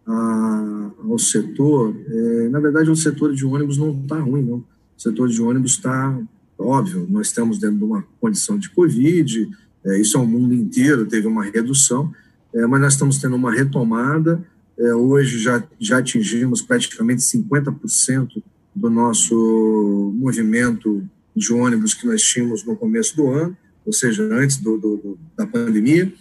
[0.06, 4.56] a, ao setor, é, na verdade, o setor de ônibus não está ruim, não.
[4.56, 4.66] O
[5.00, 6.18] setor de ônibus está,
[6.58, 9.48] óbvio, nós estamos dentro de uma condição de Covid,
[9.84, 12.12] é, isso é o mundo inteiro, teve uma redução,
[12.54, 14.42] é, mas nós estamos tendo uma retomada.
[14.78, 18.42] É, hoje já, já atingimos praticamente 50%
[18.74, 24.58] do nosso movimento de ônibus que nós tínhamos no começo do ano, ou seja, antes
[24.58, 26.12] do, do, da pandemia.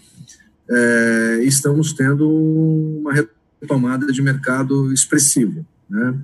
[0.69, 5.65] É, estamos tendo uma retomada de mercado expressiva.
[5.89, 6.15] Né?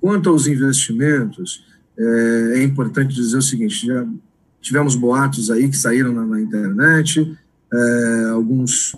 [0.00, 1.64] Quanto aos investimentos,
[1.98, 4.06] é, é, importante dizer o seguinte: já
[4.60, 7.36] tivemos boatos aí que saíram na, na internet,
[7.72, 8.96] é, alguns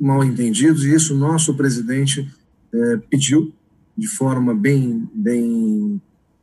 [0.00, 2.28] mal entendidos, e isso nosso presidente
[2.72, 3.52] é, pediu
[3.96, 6.00] de forma bem, bem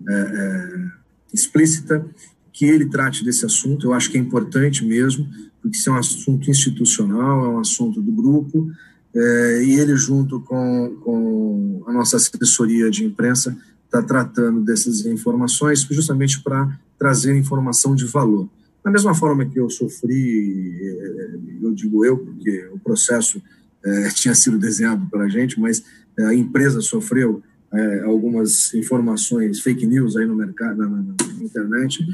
[0.07, 0.91] é, é,
[1.33, 2.05] explícita
[2.51, 3.87] que ele trate desse assunto.
[3.87, 5.27] Eu acho que é importante mesmo,
[5.61, 8.71] porque isso é um assunto institucional, é um assunto do grupo,
[9.15, 15.81] é, e ele, junto com, com a nossa assessoria de imprensa, está tratando dessas informações
[15.89, 18.49] justamente para trazer informação de valor.
[18.83, 21.29] Da mesma forma que eu sofri, é,
[21.61, 23.41] eu digo eu, porque o processo
[23.83, 25.83] é, tinha sido desenhado pela gente, mas
[26.17, 27.41] é, a empresa sofreu
[27.73, 32.05] é, algumas informações, fake news aí no mercado, na, na internet,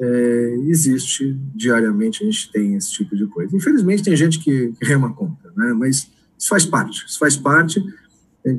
[0.00, 3.56] é, existe diariamente, a gente tem esse tipo de coisa.
[3.56, 5.72] Infelizmente tem gente que, que rema contra, né?
[5.72, 7.84] mas isso faz parte, isso faz parte,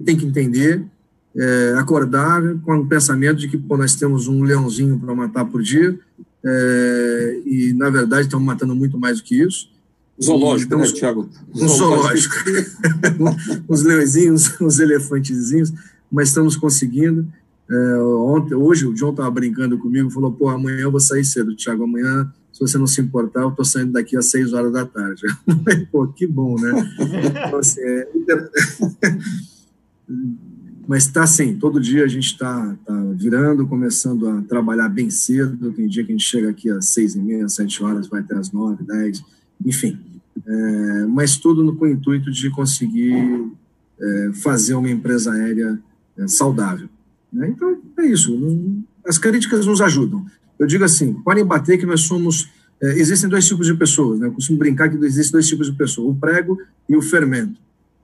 [0.06, 0.84] tem que entender,
[1.36, 5.62] é, acordar com o pensamento de que pô, nós temos um leãozinho para matar por
[5.62, 5.98] dia,
[6.46, 9.70] é, e na verdade estamos matando muito mais do que isso.
[10.22, 11.30] Zoológico, então, né, Tiago?
[11.56, 12.36] Um zoológico.
[13.70, 15.72] uns leõezinhos, uns elefantezinhos,
[16.12, 17.26] mas estamos conseguindo.
[17.72, 21.56] É, ontem, hoje o John estava brincando comigo, falou: pô, amanhã eu vou sair cedo,
[21.56, 21.84] Tiago.
[21.84, 25.22] Amanhã, se você não se importar, eu estou saindo daqui às seis horas da tarde.
[25.92, 26.94] pô, que bom, né?
[27.46, 28.08] Então, assim, é...
[30.90, 35.72] Mas está assim, todo dia a gente está tá virando, começando a trabalhar bem cedo.
[35.72, 38.36] Tem dia que a gente chega aqui às seis e meia, sete horas, vai até
[38.36, 39.24] às nove, dez,
[39.64, 40.00] enfim.
[40.44, 43.52] É, mas tudo no, com o intuito de conseguir
[44.02, 45.80] é, fazer uma empresa aérea
[46.18, 46.90] é, saudável.
[47.32, 47.50] Né?
[47.50, 48.38] Então, é isso.
[49.06, 50.26] As críticas nos ajudam.
[50.58, 52.50] Eu digo assim, podem bater que nós somos...
[52.82, 54.28] É, existem dois tipos de pessoas, né?
[54.28, 56.58] eu costumo brincar que existem dois tipos de pessoas, o prego
[56.88, 57.60] e o fermento.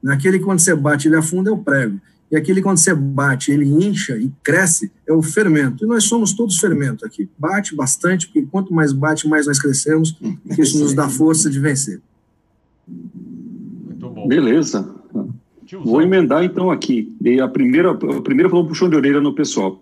[0.06, 2.00] Aquele que quando você bate ele afunda é o prego
[2.32, 5.86] e aquele quando você bate, ele incha e cresce, é o fermento.
[5.86, 7.30] E nós somos todos fermento aqui.
[7.38, 11.60] Bate bastante, porque quanto mais bate, mais nós crescemos, e isso nos dá força de
[11.60, 12.02] vencer.
[12.88, 14.28] Muito bom.
[14.28, 14.90] Beleza.
[15.84, 17.16] Vou emendar então aqui.
[17.42, 19.82] A primeira, a primeira falou um puxão de orelha no pessoal.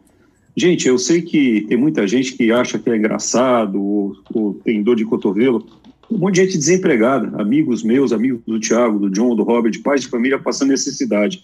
[0.55, 4.83] Gente, eu sei que tem muita gente que acha que é engraçado ou, ou tem
[4.83, 5.65] dor de cotovelo.
[6.11, 10.01] Um monte de gente desempregada, amigos meus, amigos do Tiago, do John, do Robert, pais
[10.01, 11.43] de família passando necessidade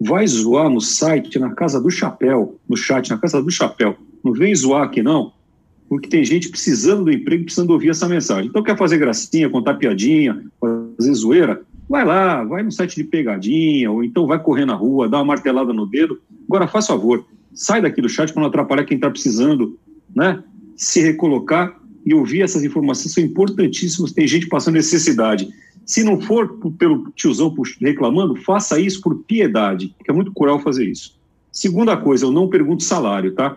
[0.00, 3.96] vai zoar no site, na casa do chapéu, no chat, na casa do chapéu.
[4.24, 5.32] Não vem zoar aqui, não,
[5.88, 8.46] porque tem gente precisando do emprego, precisando ouvir essa mensagem.
[8.46, 11.62] Então, quer fazer gracinha, contar piadinha, fazer zoeira?
[11.88, 15.24] Vai lá, vai no site de pegadinha, ou então vai correr na rua, dá uma
[15.24, 16.20] martelada no dedo.
[16.46, 17.24] Agora, faz favor,
[17.54, 19.78] sai daqui do chat para não atrapalhar quem está precisando,
[20.14, 20.42] né?
[20.76, 24.12] Se recolocar e ouvir essas informações são importantíssimas.
[24.12, 25.48] Tem gente passando necessidade.
[25.84, 30.84] Se não for pelo tiozão reclamando, faça isso por piedade, que é muito cruel fazer
[30.84, 31.18] isso.
[31.50, 33.56] Segunda coisa, eu não pergunto salário, tá?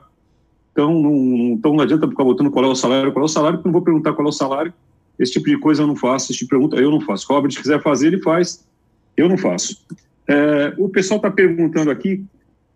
[0.71, 1.13] Então não,
[1.53, 3.73] então não adianta ficar botando qual é o salário, qual é o salário, porque não
[3.73, 4.73] vou perguntar qual é o salário.
[5.19, 7.27] Esse tipo de coisa eu não faço, esse tipo de pergunta eu não faço.
[7.27, 8.63] Robert, se quiser fazer, ele faz,
[9.15, 9.85] eu não faço.
[10.27, 12.23] É, o pessoal está perguntando aqui,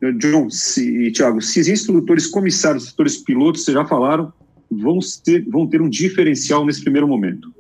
[0.02, 4.32] eh, John e Thiago, se existem instrutores comissários, instrutores pilotos, vocês já falaram,
[4.70, 7.54] vão ter, vão ter um diferencial nesse primeiro momento.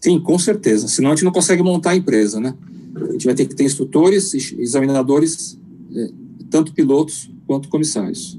[0.00, 0.88] Sim, com certeza.
[0.88, 2.54] Senão a gente não consegue montar a empresa, né?
[2.96, 5.58] A gente vai ter que ter instrutores, examinadores,
[5.94, 6.10] é,
[6.50, 8.38] tanto pilotos quanto comissários.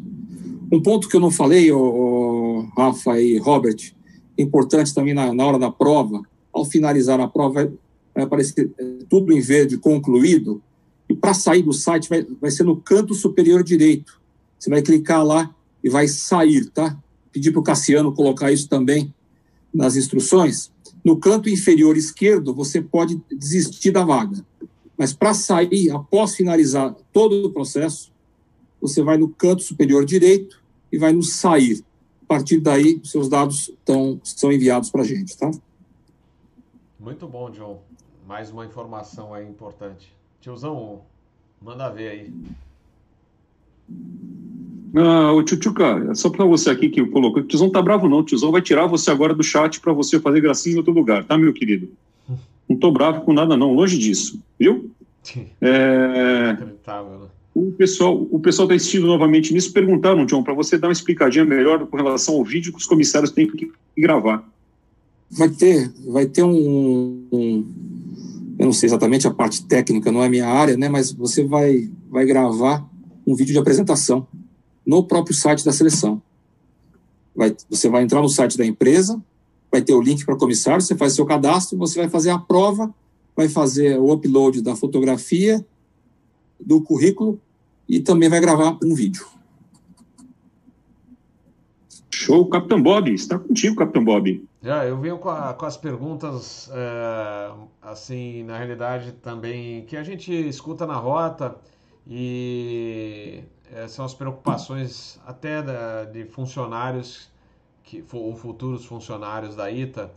[0.71, 3.93] Um ponto que eu não falei, o Rafa e Robert,
[4.37, 6.21] importante também na, na, hora da prova,
[6.51, 7.71] ao finalizar a prova,
[8.13, 8.71] vai, aparecer
[9.09, 10.61] tudo em verde concluído,
[11.09, 14.19] e para sair do site vai, vai ser no canto superior direito.
[14.59, 16.97] Você vai clicar lá e vai sair, tá?
[17.31, 19.13] Pedir para o Cassiano colocar isso também
[19.73, 20.71] nas instruções.
[21.03, 24.43] No canto inferior esquerdo, você pode desistir da vaga.
[24.97, 28.11] Mas para sair, após finalizar todo o processo,
[28.81, 30.61] você vai no canto superior direito
[30.91, 31.83] e vai no sair.
[32.27, 35.49] A partir daí, seus dados tão, são enviados para a gente, tá?
[36.99, 37.79] Muito bom, John.
[38.27, 40.11] Mais uma informação aí importante.
[40.41, 41.03] Tiozão,
[41.61, 42.33] manda ver aí.
[44.93, 48.19] Ah, o Tchutchuca, é só para você aqui que colocou, o tiozão tá bravo não,
[48.19, 51.23] o tiozão vai tirar você agora do chat para você fazer gracinha em outro lugar,
[51.23, 51.89] tá, meu querido?
[52.67, 54.91] Não tô bravo com nada não, longe disso, viu?
[55.61, 56.57] É...
[57.59, 61.43] O pessoal o pessoal está insistindo novamente nisso, perguntaram, John, para você dar uma explicadinha
[61.43, 64.47] melhor com relação ao vídeo que os comissários têm que gravar.
[65.31, 67.65] Vai ter, vai ter um, um
[68.59, 71.89] eu não sei exatamente a parte técnica, não é minha área, né, mas você vai,
[72.07, 72.87] vai gravar
[73.25, 74.27] um vídeo de apresentação
[74.85, 76.21] no próprio site da seleção.
[77.35, 79.19] Vai, você vai entrar no site da empresa,
[79.71, 82.93] vai ter o link para comissário, você faz seu cadastro, você vai fazer a prova,
[83.35, 85.65] vai fazer o upload da fotografia,
[86.59, 87.39] do currículo
[87.87, 89.25] e também vai gravar um vídeo.
[92.09, 94.45] Show, Capitão Bob, está contigo, Capitão Bob.
[94.61, 100.03] Já, eu venho com, a, com as perguntas, é, assim, na realidade também, que a
[100.03, 101.55] gente escuta na rota
[102.05, 107.29] e é, são as preocupações até da, de funcionários
[107.83, 110.11] que ou futuros funcionários da ITA.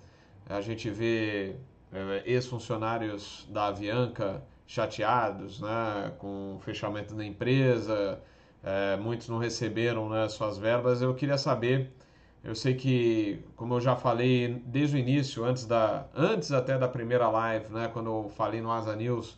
[0.48, 1.54] A gente vê
[1.92, 8.20] é, ex-funcionários da Avianca chateados né, com o fechamento da empresa,
[8.62, 11.02] é, muitos não receberam né, suas verbas.
[11.02, 11.90] Eu queria saber,
[12.44, 16.86] eu sei que, como eu já falei desde o início, antes, da, antes até da
[16.86, 19.36] primeira live, né, quando eu falei no Asa News,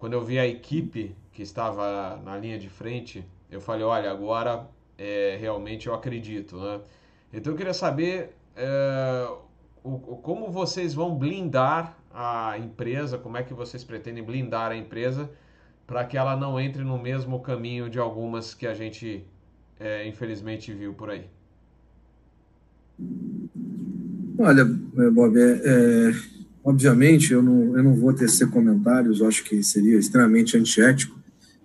[0.00, 4.68] quando eu vi a equipe que estava na linha de frente, eu falei, olha, agora
[4.98, 6.56] é, realmente eu acredito.
[6.56, 6.80] Né?
[7.32, 9.28] Então eu queria saber é,
[9.84, 15.30] o, como vocês vão blindar a empresa, como é que vocês pretendem blindar a empresa
[15.86, 19.24] para que ela não entre no mesmo caminho de algumas que a gente
[19.80, 21.24] é, infelizmente viu por aí?
[24.38, 26.12] Olha, é, Bob, é, é,
[26.62, 31.20] obviamente eu não, eu não vou tecer comentários, eu acho que seria extremamente antiético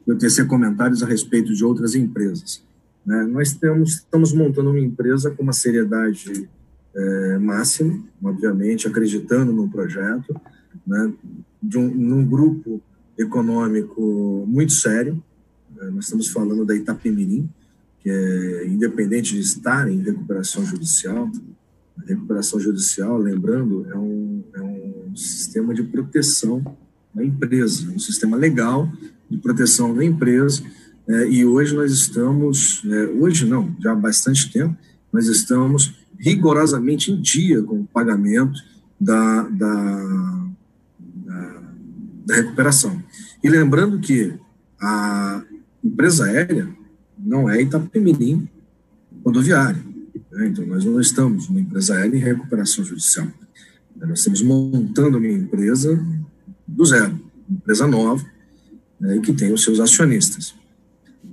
[0.05, 2.63] eu tecer comentários a respeito de outras empresas.
[3.05, 3.23] Né?
[3.23, 6.49] Nós temos, estamos montando uma empresa com uma seriedade
[6.97, 10.35] é, máxima, obviamente, acreditando no projeto,
[10.85, 11.13] né?
[11.61, 12.81] de um, num grupo
[13.17, 15.21] econômico muito sério.
[15.75, 15.91] Né?
[15.91, 17.47] Nós estamos falando da Itapemirim,
[18.01, 21.29] que é independente de estar em recuperação judicial.
[21.99, 26.63] A recuperação judicial, lembrando, é um, é um sistema de proteção
[27.13, 28.91] da empresa, um sistema legal
[29.29, 30.63] de proteção da empresa.
[31.07, 34.75] É, e hoje nós estamos, é, hoje não, já há bastante tempo,
[35.11, 38.59] nós estamos rigorosamente em dia com o pagamento
[38.99, 40.49] da, da,
[41.25, 41.63] da,
[42.25, 43.01] da recuperação.
[43.43, 44.33] E lembrando que
[44.79, 45.43] a
[45.83, 46.67] empresa aérea
[47.17, 48.47] não é Itapemirim
[49.23, 49.83] rodoviária.
[50.31, 50.47] Né?
[50.47, 53.27] Então, nós não estamos numa empresa aérea em recuperação judicial.
[53.95, 55.99] Nós estamos montando uma empresa
[56.67, 58.23] do zero, uma empresa nova,
[58.99, 60.53] né, que tem os seus acionistas.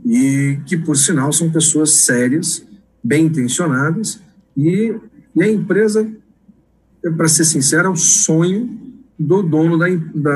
[0.05, 2.65] E que, por sinal, são pessoas sérias,
[3.03, 4.21] bem intencionadas,
[4.57, 4.95] e,
[5.35, 6.09] e a empresa,
[7.17, 8.79] para ser sincero, é o sonho
[9.19, 9.87] do dono da,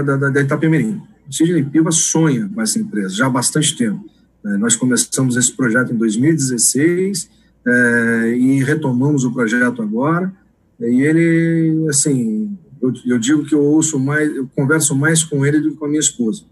[0.02, 1.00] da, da, da Itapemirim.
[1.28, 4.04] O Sidney Piva sonha com essa empresa já há bastante tempo.
[4.44, 7.28] É, nós começamos esse projeto em 2016
[7.66, 10.32] é, e retomamos o projeto agora.
[10.80, 15.60] E ele, assim, eu, eu, digo que eu ouço mais, eu converso mais com ele
[15.60, 16.44] do que com a minha esposa.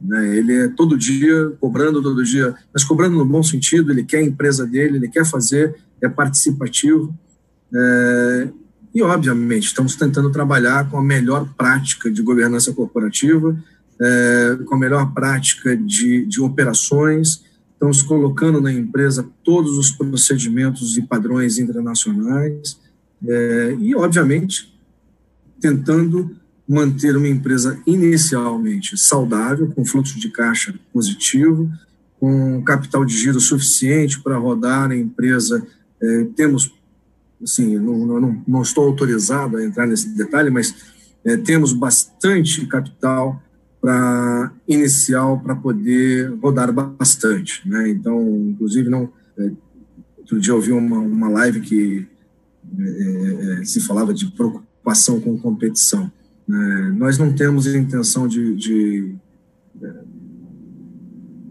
[0.00, 0.36] Né?
[0.36, 3.90] Ele é todo dia cobrando, todo dia, mas cobrando no bom sentido.
[3.90, 7.14] Ele quer a empresa dele, ele quer fazer, é participativo.
[7.74, 8.48] É,
[8.94, 13.56] e, obviamente, estamos tentando trabalhar com a melhor prática de governança corporativa,
[14.00, 17.44] é, com a melhor prática de, de operações.
[17.72, 22.78] Estamos colocando na empresa todos os procedimentos e padrões internacionais.
[23.26, 24.74] É, e, obviamente,
[25.60, 26.34] tentando
[26.68, 31.70] manter uma empresa inicialmente saudável, com fluxo de caixa positivo,
[32.18, 35.66] com capital de giro suficiente para rodar a empresa.
[36.02, 36.72] É, temos,
[37.42, 40.74] assim, não, não, não, estou autorizado a entrar nesse detalhe, mas
[41.24, 43.40] é, temos bastante capital
[43.80, 47.88] para inicial para poder rodar bastante, né?
[47.88, 49.12] Então, inclusive, não.
[49.38, 49.50] É,
[50.18, 52.08] outro dia eu vi uma, uma live que
[52.78, 56.10] é, é, se falava de preocupação com competição.
[56.48, 59.14] É, nós não temos intenção de, de
[59.82, 59.92] é,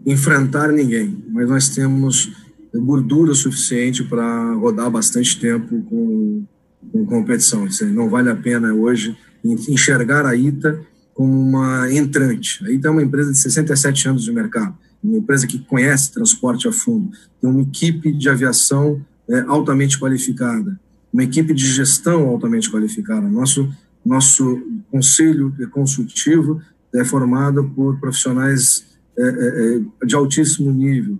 [0.06, 2.32] enfrentar ninguém, mas nós temos
[2.74, 6.44] gordura suficiente para rodar bastante tempo com,
[6.92, 7.66] com competição.
[7.92, 10.80] Não vale a pena hoje enxergar a ITA
[11.14, 12.64] como uma entrante.
[12.64, 16.68] A ITA é uma empresa de 67 anos de mercado, uma empresa que conhece transporte
[16.68, 20.78] a fundo, tem uma equipe de aviação é, altamente qualificada,
[21.12, 23.26] uma equipe de gestão altamente qualificada.
[23.28, 23.68] Nosso
[24.06, 26.60] nosso conselho consultivo
[26.94, 28.86] é formado por profissionais
[29.18, 31.18] é, é, é, de altíssimo nível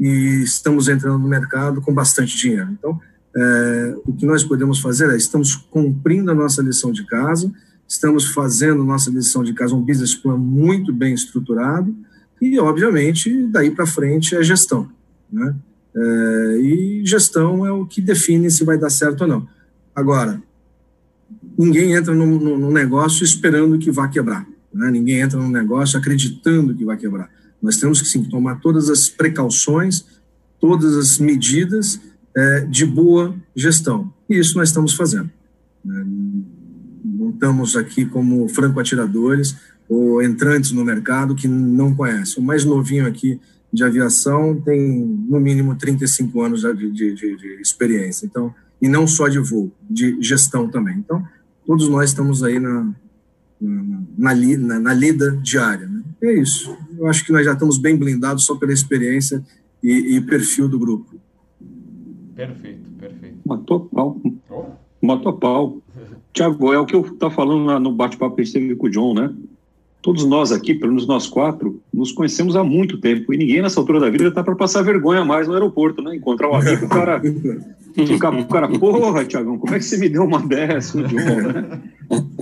[0.00, 2.70] e estamos entrando no mercado com bastante dinheiro.
[2.72, 3.00] Então,
[3.36, 7.52] é, o que nós podemos fazer é estamos cumprindo a nossa lição de casa,
[7.86, 11.94] estamos fazendo nossa lição de casa um business plan muito bem estruturado
[12.40, 14.88] e, obviamente, daí para frente é gestão,
[15.30, 15.54] né?
[15.96, 19.48] É, e gestão é o que define se vai dar certo ou não.
[19.94, 20.42] Agora,
[21.58, 24.46] ninguém entra num, negócio esperando que vá quebrar.
[24.72, 24.90] Né?
[24.90, 27.30] Ninguém entra num negócio acreditando que vai quebrar.
[27.62, 30.04] Nós temos que sim tomar todas as precauções,
[30.60, 32.00] todas as medidas
[32.36, 34.12] é, de boa gestão.
[34.28, 35.30] E isso nós estamos fazendo.
[35.84, 36.04] Né?
[37.04, 39.56] Não estamos aqui como franco-atiradores
[39.88, 42.42] ou entrantes no mercado que não conhecem.
[42.42, 43.40] O mais novinho aqui
[43.72, 48.24] de aviação tem, no mínimo, 35 anos de, de, de, de experiência.
[48.24, 50.96] Então, e não só de voo, de gestão também.
[50.98, 51.26] Então,
[51.66, 52.92] todos nós estamos aí na,
[53.60, 55.86] na, na, na lida diária.
[55.86, 56.02] Né?
[56.22, 56.76] é isso.
[56.98, 59.44] Eu acho que nós já estamos bem blindados só pela experiência
[59.82, 61.14] e, e perfil do grupo.
[62.34, 63.36] Perfeito, perfeito.
[63.44, 64.20] matou a pau.
[65.00, 65.78] Matou a pau.
[66.32, 68.86] Tiago, é o que eu estava falando lá no bate-papo que a gente teve com
[68.86, 69.32] o John, né?
[70.02, 73.80] Todos nós aqui, pelo menos nós quatro, nos conhecemos há muito tempo e ninguém nessa
[73.80, 76.16] altura da vida está para passar vergonha mais no aeroporto, né?
[76.16, 77.22] Encontrar um amigo, o cara
[77.94, 80.98] ficar o cara, porra, Tiagão, como é que você me deu uma dessa?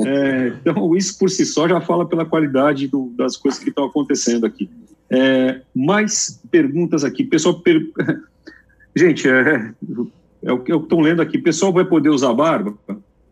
[0.05, 3.85] É, então, isso por si só já fala pela qualidade do, das coisas que estão
[3.85, 4.69] acontecendo aqui.
[5.09, 7.23] É, mais perguntas aqui.
[7.23, 7.81] Pessoal, per...
[8.97, 9.73] gente, é,
[10.43, 11.39] é, o que estão lendo aqui.
[11.39, 12.75] Pessoal vai poder usar barba?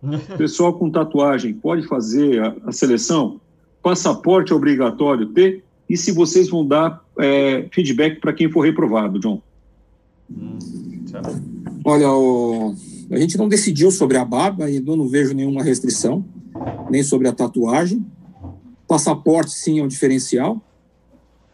[0.39, 3.41] Pessoal com tatuagem pode fazer a, a seleção?
[3.83, 5.65] Passaporte é obrigatório ter?
[5.89, 9.43] E se vocês vão dar é, feedback para quem for reprovado, John?
[11.85, 12.75] Olha, o...
[13.11, 16.25] a gente não decidiu sobre a barba, e não vejo nenhuma restrição,
[16.91, 18.05] nem sobre a tatuagem.
[18.87, 20.61] Passaporte, sim, é um diferencial.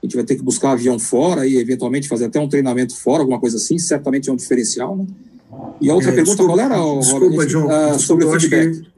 [0.02, 3.22] A gente vai ter que buscar avião fora e, eventualmente, fazer até um treinamento fora,
[3.22, 3.78] alguma coisa assim.
[3.78, 5.06] Certamente é um diferencial, né?
[5.80, 6.98] E a outra é, pergunta, desculpa, qual era?
[7.00, 7.64] Desculpa, John.
[7.64, 8.80] Uh, desculpa, sobre o feedback.
[8.80, 8.88] Que,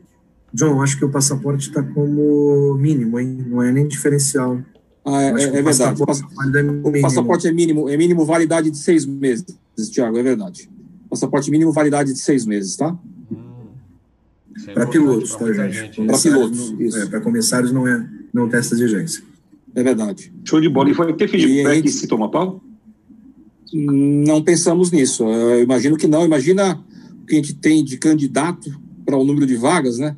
[0.53, 3.45] John, acho que o passaporte está como mínimo, hein?
[3.49, 4.59] Não é nem diferencial.
[5.05, 6.05] Ah, é, é, é verdade.
[6.05, 6.23] Passaporte
[6.57, 9.45] é o passaporte é mínimo, é mínimo validade de seis meses,
[9.91, 10.69] Tiago, é verdade.
[11.09, 12.97] Passaporte mínimo validade de seis meses, tá?
[13.31, 13.69] Hum,
[14.75, 16.05] para pilotos, tá, gente?
[16.05, 16.97] Para pilotos.
[16.97, 19.23] É, para comissários não é não testa de agência.
[19.75, 20.33] É verdade.
[20.45, 20.91] Show de bola.
[20.91, 21.91] E foi ter feedback gente...
[21.91, 22.63] se toma pau?
[23.73, 25.25] Não pensamos nisso.
[25.25, 26.25] Eu imagino que não.
[26.25, 26.83] Imagina
[27.23, 28.71] o que a gente tem de candidato
[29.05, 30.17] para o número de vagas, né?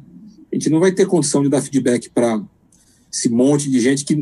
[0.53, 2.43] A gente não vai ter condição de dar feedback para
[3.13, 4.15] esse monte de gente que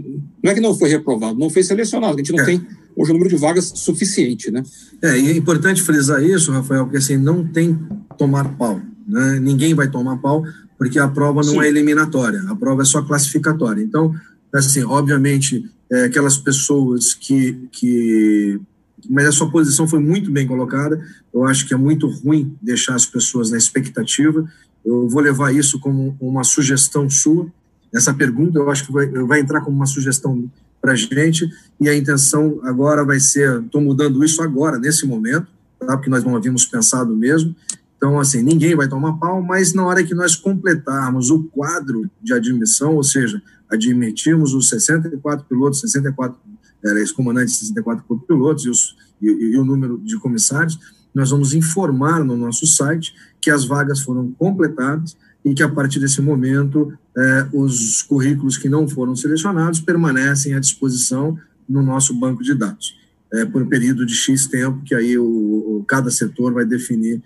[0.42, 2.14] não é que não foi reprovado, não foi selecionado.
[2.14, 2.44] A gente não é.
[2.44, 2.66] tem
[2.98, 4.62] hoje o número de vagas suficiente, né?
[5.00, 7.78] É, e é importante frisar isso, Rafael, porque assim, não tem
[8.18, 8.80] tomar pau.
[9.06, 9.38] Né?
[9.38, 10.44] Ninguém vai tomar pau,
[10.76, 11.60] porque a prova não Sim.
[11.60, 13.82] é eliminatória, a prova é só classificatória.
[13.82, 14.12] Então,
[14.52, 18.60] assim, obviamente, é, aquelas pessoas que, que
[19.08, 21.00] mas a sua posição foi muito bem colocada.
[21.32, 24.44] Eu acho que é muito ruim deixar as pessoas na expectativa.
[24.84, 27.46] Eu vou levar isso como uma sugestão sua.
[27.94, 31.48] Essa pergunta eu acho que vai, vai entrar como uma sugestão para a gente
[31.80, 35.46] e a intenção agora vai ser, estou mudando isso agora, nesse momento,
[35.78, 35.96] tá?
[35.96, 37.54] porque nós não havíamos pensado mesmo.
[37.96, 42.32] Então, assim, ninguém vai tomar pau, mas na hora que nós completarmos o quadro de
[42.32, 46.38] admissão, ou seja, admitimos os 64 pilotos, 64
[46.84, 50.78] era ex-comandante 64 pilotos e, os, e, e, o número de comissários,
[51.12, 55.16] nós vamos informar no nosso site que as vagas foram completadas
[55.50, 60.60] e que a partir desse momento eh, os currículos que não foram selecionados permanecem à
[60.60, 61.38] disposição
[61.68, 62.96] no nosso banco de dados
[63.32, 67.22] eh, por um período de X tempo, que aí o, o cada setor vai definir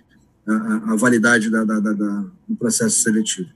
[0.47, 3.49] a, a validade da, da, da, do processo seletivo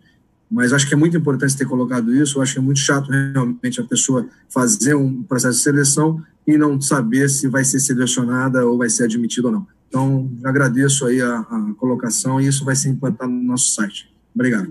[0.50, 2.38] mas acho que é muito importante ter colocado isso.
[2.38, 6.58] Eu acho que é muito chato realmente a pessoa fazer um processo de seleção e
[6.58, 9.68] não saber se vai ser selecionada ou vai ser admitida ou não.
[9.90, 14.10] Então, agradeço aí a, a colocação e isso vai ser implantado no nosso site.
[14.38, 14.68] Obrigado.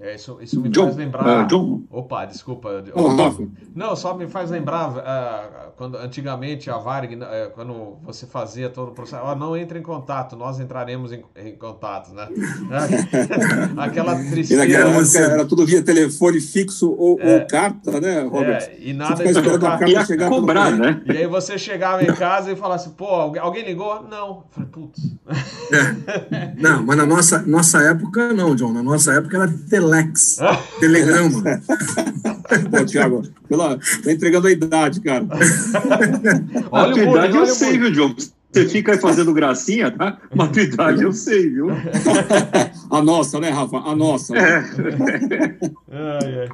[0.00, 1.44] É, isso, isso me John, faz lembrar.
[1.44, 1.82] Uh, John.
[1.90, 2.84] Opa, desculpa.
[2.94, 3.08] Oh,
[3.74, 8.90] não, só me faz lembrar uh, quando antigamente a Varig, uh, quando você fazia todo
[8.90, 12.28] o processo, oh, não entre em contato, nós entraremos em, em contato, né?
[13.76, 14.64] Aquela tristeza.
[14.64, 18.62] Era, era, tudo via telefone fixo ou, é, ou carta, né, Robert?
[18.62, 21.02] É, e nada de carta ia chegar cobrar, né?
[21.06, 24.02] E aí você chegava em casa e falava assim, pô, alguém, ligou?
[24.08, 24.28] Não.
[24.28, 25.16] Eu falei, putz.
[25.72, 26.54] É.
[26.56, 28.72] Não, mas na nossa, nossa época, não, John.
[28.72, 29.48] Na nossa época era
[29.86, 30.38] Telex,
[30.80, 31.42] telegrama.
[32.70, 35.26] Pô, Thiago, pela, tá entregando a idade, cara.
[36.70, 38.14] Olha a tua idade eu sei, viu, John?
[38.52, 40.18] Você fica aí fazendo gracinha, tá?
[40.34, 41.68] Mas a tua idade eu sei, viu?
[42.90, 43.78] a nossa, né, Rafa?
[43.78, 44.32] A nossa.
[44.32, 44.40] Né?
[45.90, 45.96] É.
[45.96, 46.48] ai, ai.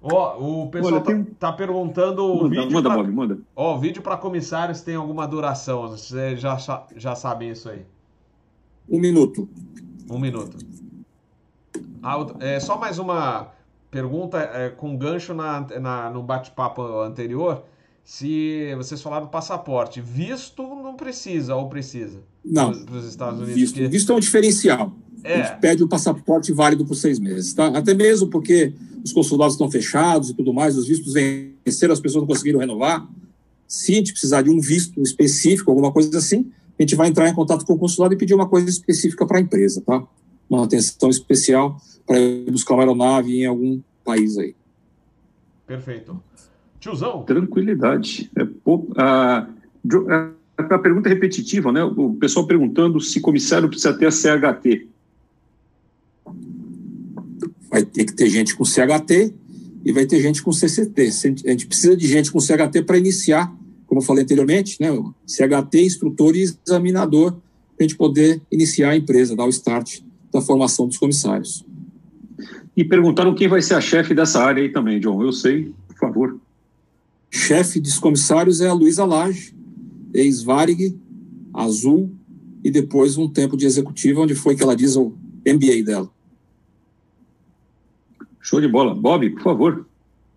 [0.00, 1.24] Ó, o pessoal Olha, tá, tem...
[1.24, 2.26] tá, perguntando.
[2.34, 2.98] Manda, vídeo manda, pra...
[2.98, 3.38] Bob, manda.
[3.54, 5.88] Ó, vídeo para comissários tem alguma duração?
[5.88, 6.56] Vocês já,
[6.96, 7.82] já sabem isso aí?
[8.88, 9.48] Um minuto.
[10.10, 10.56] Um minuto.
[12.02, 13.52] Ah, é, só mais uma
[13.90, 17.64] pergunta é, com gancho na, na no bate-papo anterior.
[18.04, 22.18] Se vocês falaram do passaporte, visto não precisa ou precisa?
[22.44, 22.72] Não.
[22.84, 23.54] Para os Estados Unidos.
[23.54, 23.86] Visto, que...
[23.86, 24.92] visto é um diferencial.
[25.22, 25.40] É.
[25.40, 27.68] A gente pede o um passaporte válido por seis meses, tá?
[27.68, 28.72] Até mesmo porque
[29.04, 33.06] os consulados estão fechados e tudo mais, os vistos venceram, as pessoas não conseguiram renovar.
[33.68, 37.28] Se a gente precisar de um visto específico, alguma coisa assim, a gente vai entrar
[37.28, 40.02] em contato com o consulado e pedir uma coisa específica para a empresa, tá?
[40.52, 42.18] Uma atenção especial para
[42.50, 44.54] buscar uma aeronave em algum país aí.
[45.66, 46.22] Perfeito.
[46.78, 47.22] Tiozão.
[47.22, 48.30] Tranquilidade.
[48.36, 49.48] É, pô, a,
[50.58, 51.82] a, pergunta é repetitiva, né?
[51.82, 54.88] O pessoal perguntando se comissário precisa ter a CHT.
[57.70, 59.32] Vai ter que ter gente com CHT
[59.84, 61.02] e vai ter gente com CCT.
[61.46, 63.50] A gente precisa de gente com CHT para iniciar,
[63.86, 64.88] como eu falei anteriormente, né?
[65.26, 67.38] CHT, instrutor e examinador
[67.78, 70.00] a gente poder iniciar a empresa, dar o start
[70.32, 71.64] da formação dos comissários.
[72.76, 75.22] E perguntaram quem vai ser a chefe dessa área aí também, John.
[75.22, 76.40] Eu sei, por favor.
[77.30, 79.54] Chefe dos comissários é a Luísa Lage,
[80.14, 80.98] ex-Varig,
[81.52, 82.10] Azul,
[82.64, 85.14] e depois um tempo de executiva, onde foi que ela diz o
[85.46, 86.10] MBA dela.
[88.40, 88.94] Show de bola.
[88.94, 89.86] Bob, por favor.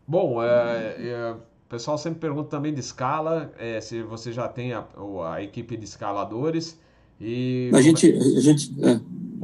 [0.08, 4.74] Bom, é, é, o pessoal sempre pergunta também de escala, é, se você já tem
[4.74, 4.86] a,
[5.32, 6.80] a, equipe de escaladores.
[7.20, 7.72] E...
[7.74, 8.74] A gente, a gente,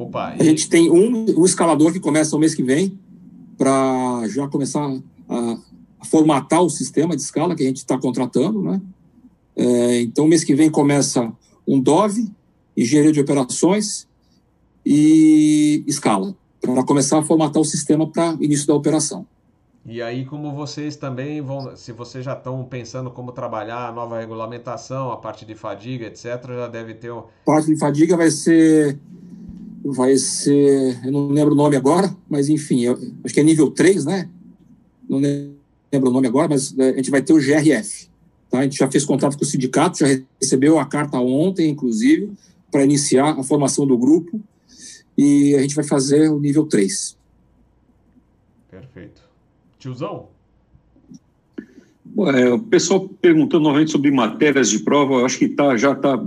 [0.02, 2.98] Opa, a gente tem um, escalador que começa o mês que vem
[3.58, 4.82] para já começar
[5.30, 5.58] a,
[6.00, 8.82] a, formatar o sistema de escala que a gente está contratando, né?
[9.56, 11.32] É, então, mês que vem começa
[11.68, 12.32] um Dove,
[12.76, 14.08] engenharia de operações
[14.84, 19.28] e escala, para começar a formatar o sistema para início da operação.
[19.86, 24.20] E aí, como vocês também vão, se vocês já estão pensando como trabalhar a nova
[24.20, 27.20] regulamentação, a parte de fadiga, etc., já deve ter um...
[27.20, 29.00] A parte de fadiga vai ser,
[29.84, 33.72] vai ser, eu não lembro o nome agora, mas enfim, eu, acho que é nível
[33.72, 34.30] 3, né?
[35.10, 38.10] Não lembro o nome agora, mas é, a gente vai ter o GRF.
[38.50, 38.60] Tá?
[38.60, 40.08] A gente já fez contato com o sindicato, já
[40.42, 42.32] recebeu a carta ontem, inclusive,
[42.70, 44.40] para iniciar a formação do grupo,
[45.18, 47.18] e a gente vai fazer o nível 3.
[48.70, 49.22] Perfeito.
[49.78, 50.28] Tiozão?
[52.36, 56.22] É, o pessoal perguntando novamente sobre matérias de prova, eu acho que tá, já está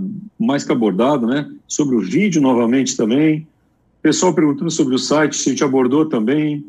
[0.44, 1.50] mais que abordado, né?
[1.66, 3.46] Sobre o vídeo novamente também.
[4.02, 6.64] Pessoal perguntando sobre o site, se a gente abordou também.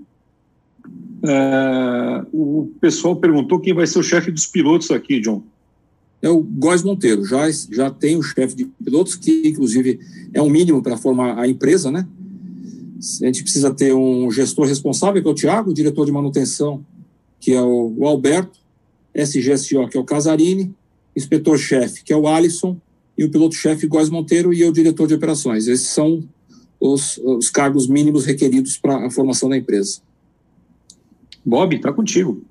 [1.23, 5.43] É, o pessoal perguntou quem vai ser o chefe dos pilotos aqui, John.
[6.21, 9.99] É o Góis Monteiro, já, já tem o chefe de pilotos, que inclusive
[10.33, 12.07] é um mínimo para formar a empresa, né?
[13.21, 16.83] A gente precisa ter um gestor responsável, que é o Tiago, o diretor de manutenção,
[17.39, 18.59] que é o, o Alberto,
[19.13, 20.73] SGSO, que é o Casarini,
[21.15, 22.77] inspetor-chefe, que é o Alisson,
[23.17, 25.67] e o piloto-chefe, Góes Monteiro, e o diretor de operações.
[25.67, 26.23] Esses são
[26.79, 30.01] os, os cargos mínimos requeridos para a formação da empresa.
[31.45, 32.43] Bob, está contigo.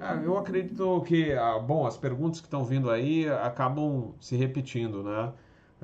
[0.00, 5.02] Ah, eu acredito que, ah, bom, as perguntas que estão vindo aí acabam se repetindo,
[5.02, 5.32] né?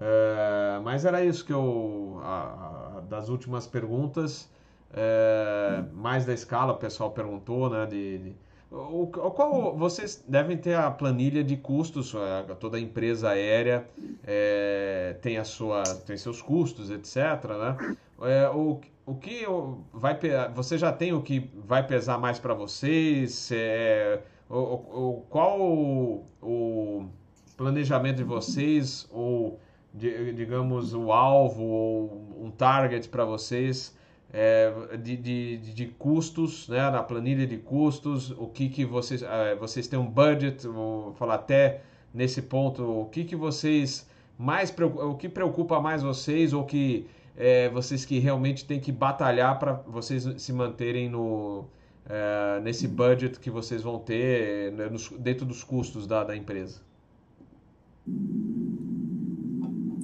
[0.00, 2.18] É, mas era isso que eu.
[2.22, 4.48] A, a, das últimas perguntas,
[4.92, 7.86] é, mais da escala, o pessoal perguntou, né?
[7.86, 8.32] De, de
[8.70, 12.14] o, qual vocês devem ter a planilha de custos,
[12.60, 13.88] toda empresa aérea
[14.26, 17.16] é, tem a sua tem seus custos, etc.
[17.58, 17.96] Né?
[18.22, 19.46] É, o, o que
[19.92, 20.18] vai
[20.54, 23.50] você já tem o que vai pesar mais para vocês?
[23.52, 24.20] É,
[24.50, 27.08] o, o, qual o, o
[27.56, 29.58] planejamento de vocês ou
[29.94, 33.96] digamos, o alvo ou um target para vocês
[34.32, 34.72] é,
[35.02, 39.86] de, de, de, custos, né, na planilha de custos, o que, que vocês, é, vocês
[39.86, 41.82] têm um budget, vou falar até
[42.12, 44.06] nesse ponto, o que, que vocês
[44.38, 47.06] mais, o que preocupa mais vocês ou que
[47.36, 51.64] é, vocês que realmente têm que batalhar para vocês se manterem no,
[52.08, 56.80] é, nesse budget que vocês vão ter né, nos, dentro dos custos da, da empresa?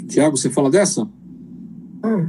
[0.09, 1.09] Tiago, você fala dessa?
[2.05, 2.27] Ah,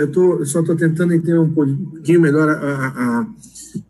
[0.00, 3.26] eu, tô, eu só estou tentando entender um pouquinho melhor a, a,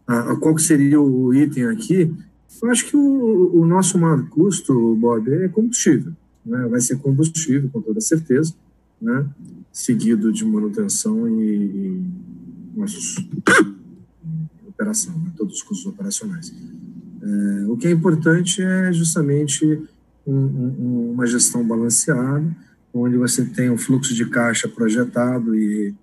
[0.07, 2.15] a, a, qual que seria o item aqui.
[2.63, 6.13] Eu acho que o, o nosso maior custo, Bob, é combustível.
[6.47, 6.69] Né?
[6.69, 8.55] Vai ser combustível, com toda certeza,
[9.03, 9.27] né?
[9.73, 12.05] seguido de manutenção e, e
[12.77, 13.17] nossos
[14.69, 15.33] operação, né?
[15.37, 16.55] todos os custos operacionais.
[17.21, 19.67] É, o que é importante é justamente
[20.25, 22.57] um, um, uma gestão balanceada,
[22.93, 25.95] onde você tem um fluxo de caixa projetado e,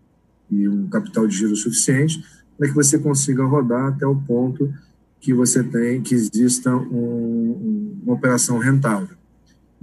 [0.52, 2.24] e um capital de giro suficiente
[2.58, 4.72] para que você consiga rodar até o ponto
[5.20, 9.16] que você tem que exista um, uma operação rentável.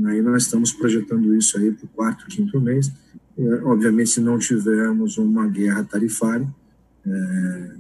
[0.05, 2.93] Aí nós estamos projetando isso aí para o quarto, quinto mês.
[3.65, 6.49] obviamente, se não tivermos uma guerra tarifária,
[7.05, 7.71] é,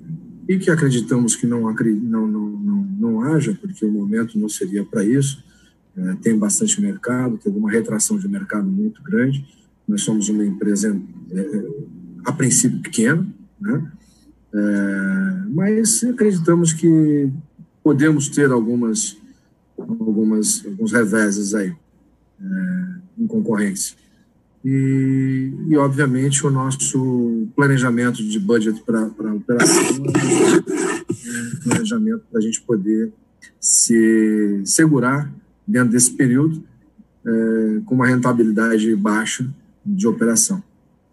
[0.48, 4.84] e que acreditamos que não, não, não, não, não haja, porque o momento não seria
[4.84, 5.51] para isso, é,
[6.22, 9.46] tem bastante mercado, teve uma retração de mercado muito grande.
[9.86, 10.98] Nós somos uma empresa,
[11.30, 11.66] é, é,
[12.24, 13.26] a princípio, pequena,
[13.60, 13.92] né?
[14.54, 17.30] É, mas acreditamos que
[17.82, 19.16] podemos ter algumas,
[19.76, 21.74] algumas, alguns reveses aí
[22.40, 23.96] é, em concorrência.
[24.64, 30.00] E, e, obviamente, o nosso planejamento de budget para a operação é
[31.56, 33.12] um planejamento para a gente poder
[33.58, 35.32] se segurar
[35.66, 36.62] dentro desse período,
[37.24, 39.48] é, com uma rentabilidade baixa
[39.84, 40.62] de operação.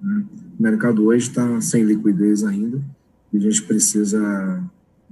[0.02, 0.24] Né?
[0.58, 2.82] O mercado hoje está sem liquidez ainda
[3.32, 4.64] e a gente precisa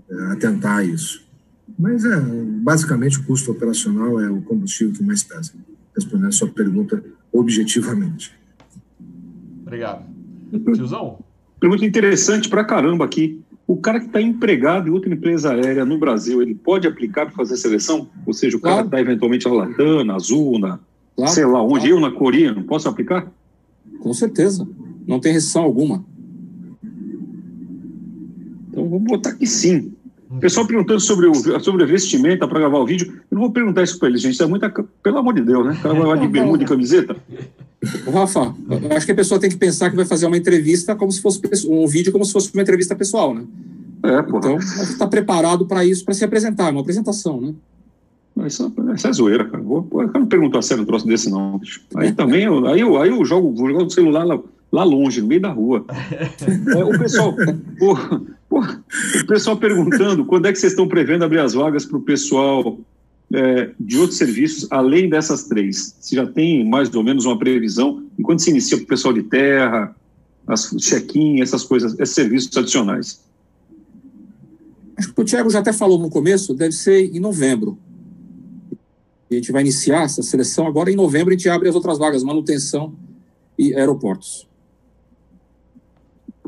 [0.10, 1.26] é, atentar a isso.
[1.78, 5.54] Mas é, basicamente o custo operacional é o combustível que mais pesa,
[5.96, 8.34] respondendo a sua pergunta objetivamente.
[9.62, 10.06] Obrigado.
[10.74, 11.20] Tiozão?
[11.60, 13.42] Pergunta interessante pra caramba aqui.
[13.68, 17.36] O cara que está empregado em outra empresa aérea no Brasil, ele pode aplicar para
[17.36, 18.10] fazer seleção?
[18.26, 19.06] Ou seja, o cara está claro.
[19.06, 20.80] eventualmente na Latam, na Azul, na,
[21.18, 21.90] claro, sei lá onde, claro.
[21.90, 23.30] eu na Coreia, não posso aplicar?
[24.00, 24.66] Com certeza.
[25.06, 26.06] Não tem restrição alguma.
[28.70, 29.94] Então vamos botar que sim.
[30.30, 33.08] O pessoal perguntando sobre o, sobre a vestimenta para gravar o vídeo.
[33.32, 34.42] Eu não vou perguntar isso para eles, gente.
[34.42, 34.70] É muita.
[34.70, 35.74] Pelo amor de Deus, né?
[35.74, 37.16] O cara vai lá de bermuda e camiseta.
[38.12, 38.56] Rafa,
[38.96, 41.40] acho que a pessoa tem que pensar que vai fazer uma entrevista como se fosse
[41.70, 43.44] um vídeo como se fosse uma entrevista pessoal, né?
[44.04, 44.38] É, pô.
[44.38, 47.54] Então, está preparado para isso, para se apresentar, é uma apresentação, né?
[48.46, 49.64] Isso, isso é zoeira, cara.
[49.64, 51.60] Vou, eu não pergunto a sério um troço desse, não.
[51.96, 54.40] Aí também, eu, aí, eu, aí eu jogo, vou jogar celular lá,
[54.72, 55.86] lá longe, no meio da rua.
[56.76, 57.36] É, o pessoal,
[57.80, 62.02] o, o, pessoal perguntando quando é que vocês estão prevendo abrir as vagas para o
[62.02, 62.80] pessoal
[63.34, 65.96] é, de outros serviços, além dessas três?
[66.00, 69.14] Se já tem mais ou menos uma previsão, e quando se inicia para o pessoal
[69.14, 69.96] de terra,
[70.46, 73.22] as check-in, essas coisas, esses serviços adicionais?
[74.98, 77.78] Acho que o Thiago já até falou no começo, deve ser em novembro.
[79.30, 82.24] A gente vai iniciar essa seleção agora em novembro, a gente abre as outras vagas,
[82.24, 82.96] manutenção
[83.60, 84.48] e aeroportos.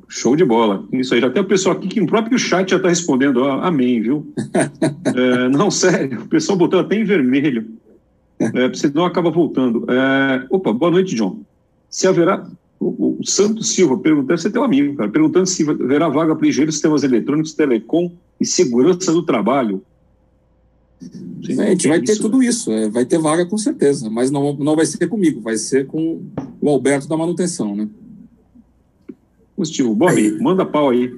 [0.09, 0.83] Show de bola.
[0.91, 1.21] Isso aí.
[1.21, 4.33] Já tem o pessoal aqui que no próprio chat já está respondendo ó, amém, viu?
[5.05, 6.23] é, não, sério.
[6.23, 7.67] O pessoal botou até em vermelho.
[8.39, 9.85] É, senão acaba voltando.
[9.87, 11.39] É, opa, boa noite, John.
[11.89, 12.49] Se haverá.
[12.79, 16.47] O, o Santos Silva perguntando, você tem um amigo, cara, perguntando se haverá vaga para
[16.47, 18.09] engenheiro de sistemas eletrônicos, telecom
[18.39, 19.83] e segurança do trabalho.
[21.45, 24.53] Sim, a gente vai ter tudo isso, é, vai ter vaga com certeza, mas não,
[24.55, 26.21] não vai ser comigo, vai ser com
[26.61, 27.87] o Alberto da manutenção, né?
[29.59, 29.95] Positivo.
[29.95, 31.13] Bob, manda pau aí.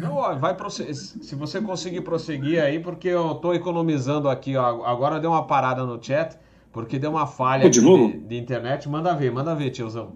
[0.00, 5.30] Não, vai se você conseguir prosseguir aí, porque eu estou economizando aqui, ó, agora deu
[5.30, 6.36] uma parada no chat,
[6.72, 8.88] porque deu uma falha de, de, de, internet.
[8.88, 10.12] Manda ver, manda ver, tiozão.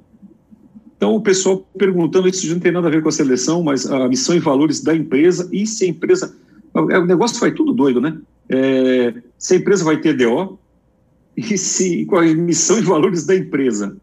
[0.96, 4.06] Então, o pessoal perguntando, isso não tem nada a ver com a seleção, mas a
[4.06, 6.36] missão e valores da empresa e se a empresa.
[6.74, 8.20] O negócio vai tudo doido, né?
[8.50, 10.58] é, se a empresa vai ter DO
[11.36, 13.96] e se, qual é a missão e valores da empresa.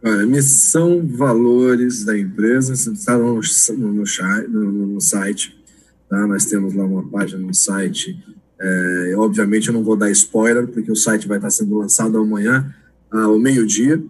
[0.00, 4.04] Olha, missão, valores da empresa, está no, no,
[4.48, 5.60] no, no site,
[6.08, 6.24] tá?
[6.24, 8.16] nós temos lá uma página no site,
[8.60, 12.72] é, obviamente eu não vou dar spoiler, porque o site vai estar sendo lançado amanhã,
[13.10, 14.00] ao meio-dia,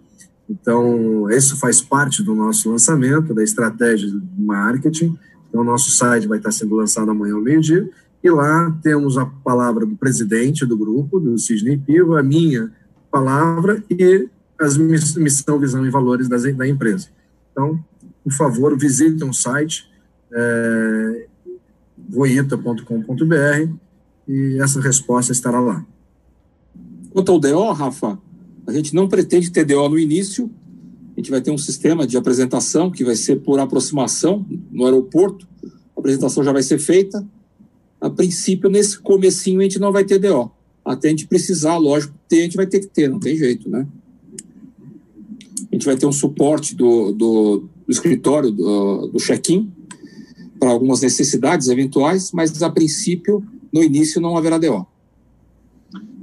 [0.47, 5.17] então isso faz parte do nosso lançamento, da estratégia de marketing,
[5.49, 7.89] então nosso site vai estar sendo lançado amanhã ao meio-dia,
[8.23, 12.71] e lá temos a palavra do presidente do grupo, do Sidney Piva, a minha
[13.09, 14.29] palavra e
[14.59, 17.07] as missão, visão e valores das, da empresa.
[17.51, 17.83] Então,
[18.23, 19.89] por favor, visitem o site
[20.31, 21.27] é,
[22.09, 23.73] voita.com.br
[24.27, 25.85] e essa resposta estará lá.
[27.11, 28.19] Quanto ao DO, Rafa,
[28.67, 30.49] a gente não pretende ter DO no início,
[31.15, 35.47] a gente vai ter um sistema de apresentação que vai ser por aproximação no aeroporto,
[35.95, 37.25] a apresentação já vai ser feita,
[37.99, 40.51] a princípio, nesse comecinho, a gente não vai ter DO.
[40.85, 43.69] Até a gente precisar, lógico, ter, a gente vai ter que ter, não tem jeito,
[43.69, 43.85] né?
[45.71, 49.71] A gente vai ter um suporte do, do, do escritório, do, do check-in,
[50.59, 54.85] para algumas necessidades eventuais, mas a princípio, no início, não haverá DO.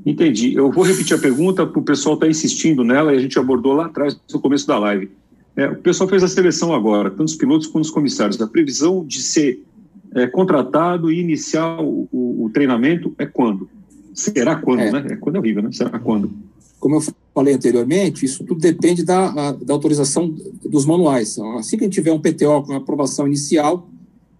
[0.05, 0.55] Entendi.
[0.55, 3.39] Eu vou repetir a pergunta, para o pessoal estar tá insistindo nela, e a gente
[3.39, 5.11] abordou lá atrás, no começo da live.
[5.57, 8.41] É, o pessoal fez a seleção agora, tanto os pilotos quanto os comissários.
[8.41, 9.65] A previsão de ser
[10.15, 13.69] é, contratado e iniciar o, o, o, treinamento é quando?
[14.17, 14.91] Será quando, é.
[14.91, 15.07] né?
[15.11, 15.71] É quando é horrível, né?
[15.71, 16.33] Será quando?
[16.81, 17.03] Como eu
[17.35, 20.35] falei anteriormente, isso tudo depende da, da autorização
[20.65, 21.39] dos manuais.
[21.59, 23.87] Assim que a gente tiver um PTO com aprovação inicial,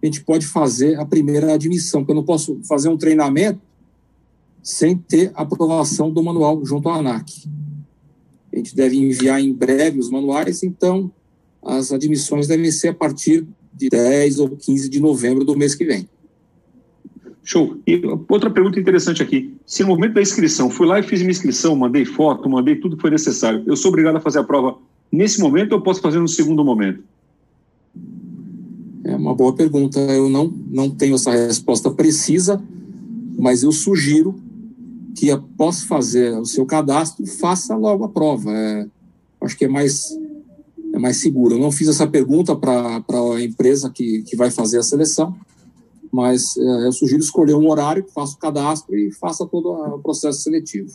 [0.01, 3.59] a gente pode fazer a primeira admissão, porque eu não posso fazer um treinamento
[4.63, 7.47] sem ter aprovação do manual junto à ANAC.
[8.51, 11.11] A gente deve enviar em breve os manuais, então
[11.63, 15.85] as admissões devem ser a partir de 10 ou 15 de novembro do mês que
[15.85, 16.09] vem.
[17.47, 17.77] Show.
[17.87, 19.55] E outra pergunta interessante aqui.
[19.65, 22.97] Se no momento da inscrição, fui lá e fiz minha inscrição, mandei foto, mandei tudo
[22.97, 24.77] que foi necessário, eu sou obrigado a fazer a prova
[25.09, 27.01] nesse momento ou posso fazer no segundo momento?
[29.05, 29.97] É uma boa pergunta.
[29.97, 32.61] Eu não, não tenho essa resposta precisa,
[33.39, 34.35] mas eu sugiro
[35.15, 38.51] que após fazer o seu cadastro, faça logo a prova.
[38.51, 38.87] É,
[39.39, 40.13] acho que é mais
[40.93, 41.55] é mais seguro.
[41.55, 43.01] Eu não fiz essa pergunta para
[43.35, 45.33] a empresa que, que vai fazer a seleção,
[46.11, 50.41] mas é, eu sugiro escolher um horário, faça o cadastro e faça todo o processo
[50.41, 50.91] seletivo.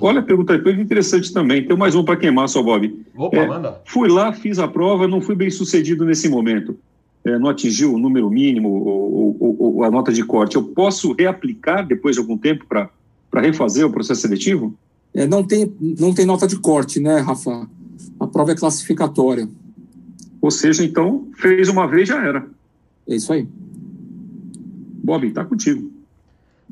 [0.00, 1.66] olha a pergunta depois interessante também.
[1.66, 3.04] Tem mais um para queimar, só Bob.
[3.16, 3.80] Opa, é, manda.
[3.86, 6.76] Fui lá, fiz a prova, não fui bem sucedido nesse momento.
[7.24, 10.56] É, não atingiu o número mínimo ou, ou, ou, a nota de corte.
[10.56, 12.90] Eu posso reaplicar depois de algum tempo para
[13.40, 14.74] refazer o processo seletivo?
[15.14, 17.68] É, não, tem, não tem nota de corte, né, Rafa?
[18.18, 19.48] A prova é classificatória.
[20.40, 22.44] Ou seja, então, fez uma vez já era.
[23.12, 23.46] É isso aí.
[25.04, 25.92] Bob, está contigo.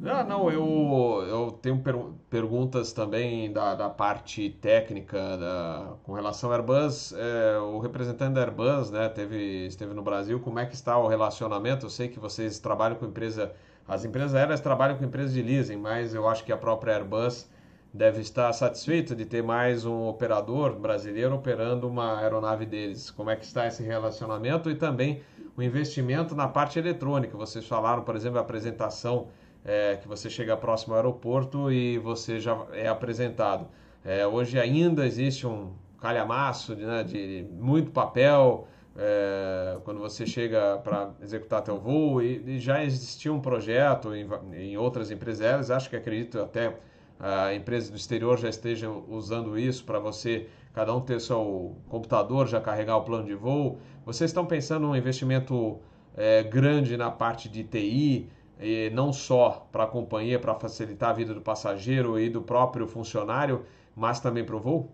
[0.03, 1.95] Ah, não, eu, eu tenho per
[2.31, 7.13] perguntas também da, da parte técnica da, com relação ao Airbus.
[7.13, 10.41] É, o representante da Airbus né, teve, esteve no Brasil.
[10.41, 11.85] Como é que está o relacionamento?
[11.85, 13.53] Eu sei que vocês trabalham com empresa,
[13.87, 17.47] as empresas aéreas trabalham com empresas de leasing, mas eu acho que a própria Airbus
[17.93, 23.11] deve estar satisfeita de ter mais um operador brasileiro operando uma aeronave deles.
[23.11, 25.21] Como é que está esse relacionamento e também
[25.57, 27.37] o investimento na parte eletrônica?
[27.37, 29.29] Vocês falaram, por exemplo, a apresentação
[29.65, 33.67] é, que você chega próximo ao aeroporto e você já é apresentado.
[34.05, 38.67] É, hoje ainda existe um calhamaço de, né, de muito papel
[38.97, 44.27] é, quando você chega para executar teu voo e, e, já existia um projeto em,
[44.53, 46.75] em outras empresas aéreas, acho que acredito até
[47.21, 52.49] a empresa do exterior já esteja usando isso para você, cada um ter seu computador,
[52.49, 53.79] já carregar o plano de voo.
[54.13, 55.79] Vocês estão pensando num investimento
[56.17, 58.29] é, grande na parte de TI,
[58.61, 62.89] e não só para a companhia, para facilitar a vida do passageiro e do próprio
[62.89, 63.63] funcionário,
[63.95, 64.91] mas também para o voo?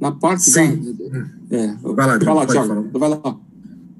[0.00, 0.94] Na parte Sim.
[0.94, 1.56] Da...
[1.56, 1.76] É.
[1.82, 2.98] Vai lá, Vai lá, Thiago.
[2.98, 3.36] Vai lá.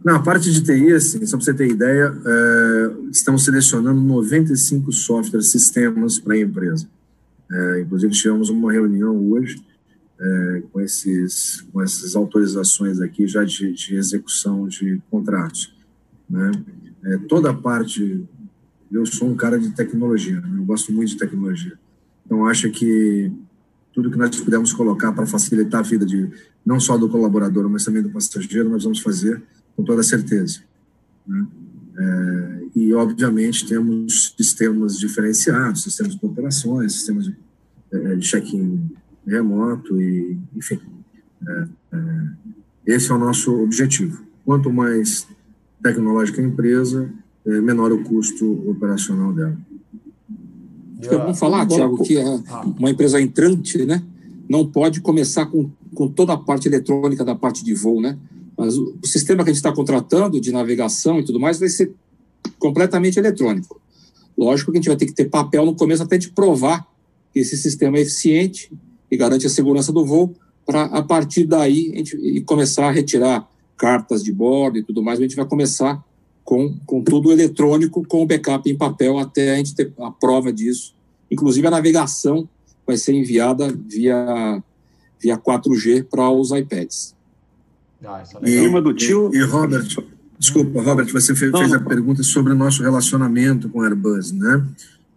[0.02, 4.90] Não, a parte de TI, assim, só para você ter ideia, é, estamos selecionando 95
[4.92, 6.88] softwares, sistemas para a empresa.
[7.50, 9.62] É, inclusive, tivemos uma reunião hoje
[10.22, 15.74] é, com, esses, com essas autorizações aqui já de, de execução de contratos.
[16.30, 16.50] Né?
[17.04, 18.24] é, toda a parte.
[18.90, 20.58] Eu sou um cara de tecnologia, né?
[20.58, 21.78] eu gosto muito de tecnologia.
[22.26, 23.32] Então, acho que
[23.92, 26.30] tudo que nós pudermos colocar para facilitar a vida de
[26.64, 29.42] não só do colaborador, mas também do passageiro, nós vamos fazer
[29.74, 30.60] com toda certeza.
[31.26, 31.46] Né?
[31.98, 37.36] É, e, obviamente, temos sistemas diferenciados, sistemas de operações, sistemas de,
[37.92, 38.90] é, de check-in
[39.26, 40.78] remoto, e, enfim.
[41.46, 42.42] É, é
[42.86, 44.22] esse é o nosso objetivo.
[44.44, 45.26] Quanto mais
[45.82, 47.10] tecnológica a empresa,
[47.46, 49.56] é, menor o custo operacional dela.
[51.26, 52.24] Bom falar, Tiago, que é
[52.78, 54.02] uma empresa entrante, né,
[54.48, 58.16] não pode começar com, com toda a parte eletrônica da parte de voo, né?
[58.56, 61.68] Mas o, o sistema que a gente está contratando de navegação e tudo mais vai
[61.68, 61.92] ser
[62.58, 63.80] completamente eletrônico.
[64.38, 66.86] Lógico que a gente vai ter que ter papel no começo até de provar
[67.32, 68.70] que esse sistema é eficiente
[69.12, 70.34] e garante a segurança do voo,
[70.64, 75.18] para a partir daí a gente começar a retirar cartas de bordo e tudo mais,
[75.18, 76.02] a gente vai começar
[76.42, 80.50] com, com tudo eletrônico, com o backup em papel, até a gente ter a prova
[80.50, 80.94] disso.
[81.30, 82.48] Inclusive, a navegação
[82.86, 84.62] vai ser enviada via,
[85.20, 87.14] via 4G para os iPads.
[88.02, 89.30] Ah, é e, do tio...
[89.34, 89.86] e, Robert,
[90.38, 94.66] desculpa, Robert, você fez, fez a pergunta sobre o nosso relacionamento com a Airbus, né?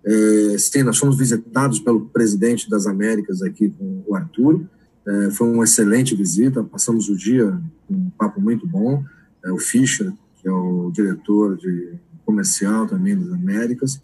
[0.06, 4.70] É, sim, nós fomos visitados pelo presidente das Américas aqui, com o Arturo,
[5.08, 7.60] é, foi uma excelente visita, passamos o dia
[7.90, 9.04] um papo muito bom.
[9.44, 10.12] É, o Fischer,
[10.42, 11.94] que é o diretor de
[12.26, 14.02] comercial também das Américas.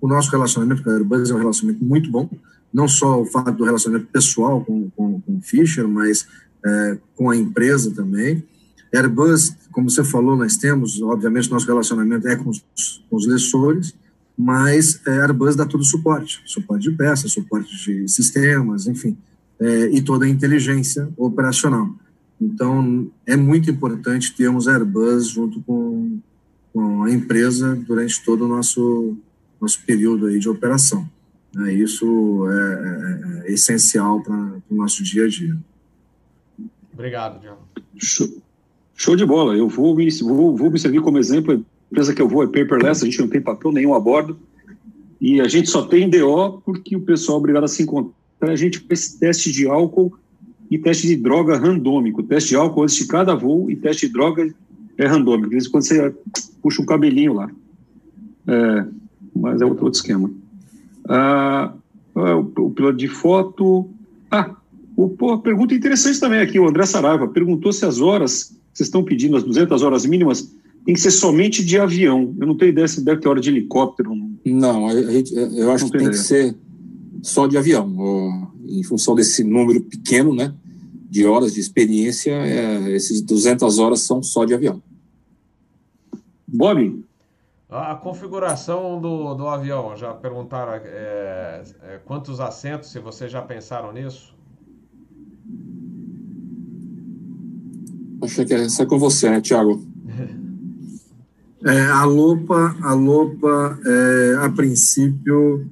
[0.00, 2.28] O nosso relacionamento com a Airbus é um relacionamento muito bom,
[2.72, 6.26] não só o fato do relacionamento pessoal com, com, com o Fischer, mas
[7.14, 8.44] com a empresa também.
[8.92, 12.62] Airbus, como você falou, nós temos, obviamente, nosso relacionamento é com os,
[13.08, 13.94] com os lessores,
[14.38, 19.16] mas a Airbus dá todo o suporte, suporte de peças, suporte de sistemas, enfim
[19.60, 21.90] é, e toda a inteligência operacional.
[22.40, 26.20] Então, é muito importante termos Airbus junto com,
[26.72, 29.16] com a empresa durante todo o nosso,
[29.60, 31.08] nosso período aí de operação.
[31.66, 34.34] É, isso é, é, é essencial para
[34.70, 35.56] o nosso dia a dia.
[36.92, 37.58] Obrigado, Diego.
[37.96, 38.28] Show,
[38.94, 39.56] show de bola.
[39.56, 41.64] Eu vou me, vou, vou me servir como exemplo.
[41.88, 44.38] A empresa que eu vou é paperless, a gente não tem papel nenhum a bordo.
[45.20, 48.54] E a gente só tem DO porque o pessoal é obrigado a se encontrar a
[48.54, 50.16] gente esse teste de álcool
[50.70, 52.22] e teste de droga randômico.
[52.22, 54.54] Teste de álcool antes de cada voo e teste de droga
[54.96, 55.48] é randômico.
[55.48, 56.14] De vez em quando você
[56.62, 57.50] puxa um cabelinho lá.
[58.46, 58.84] É,
[59.34, 60.30] mas é outro, outro esquema.
[61.08, 61.72] Ah,
[62.14, 63.88] ah o, o piloto de foto.
[64.30, 64.54] Ah,
[64.96, 66.60] o, pô, pergunta interessante também aqui.
[66.60, 70.54] O André Saraiva perguntou se as horas vocês estão pedindo, as 200 horas mínimas,
[70.88, 72.34] tem que ser somente de avião.
[72.40, 74.10] Eu não tenho ideia se deve ter hora de helicóptero.
[74.46, 76.12] Não, a gente, eu acho que tem ideia.
[76.12, 76.56] que ser
[77.22, 78.50] só de avião.
[78.66, 80.54] Em função desse número pequeno, né,
[81.10, 84.82] de horas de experiência, é, esses 200 horas são só de avião.
[86.46, 87.04] Bob?
[87.68, 93.92] A configuração do, do avião, já perguntaram é, é, quantos assentos, se vocês já pensaram
[93.92, 94.34] nisso?
[98.22, 99.86] Acho que é, é com você, né, Tiago?
[101.64, 105.66] É, a Lopa, a Lopa é, a princípio,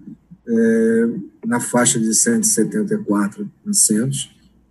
[0.46, 1.08] é,
[1.46, 4.30] na faixa de 174 assentos.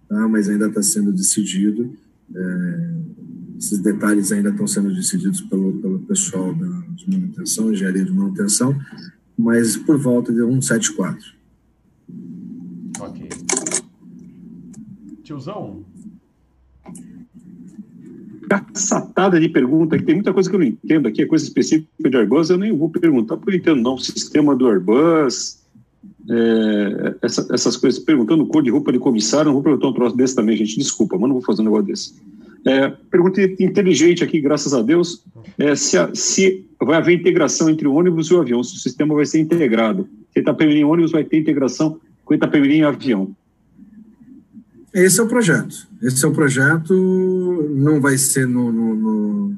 [0.10, 0.28] tá?
[0.28, 1.96] mas ainda está sendo decidido.
[2.34, 2.92] É,
[3.58, 8.78] esses detalhes ainda estão sendo decididos pelo, pelo pessoal da, de manutenção, engenharia de manutenção,
[9.38, 11.34] mas por volta de 174.
[13.00, 13.30] Ok.
[15.24, 15.86] Tiozão?
[18.48, 22.10] Caçatada de pergunta, que tem muita coisa que eu não entendo aqui, é coisa específica
[22.10, 25.64] de Airbus, eu nem vou perguntar, porque eu entendo não, sistema do Airbus,
[26.30, 30.18] é, essa, essas coisas, perguntando cor de roupa de comissário, não vou perguntar um troço
[30.18, 32.16] desse também, gente, desculpa, mas não vou fazer um negócio desse.
[32.66, 35.24] É, pergunta inteligente aqui, graças a Deus,
[35.58, 38.80] é, se, a, se, vai haver integração entre o ônibus e o avião, se o
[38.80, 40.10] sistema vai ser integrado.
[40.34, 43.36] Se Itapemirim ônibus vai ter integração com Itapemirim avião.
[44.96, 45.90] Esse é o projeto.
[46.02, 46.94] Esse é o projeto,
[47.76, 49.58] não vai ser no, no, no,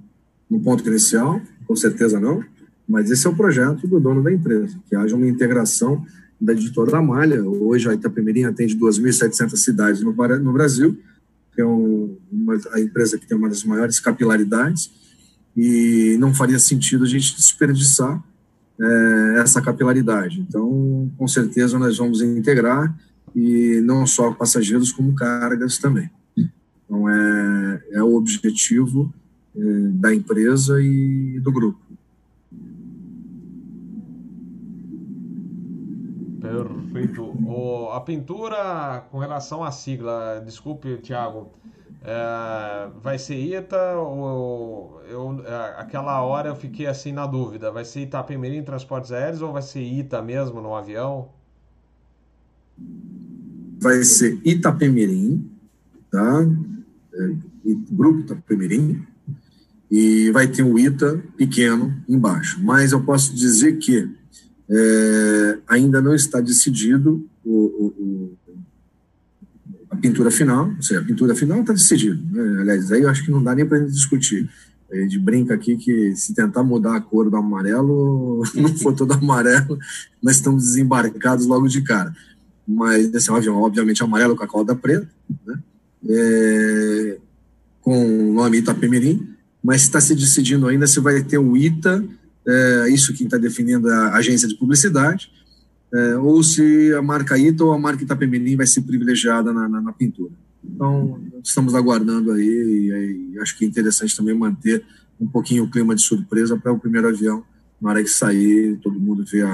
[0.50, 2.44] no ponto inicial, com certeza não,
[2.90, 6.04] mas esse é o projeto do dono da empresa, que haja uma integração
[6.42, 7.44] da editora da Malha.
[7.44, 10.98] Hoje a Itapemirim atende 2.700 cidades no, no Brasil,
[11.54, 14.90] que é um, uma, a empresa que tem uma das maiores capilaridades,
[15.56, 18.24] e não faria sentido a gente desperdiçar
[18.82, 20.40] é, essa capilaridade.
[20.40, 22.92] Então, com certeza, nós vamos integrar,
[23.36, 26.10] e não só passageiros, como cargas também.
[26.36, 29.14] Então, é, é o objetivo
[29.56, 29.60] é,
[29.94, 31.80] da empresa e do grupo.
[36.42, 37.24] Perfeito.
[37.46, 41.52] O, a pintura, com relação à sigla, desculpe, Tiago,
[42.04, 47.84] é, vai ser ITA ou eu, é, aquela hora eu fiquei assim na dúvida, vai
[47.84, 51.30] ser Itapemirim Transportes Aéreos ou vai ser ITA mesmo no avião?
[53.80, 55.50] Vai ser Itapemirim,
[56.12, 56.48] tá?
[57.14, 57.32] É,
[57.92, 59.06] Grupo Itapemirim,
[59.90, 62.60] e vai ter um ITA pequeno embaixo.
[62.62, 64.10] Mas eu posso dizer que
[64.70, 68.38] é, ainda não está decidido o, o,
[69.90, 72.20] a pintura final, ou seja, a pintura final está decidida.
[72.32, 72.62] Né?
[72.62, 74.50] Aliás, aí eu acho que não dá nem para discutir.
[74.92, 79.14] A gente brinca aqui que se tentar mudar a cor do amarelo, não for todo
[79.14, 79.78] amarelo,
[80.22, 82.14] nós estamos desembarcados logo de cara.
[82.68, 85.10] Mas esse é um avião, obviamente, amarelo com a cauda preta,
[85.46, 85.60] né?
[86.10, 87.18] é,
[87.82, 89.30] com o nome Itapemirim,
[89.64, 92.04] mas está se decidindo ainda se vai ter o ITA
[92.48, 95.30] é, isso quem está definindo é a agência de publicidade,
[95.94, 99.82] é, ou se a marca Ita ou a marca Itapemirim vai ser privilegiada na, na,
[99.82, 100.32] na pintura.
[100.64, 104.84] Então, estamos aguardando aí, e, e, acho que é interessante também manter
[105.20, 107.44] um pouquinho o clima de surpresa para o primeiro avião,
[107.82, 109.46] na hora que sair, todo mundo ver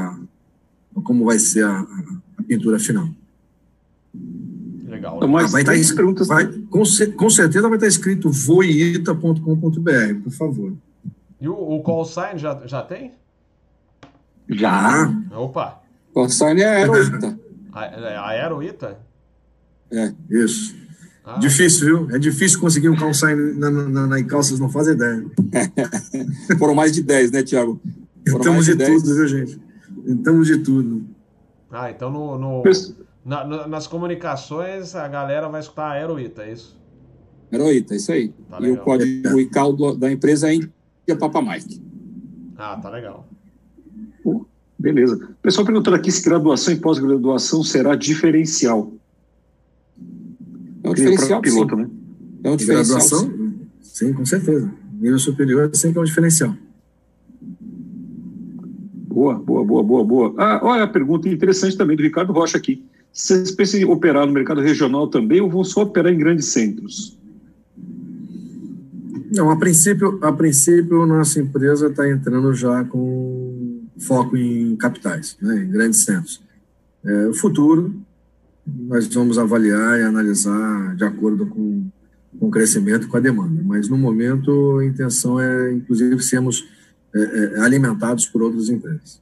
[1.04, 1.86] como vai ser a
[2.44, 3.10] pintura final.
[4.86, 5.18] Legal.
[5.18, 6.84] Então, mas vai estar escrito, vai, com,
[7.16, 10.74] com certeza vai estar escrito voita.com.br, por favor.
[11.42, 13.12] E o, o call sign já, já tem?
[14.50, 15.14] Já.
[15.32, 15.82] Opa.
[16.14, 17.40] Call sign é Aeroita.
[17.72, 19.00] A, é Aeroita?
[19.92, 20.76] É, isso.
[21.26, 21.38] Ah.
[21.40, 22.16] Difícil, viu?
[22.16, 25.26] É difícil conseguir um call sign na, na, na ICAO, vocês não fazem ideia.
[26.60, 27.82] Foram mais de 10, né, Tiago?
[28.24, 29.60] Tentamos de, de tudo, viu, gente?
[30.06, 31.06] Tentamos de tudo.
[31.74, 32.64] Ah, então no, no
[33.26, 36.80] na, no, nas comunicações a galera vai escutar Aeroita, é isso?
[37.52, 38.30] Aeroita, isso aí.
[38.50, 40.60] Tá e o código ICAO da empresa é
[41.08, 41.82] e a Papa Mike.
[42.56, 43.28] Ah, tá legal.
[44.78, 45.16] Beleza.
[45.16, 48.92] O pessoal perguntando aqui se graduação e pós-graduação será diferencial.
[50.84, 51.82] É um diferencial, piloto, sim.
[51.82, 51.90] né?
[52.44, 53.32] É um diferencial, graduação?
[53.32, 54.08] Sim.
[54.08, 54.72] sim, com certeza.
[54.94, 56.56] Nível superior sempre é um diferencial.
[59.24, 60.36] Boa, boa, boa, boa, boa.
[60.38, 62.84] Ah, olha a pergunta interessante também do Ricardo Rocha aqui.
[63.14, 67.18] Vocês pensam em operar no mercado regional também ou vão só operar em grandes centros?
[69.34, 75.64] Não, a princípio, a princípio nossa empresa está entrando já com foco em capitais, né,
[75.64, 76.44] em grandes centros.
[77.06, 77.96] É, o futuro,
[78.68, 81.88] nós vamos avaliar e analisar de acordo com,
[82.38, 83.62] com o crescimento, com a demanda.
[83.64, 86.68] Mas, no momento, a intenção é, inclusive, sermos
[87.16, 89.22] é, é, alimentados por outras empresas.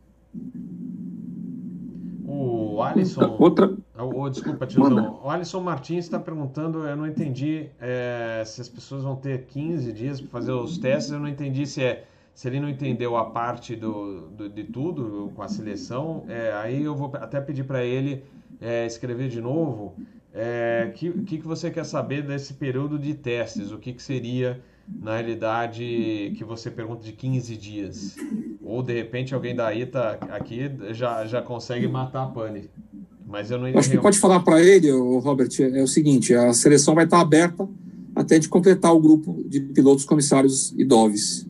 [2.26, 3.36] O Alisson.
[3.38, 3.76] Outra.
[3.98, 5.20] Oh, desculpa, tiozão.
[5.24, 9.92] O Alisson Martins está perguntando, eu não entendi é, se as pessoas vão ter 15
[9.92, 12.06] dias para fazer os testes, eu não entendi se é.
[12.34, 16.82] Se ele não entendeu a parte do, do de tudo com a seleção, é, aí
[16.82, 18.24] eu vou até pedir para ele
[18.62, 19.94] é, escrever de novo.
[19.98, 23.72] O é, que, que, que você quer saber desse período de testes?
[23.72, 24.62] O que, que seria
[25.00, 28.16] na realidade, que você pergunta de 15 dias.
[28.62, 32.70] Ou, de repente, alguém da ITA aqui já, já consegue matar a pane.
[33.26, 36.94] Mas eu não Acho que pode falar para ele, Robert, é o seguinte, a seleção
[36.94, 37.68] vai estar aberta
[38.14, 41.48] até de completar o grupo de pilotos, comissários e DOVs.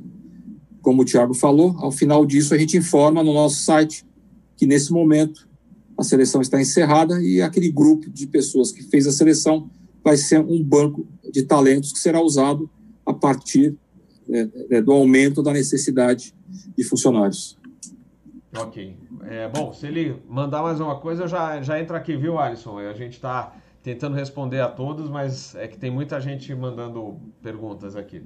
[0.81, 4.05] Como o Thiago falou, ao final disso a gente informa no nosso site
[4.55, 5.47] que, nesse momento,
[5.97, 9.69] a seleção está encerrada e aquele grupo de pessoas que fez a seleção
[10.03, 12.69] vai ser um banco de talentos que será usado
[13.21, 13.77] partir
[14.29, 16.33] é, é, do aumento da necessidade
[16.77, 17.57] de funcionários.
[18.57, 18.97] Ok.
[19.23, 22.79] É, bom, se ele mandar mais uma coisa, já, já entro aqui, viu, Alisson?
[22.79, 27.95] A gente está tentando responder a todos, mas é que tem muita gente mandando perguntas
[27.95, 28.23] aqui.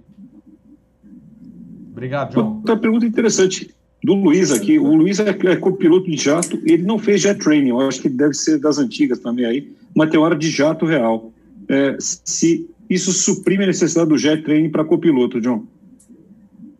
[1.92, 2.58] Obrigado, João.
[2.58, 3.74] Outra pergunta interessante
[4.04, 4.78] do Luiz aqui.
[4.78, 8.10] O Luiz é, é copiloto de jato, ele não fez jet training, eu acho que
[8.10, 11.32] deve ser das antigas também aí, mas tem hora de jato real.
[11.68, 15.66] É, se isso suprime a necessidade do jet training para copiloto, John?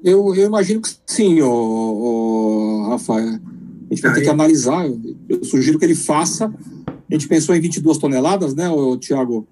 [0.04, 3.40] Eu, eu imagino que sim, o, o Rafael.
[3.90, 4.86] A gente vai ter que analisar.
[5.28, 6.46] Eu sugiro que ele faça.
[6.88, 9.48] A gente pensou em 22 toneladas, né, o Tiago?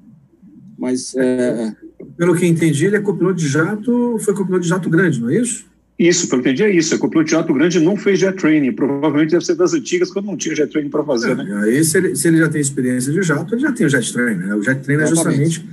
[0.77, 1.15] Mas.
[1.15, 1.75] É...
[2.17, 5.37] Pelo que entendi, ele é copiloto de jato, foi copiloto de jato grande, não é
[5.37, 5.65] isso?
[5.97, 6.93] Isso, pelo que entendi é isso.
[6.93, 8.73] É copiloto de jato grande não fez jet training.
[8.73, 11.61] Provavelmente deve ser das antigas, quando não tinha jet training para fazer, é, né?
[11.63, 14.11] Aí, se ele, se ele já tem experiência de jato, ele já tem o jet
[14.13, 14.39] training.
[14.45, 14.55] Né?
[14.55, 15.65] O jet training é justamente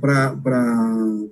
[0.00, 0.36] para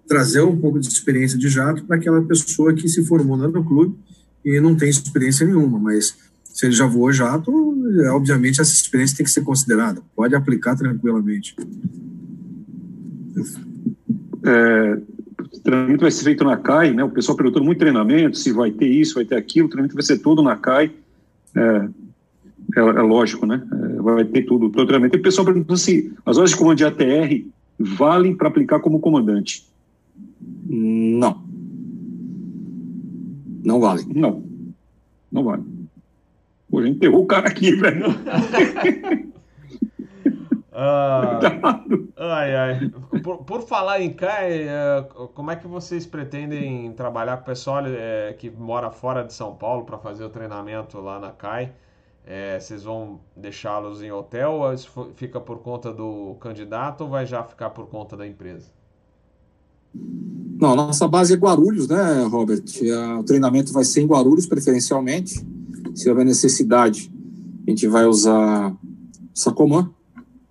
[0.07, 3.97] trazer um pouco de experiência de jato para aquela pessoa que se formou no clube
[4.45, 7.51] e não tem experiência nenhuma, mas se ele já voou jato,
[8.03, 11.57] é, obviamente essa experiência tem que ser considerada, pode aplicar tranquilamente.
[14.45, 15.01] É,
[15.63, 17.05] treinamento vai ser feito na CAI, né?
[17.05, 20.03] O pessoal perguntando muito treinamento, se vai ter isso, vai ter aquilo, o treinamento vai
[20.03, 20.93] ser todo na CAI.
[21.55, 21.89] É,
[22.77, 23.63] é, é lógico, né?
[23.73, 25.17] É, vai ter tudo, todo treinamento.
[25.17, 27.47] E o pessoal perguntando se as horas de comando de ATR
[27.83, 29.67] valem para aplicar como comandante?
[30.67, 31.43] Não.
[33.65, 34.05] Não vale.
[34.15, 34.45] Não.
[35.31, 35.63] Não vale.
[36.71, 38.07] Pô, a gente enterrou o cara aqui, velho.
[40.75, 41.39] Ah,
[42.17, 42.91] ai, ai.
[43.23, 45.03] Por, por, falar em CAI, é,
[45.35, 49.55] como é que vocês pretendem trabalhar com o pessoal é, que mora fora de São
[49.55, 51.73] Paulo para fazer o treinamento lá na CAI?
[52.25, 57.27] É, vocês vão deixá-los em hotel ou isso fica por conta do candidato ou vai
[57.27, 58.67] já ficar por conta da empresa?
[59.95, 62.63] Não, nossa base é Guarulhos, né, Robert?
[63.19, 65.45] O treinamento vai ser em Guarulhos, preferencialmente.
[65.95, 67.13] Se houver necessidade,
[67.67, 68.75] a gente vai usar
[69.35, 69.91] Sacomã,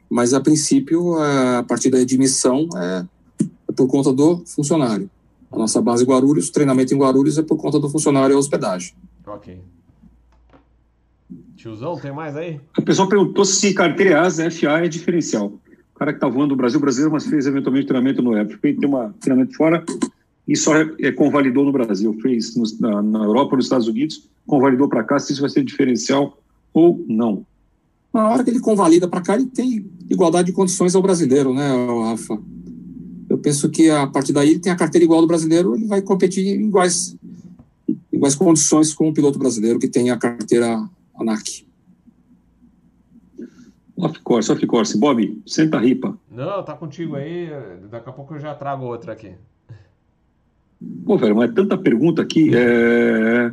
[0.09, 3.05] mas a princípio, a partir da admissão, é,
[3.69, 5.09] é por conta do funcionário.
[5.49, 8.93] A nossa base é Guarulhos, treinamento em Guarulhos é por conta do funcionário e hospedagem.
[9.25, 9.61] Ok.
[11.61, 12.59] Tiozão, tem mais aí?
[12.75, 15.53] O pessoal perguntou se carteira ASA FA é diferencial.
[15.93, 18.57] O cara que está voando no Brasil brasileiro, mas fez eventualmente treinamento no EF.
[18.57, 19.85] Tem um treinamento fora
[20.47, 22.17] e só é, é, convalidou no Brasil.
[22.19, 25.63] Fez no, na, na, Europa, nos Estados Unidos, convalidou para cá, se isso vai ser
[25.63, 26.35] diferencial
[26.73, 27.45] ou não.
[28.11, 31.69] Na hora que ele convalida para cá, ele tem igualdade de condições ao brasileiro, né,
[32.09, 32.41] Rafa?
[33.29, 36.01] Eu penso que a partir daí ele tem a carteira igual do brasileiro, ele vai
[36.01, 37.15] competir em iguais,
[38.11, 40.83] iguais condições com o piloto brasileiro que tem a carteira
[41.21, 41.65] ANAC.
[43.97, 44.97] Off course, off course.
[44.97, 46.17] Bob, senta a ripa.
[46.29, 47.49] Não, tá contigo aí.
[47.89, 49.31] Daqui a pouco eu já trago outra aqui.
[51.05, 52.51] Pô, velho, mas é tanta pergunta aqui.
[52.55, 53.51] É...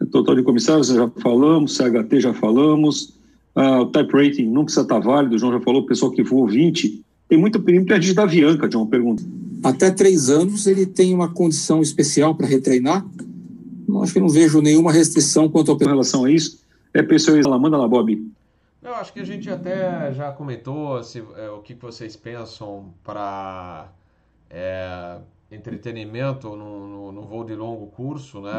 [0.00, 3.14] é total de comissários já falamos, CHT já falamos.
[3.54, 6.24] Ah, o type rating não precisa estar válido, o João já falou, o pessoal que
[6.24, 7.04] voou 20.
[7.28, 9.22] Tem muita muita gente da Avianca, João, pergunta.
[9.62, 13.06] Até três anos ele tem uma condição especial para retreinar.
[13.86, 15.76] Não, acho que não vejo nenhuma restrição quanto ao...
[15.80, 16.58] Em relação a isso,
[16.94, 18.32] é pessoa ela manda lá, Bob.
[18.80, 23.88] Eu acho que a gente até já comentou se, é, o que vocês pensam para
[24.48, 25.18] é,
[25.50, 28.52] entretenimento no, no, no, voo de longo curso, né?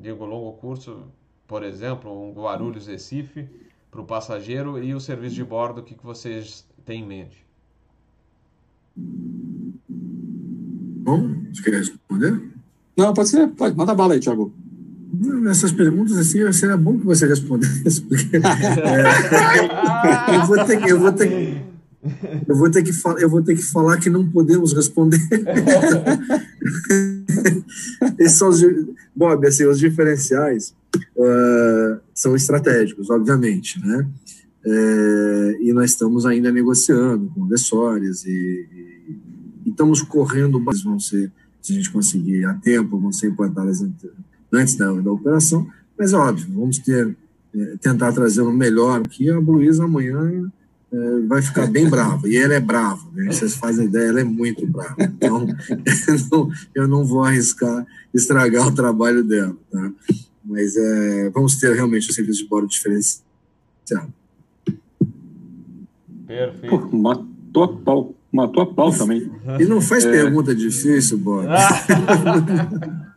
[0.00, 1.04] Digo longo curso,
[1.46, 3.48] por exemplo, um Guarulhos Recife
[3.90, 7.44] para o passageiro e o serviço de bordo, o que, que vocês têm em mente?
[11.04, 12.50] Bom, você quer responder?
[12.96, 14.52] Não, pode ser, pode, manda bala aí, Thiago.
[15.20, 18.40] Nessas perguntas, assim, seria bom que você respondesse, porque é,
[20.36, 21.62] eu, vou ter, eu, vou ter,
[22.48, 25.20] eu, vou ter que eu vou ter que falar que não podemos responder.
[28.18, 28.60] Esses são os,
[29.14, 30.74] Bob, assim, os diferenciais
[31.16, 34.06] uh, são estratégicos, obviamente, né?
[34.66, 39.12] É, e nós estamos ainda negociando com Dessórias e, e,
[39.66, 41.30] e, estamos correndo, vão ser,
[41.60, 43.82] se a gente conseguir a tempo, vão ser implantadas
[44.54, 45.66] antes da, da operação,
[45.98, 47.16] mas é óbvio, vamos ter,
[47.54, 49.30] é, tentar trazer o melhor aqui.
[49.30, 50.50] A Luísa amanhã
[50.92, 53.26] é, vai ficar bem brava, e ela é brava, né?
[53.26, 54.96] vocês fazem ideia, ela é muito brava.
[55.00, 55.46] Então,
[56.08, 59.92] eu não, eu não vou arriscar estragar o trabalho dela, tá?
[60.44, 63.22] Mas é, vamos ter realmente o um serviço de bordo diferenciado.
[66.26, 66.68] Perfeito.
[66.68, 68.14] Pô, matou a pau.
[68.30, 69.30] Matou a pau também.
[69.60, 70.10] E não faz é...
[70.10, 71.46] pergunta difícil, Bob.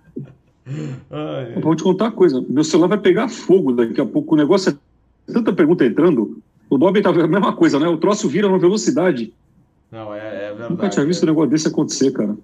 [1.62, 2.44] Vou te contar uma coisa.
[2.48, 4.36] Meu celular vai pegar fogo daqui a pouco.
[4.36, 6.38] O negócio é tanta pergunta entrando.
[6.70, 7.88] O Bob tá a mesma coisa, né?
[7.88, 9.34] O troço vira uma velocidade.
[9.92, 10.72] Não, é, é verdade.
[10.72, 12.36] Nunca tinha visto um negócio desse acontecer, cara.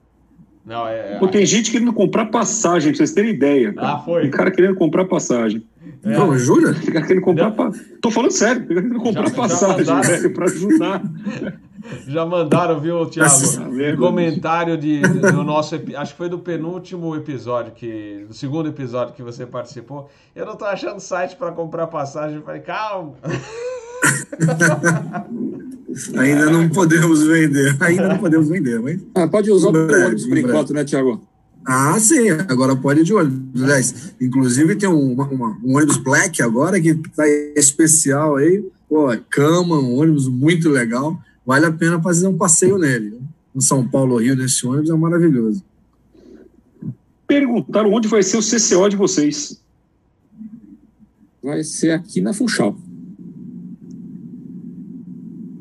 [0.66, 3.74] Não, é, Pô, tem gente querendo comprar passagem, pra vocês terem ideia.
[3.74, 3.94] Cara.
[3.94, 4.22] Ah, foi.
[4.22, 5.64] Tem cara querendo comprar passagem.
[6.04, 6.10] É.
[6.18, 6.74] Não, jura?
[6.74, 7.52] Cara querendo comprar.
[7.52, 7.72] Pa...
[8.02, 10.02] Tô falando sério, cara querendo comprar Já- já passagem, mandaram.
[10.02, 11.02] velho, pra ajudar.
[12.08, 13.34] Já mandaram, viu, Thiago?
[13.94, 15.76] Um comentário de, do nosso.
[15.98, 20.10] Acho que foi do penúltimo episódio, que, do segundo episódio que você participou.
[20.34, 22.38] Eu não tô achando site para comprar passagem.
[22.38, 23.16] Eu falei, calma.
[26.18, 27.76] Ainda não podemos vender.
[27.80, 29.00] Ainda não podemos vender, mas.
[29.16, 31.22] Ah, pode usar o ônibus por enquanto, né, Tiago?
[31.66, 33.64] Ah, sim, agora pode ir de ônibus.
[33.64, 38.66] Aliás, inclusive tem um, uma- uma- um ônibus black agora que tá especial aí.
[38.90, 41.20] Pô, é cama, um ônibus muito legal.
[41.46, 43.12] Vale a pena fazer um passeio nele.
[43.12, 43.18] né?
[43.56, 45.64] No São Paulo, Rio, nesse ônibus é maravilhoso.
[47.28, 49.62] Perguntaram onde vai ser o CCO de vocês.
[51.42, 52.76] Vai ser aqui na Funchal.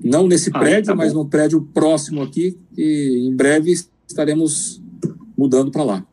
[0.05, 3.73] Não nesse Ah, prédio, tá mas num prédio próximo aqui, e em breve
[4.09, 4.83] estaremos
[5.37, 6.07] mudando para lá.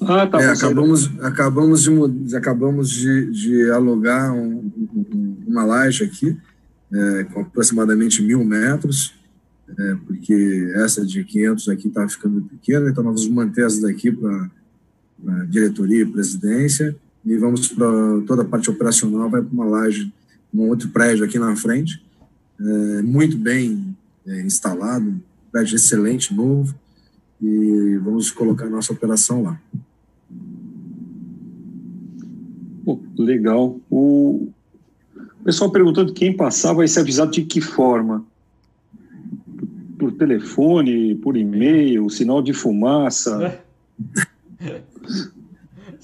[0.00, 0.40] Ah, tá.
[0.42, 6.36] É, acabamos, acabamos, de, acabamos de, de alugar um- um- uma laje aqui,
[6.92, 9.14] é, com aproximadamente mil metros,
[9.78, 14.12] é, porque essa de 500 aqui estava ficando pequena, então nós vamos manter essa daqui
[14.12, 14.50] para
[15.48, 16.94] diretoria e presidência,
[17.24, 17.86] e vamos para
[18.26, 20.12] toda a parte operacional, vai para uma laje,
[20.52, 22.04] um outro prédio aqui na frente,
[22.60, 25.20] é, muito bem é, instalado, um
[25.50, 26.74] prédio excelente, novo,
[27.40, 29.60] e vamos colocar nossa operação lá.
[32.84, 33.78] Pô, legal.
[33.90, 34.48] O
[35.44, 38.24] pessoal perguntando quem passar vai ser avisado de que forma?
[39.98, 43.58] Por telefone, por e-mail, sinal de fumaça.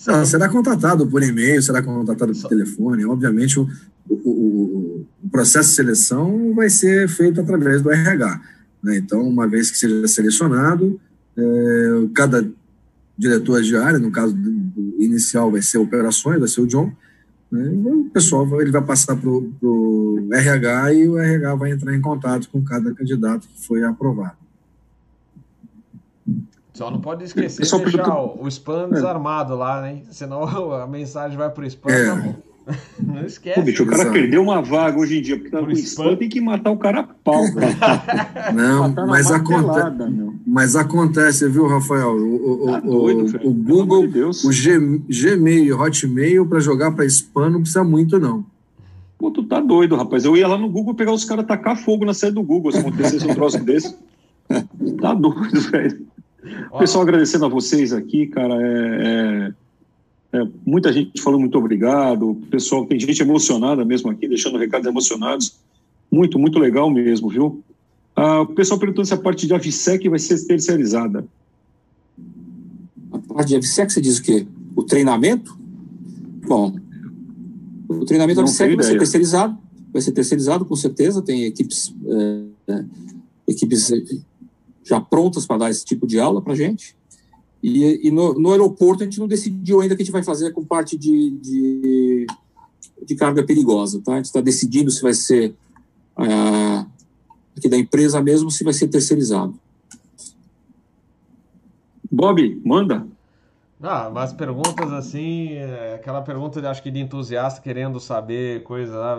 [0.06, 3.04] Ah, será contatado por e-mail, será contatado por telefone.
[3.04, 3.68] Obviamente, o,
[4.14, 8.40] o, o- o processo de seleção vai ser feito através do RH.
[8.82, 8.96] né?
[8.98, 11.00] Então, uma vez que seja selecionado,
[11.36, 12.46] eh, cada
[13.16, 16.90] diretor de área, no caso do, do inicial vai ser operações, vai ser o John,
[17.52, 17.68] né?
[17.70, 22.00] o pessoal vai- ele vai passar para o RH e o RH vai entrar em
[22.00, 24.38] contato com cada candidato que foi aprovado.
[26.72, 30.02] Só não pode esquecer Pessoal de deixar perguntou- o, o spam desarmado lá, né?
[30.10, 31.90] Senão a mensagem vai pro spam.
[31.92, 32.08] É.
[32.10, 32.42] acabou.
[33.02, 33.54] Não esquece.
[33.58, 34.12] Pô, bicho, o cara Exato.
[34.12, 36.16] perdeu uma vaga hoje em dia, porque tá Por com spam.
[36.16, 38.52] tem que matar o cara a pau, cara.
[38.52, 39.28] Não, mas
[40.10, 40.34] meu.
[40.46, 42.10] Mas acontece, viu, Rafael?
[42.16, 44.44] O, o- Tá o- doido, o- Google, de Deus.
[44.44, 48.44] o G, Gmail e Hotmail para jogar para spam não precisa muito, não.
[49.18, 50.24] Pô, tu tá doido, rapaz.
[50.24, 52.78] Eu ia lá no Google pegar os caras tacar fogo na sede do Google se
[52.78, 53.94] acontecesse um troço desse.
[55.00, 56.06] Tá doido, velho.
[56.78, 58.54] Pessoal, agradecendo a vocês aqui, cara.
[58.60, 59.52] É, é-
[60.32, 62.40] é, muita gente falando muito obrigado.
[62.50, 65.56] Pessoal, tem gente emocionada mesmo aqui, deixando recados emocionados.
[66.10, 67.62] Muito, muito legal mesmo, viu?
[68.14, 71.26] Ah, o pessoal perguntando se a parte de AVSEC vai ser terceirizada.
[73.12, 74.46] A parte de AVSEC, você diz o quê?
[74.76, 75.58] O treinamento?
[76.46, 76.76] Bom,
[77.88, 79.58] o treinamento AVSEC vai ser terceirizado,
[79.92, 81.94] vai ser terceirizado com certeza, tem equipes,
[82.68, 82.84] é,
[83.48, 84.00] equipes é,
[84.84, 86.96] já prontas para dar esse tipo de aula para gente.
[87.62, 90.22] E, e no, no aeroporto a gente não decidiu ainda o que a gente vai
[90.22, 92.26] fazer com parte de, de,
[93.06, 94.12] de carga perigosa, tá?
[94.12, 95.54] A gente está decidindo se vai ser
[96.16, 96.86] ah,
[97.56, 99.54] aqui da empresa mesmo, se vai ser terceirizado.
[102.10, 103.06] Bob, manda.
[103.82, 109.18] Ah, mas perguntas assim, é, aquela pergunta, acho que de entusiasta querendo saber coisa lá,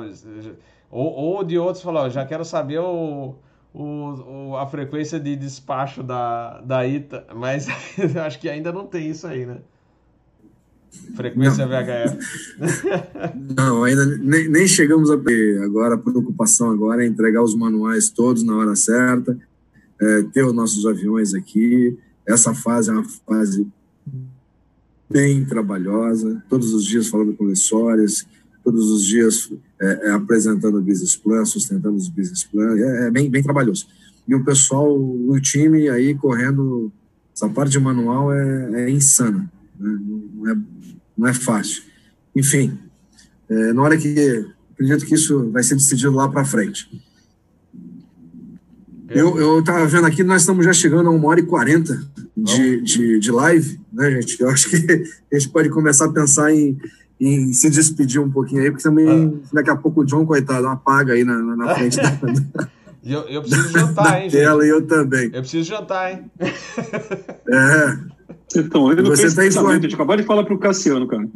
[0.90, 3.36] ou, ou de outros falou, já quero saber o,
[3.74, 7.68] o, o- a frequência de despacho da, da ITA, mas
[8.26, 9.58] acho que ainda não tem isso aí, né?
[11.16, 12.18] Frequência VHF.
[13.56, 15.14] Não, ainda nem, nem chegamos a.
[15.64, 19.38] Agora, a preocupação agora é entregar os manuais todos na hora certa,
[20.02, 21.98] é, ter os nossos aviões aqui.
[22.28, 23.66] Essa fase é uma fase
[25.10, 28.28] bem trabalhosa, todos os dias falando com lessores,
[28.64, 29.52] todos os dias
[29.82, 33.88] é, é, apresentando o business plan, sustentando os business plan, é, é bem, bem trabalhoso.
[34.28, 36.92] E o pessoal, o time aí correndo,
[37.36, 40.00] essa parte de manual é, é insana, né?
[40.34, 40.56] não, é,
[41.18, 41.84] não é fácil.
[42.36, 42.78] Enfim,
[43.50, 46.90] é, na hora que acredito que isso vai ser decidido lá para frente.
[49.14, 52.02] Eu estava vendo aqui, nós estamos já chegando a uma hora e quarenta
[52.36, 54.40] de, de, de live, né, gente?
[54.40, 54.78] Eu acho que
[55.32, 56.78] a gente pode começar a pensar em,
[57.22, 61.14] em se despedir um pouquinho aí, porque também daqui a pouco o John, coitado, apaga
[61.14, 62.18] aí na, na- frente da,
[63.06, 64.42] eu, eu preciso jantar, da hein, gente?
[64.42, 65.26] tela e eu também.
[65.26, 66.32] Eu preciso jantar, hein?
[66.40, 67.98] É,
[68.58, 71.28] Então, eu Você tá em pensamento, a gente acabou de falar pro Cassiano, cara.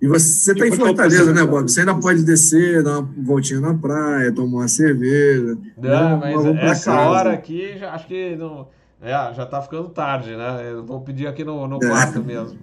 [0.00, 1.70] E você está em Fortaleza, né, Bob?
[1.70, 5.56] Você ainda pode descer, dar uma voltinha na praia, tomar uma cerveja.
[5.76, 7.08] Não, mas essa casa.
[7.10, 8.66] hora aqui, já, acho que não.
[9.00, 10.72] É, já está ficando tarde, né?
[10.72, 11.88] Eu vou pedir aqui no, no é.
[11.88, 12.22] quarto é.
[12.22, 12.58] mesmo.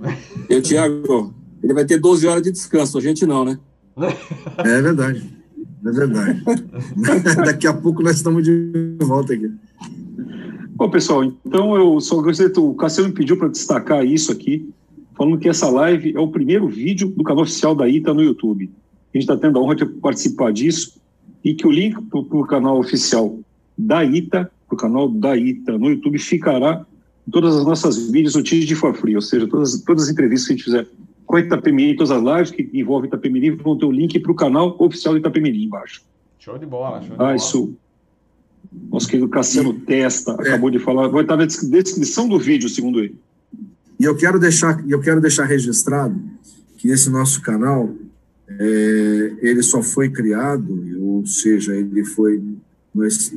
[0.49, 1.33] E Tiago,
[1.63, 3.59] ele vai ter 12 horas de descanso, a gente não, né?
[4.57, 5.39] É verdade.
[5.85, 6.43] É verdade.
[7.45, 9.51] Daqui a pouco nós estamos de volta aqui.
[10.75, 14.69] Bom, pessoal, então eu só gostaria, o Cassiano me pediu para destacar isso aqui,
[15.15, 18.69] falando que essa live é o primeiro vídeo do canal oficial da ITA no YouTube.
[19.13, 20.99] A gente está tendo a honra de participar disso
[21.43, 23.37] e que o link para o canal oficial
[23.77, 26.85] da ITA, para o canal da ITA no YouTube, ficará
[27.27, 30.47] em todas as nossas vídeos no de for free, ou seja, todas, todas as entrevistas
[30.47, 30.87] que a gente fizer
[31.29, 34.35] com a Itapemirim, todas as lives que envolvem Itapemirim vão ter o link para o
[34.35, 36.01] canal oficial do Itapemirim embaixo.
[36.39, 37.35] Show de bola, show de ah, bola.
[37.35, 37.75] Isso,
[38.89, 40.47] nosso querido Cassiano Testa é.
[40.47, 43.15] acabou de falar, vai estar na descrição do vídeo, segundo ele.
[43.99, 46.19] E eu quero deixar, eu quero deixar registrado
[46.79, 47.93] que esse nosso canal
[48.47, 52.41] é, ele só foi criado, ou seja, ele foi
[52.91, 53.31] nós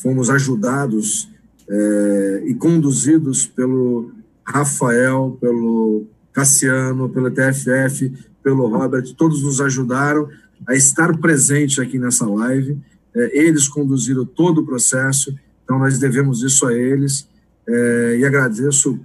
[0.00, 1.28] fomos ajudados
[1.68, 4.12] é, e conduzidos pelo
[4.44, 6.06] Rafael, pelo
[6.36, 10.28] Cassiano, pelo TFF, pelo Robert, todos nos ajudaram
[10.68, 12.78] a estar presente aqui nessa live.
[13.14, 15.34] É, eles conduziram todo o processo,
[15.64, 17.26] então nós devemos isso a eles
[17.66, 19.00] é, e agradeço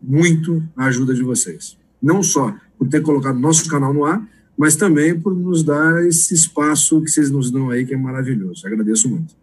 [0.00, 1.78] muito a ajuda de vocês.
[2.02, 4.22] Não só por ter colocado nosso canal no ar,
[4.54, 8.66] mas também por nos dar esse espaço que vocês nos dão aí, que é maravilhoso.
[8.66, 9.34] Agradeço muito.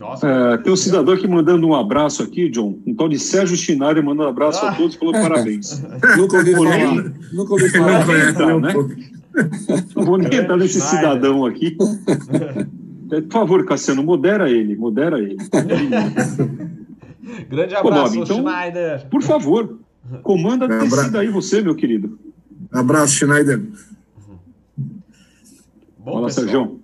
[0.00, 2.78] Nossa, é, tem um cidadão aqui mandando um abraço aqui, John.
[2.86, 4.70] Um tal de Sérgio Chinari mandando um abraço ah.
[4.70, 5.82] a todos falando parabéns.
[6.16, 6.94] nunca ouvi falar.
[7.30, 8.06] Nunca ouvi falar.
[8.38, 8.72] Não, né?
[9.94, 11.76] Não vou nem entrar nesse cidadão aqui.
[13.10, 15.36] Por favor, Cassiano, modera ele, modera ele.
[17.50, 19.06] Grande abraço, Bob, então, Schneider.
[19.10, 19.80] Por favor,
[20.22, 22.18] comanda a descida aí você, meu querido.
[22.72, 23.60] Abraço, Schneider.
[25.98, 26.79] Bom, Fala, Sérgio.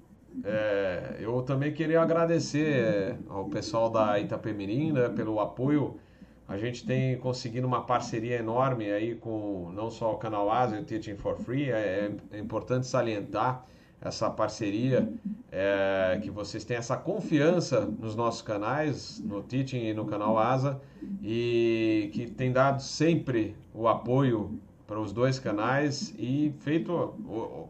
[0.49, 5.99] É, eu também queria agradecer é, ao pessoal da Itapemirim né, pelo apoio.
[6.47, 10.83] A gente tem conseguido uma parceria enorme aí com não só o canal Ásia e
[10.83, 11.69] o Teaching for Free.
[11.69, 13.67] É, é importante salientar
[14.01, 15.13] essa parceria,
[15.51, 20.81] é, que vocês têm essa confiança nos nossos canais, no Teaching e no canal Asa,
[21.21, 27.15] e que tem dado sempre o apoio para os dois canais e feito,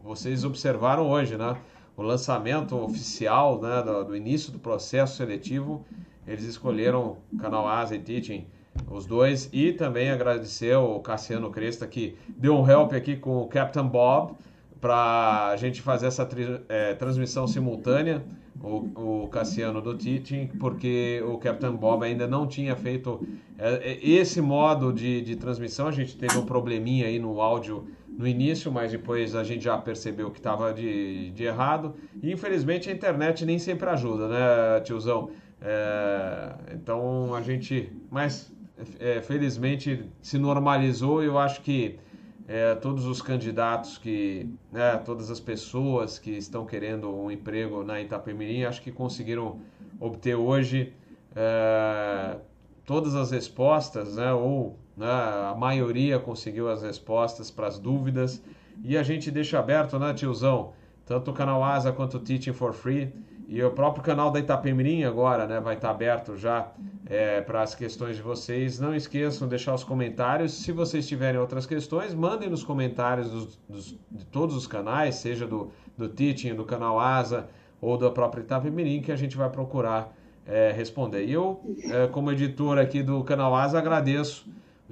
[0.03, 1.57] vocês observaram hoje, né?
[1.97, 5.83] O lançamento oficial né, do, do início do processo seletivo,
[6.27, 8.45] eles escolheram canal Asa e Teaching,
[8.87, 13.47] os dois, e também agradecer o Cassiano Cresta que deu um help aqui com o
[13.47, 14.35] Captain Bob,
[14.79, 16.27] para a gente fazer essa
[16.69, 18.23] é, transmissão simultânea,
[18.61, 23.25] o, o, Cassiano do Teaching, porque o Captain Bob ainda não tinha feito
[23.57, 25.87] é, é, esse modo de, de transmissão.
[25.87, 27.87] A gente teve um probleminha aí no áudio
[28.17, 31.93] no início, mas depois a gente já percebeu que estava de, de errado.
[32.21, 35.29] E infelizmente a internet nem sempre ajuda, né, tiozão?
[35.61, 38.51] É, então a gente, mas
[38.99, 41.99] é, felizmente se normalizou e eu acho que
[42.47, 48.01] é, todos os candidatos que, né, todas as pessoas que estão querendo um emprego na
[48.01, 49.59] Itapemirim, acho que conseguiram
[49.99, 50.93] obter hoje
[51.35, 52.37] é,
[52.85, 58.41] todas as respostas, né, ou né, a maioria conseguiu as respostas para as dúvidas.
[58.83, 60.73] E a gente deixa aberto, né, tiozão?
[61.05, 63.13] Tanto o canal Asa quanto o Teaching for Free
[63.47, 66.69] e o próprio canal da Itapemirim agora né, vai estar aberto já
[67.05, 68.77] é, para as questões de vocês.
[68.77, 70.51] Não esqueçam de deixar os comentários.
[70.51, 75.47] Se vocês tiverem outras questões, mandem nos comentários dos, dos, de todos os canais, seja
[75.47, 77.47] do, do Teaching, do canal Asa
[77.79, 80.13] ou da própria Itapemirim, que a gente vai procurar
[80.45, 81.23] é, responder.
[81.25, 84.45] E eu, é, como editor aqui do canal Asa, agradeço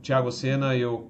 [0.05, 1.07] o Thiago Sena e o,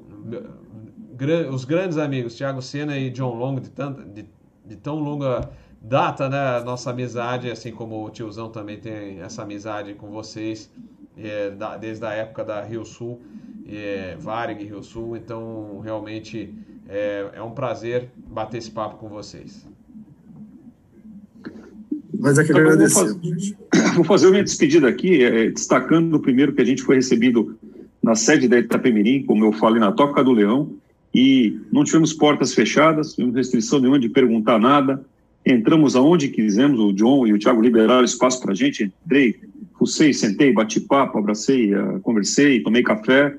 [1.52, 4.26] os grandes amigos Thiago Sena e John Long de, tanta, de,
[4.66, 5.50] de tão longa
[5.82, 10.72] data, né, nossa amizade, assim como o tiozão também tem essa amizade com vocês
[11.18, 13.22] é, da, desde a época da Rio Sul,
[13.68, 16.54] é, Varig Rio Sul, então realmente
[16.88, 19.68] é, é um prazer bater esse papo com vocês.
[22.18, 23.04] Mas é que então, agradecer.
[23.04, 23.56] Vou fazer,
[23.96, 27.60] vou fazer minha despedida aqui, é, destacando primeiro que a gente foi recebido
[28.06, 30.72] na sede da Itapemirim, como eu falei, na Toca do Leão,
[31.12, 35.04] e não tivemos portas fechadas, não tivemos restrição nenhuma de perguntar nada,
[35.44, 39.40] entramos aonde quisemos, o John e o Thiago liberaram espaço para a gente, entrei,
[39.80, 43.36] fucei, sentei, bati papo, abracei, uh, conversei, tomei café.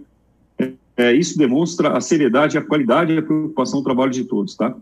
[0.58, 4.56] É, é, isso demonstra a seriedade, a qualidade e a preocupação do trabalho de todos,
[4.56, 4.74] tá?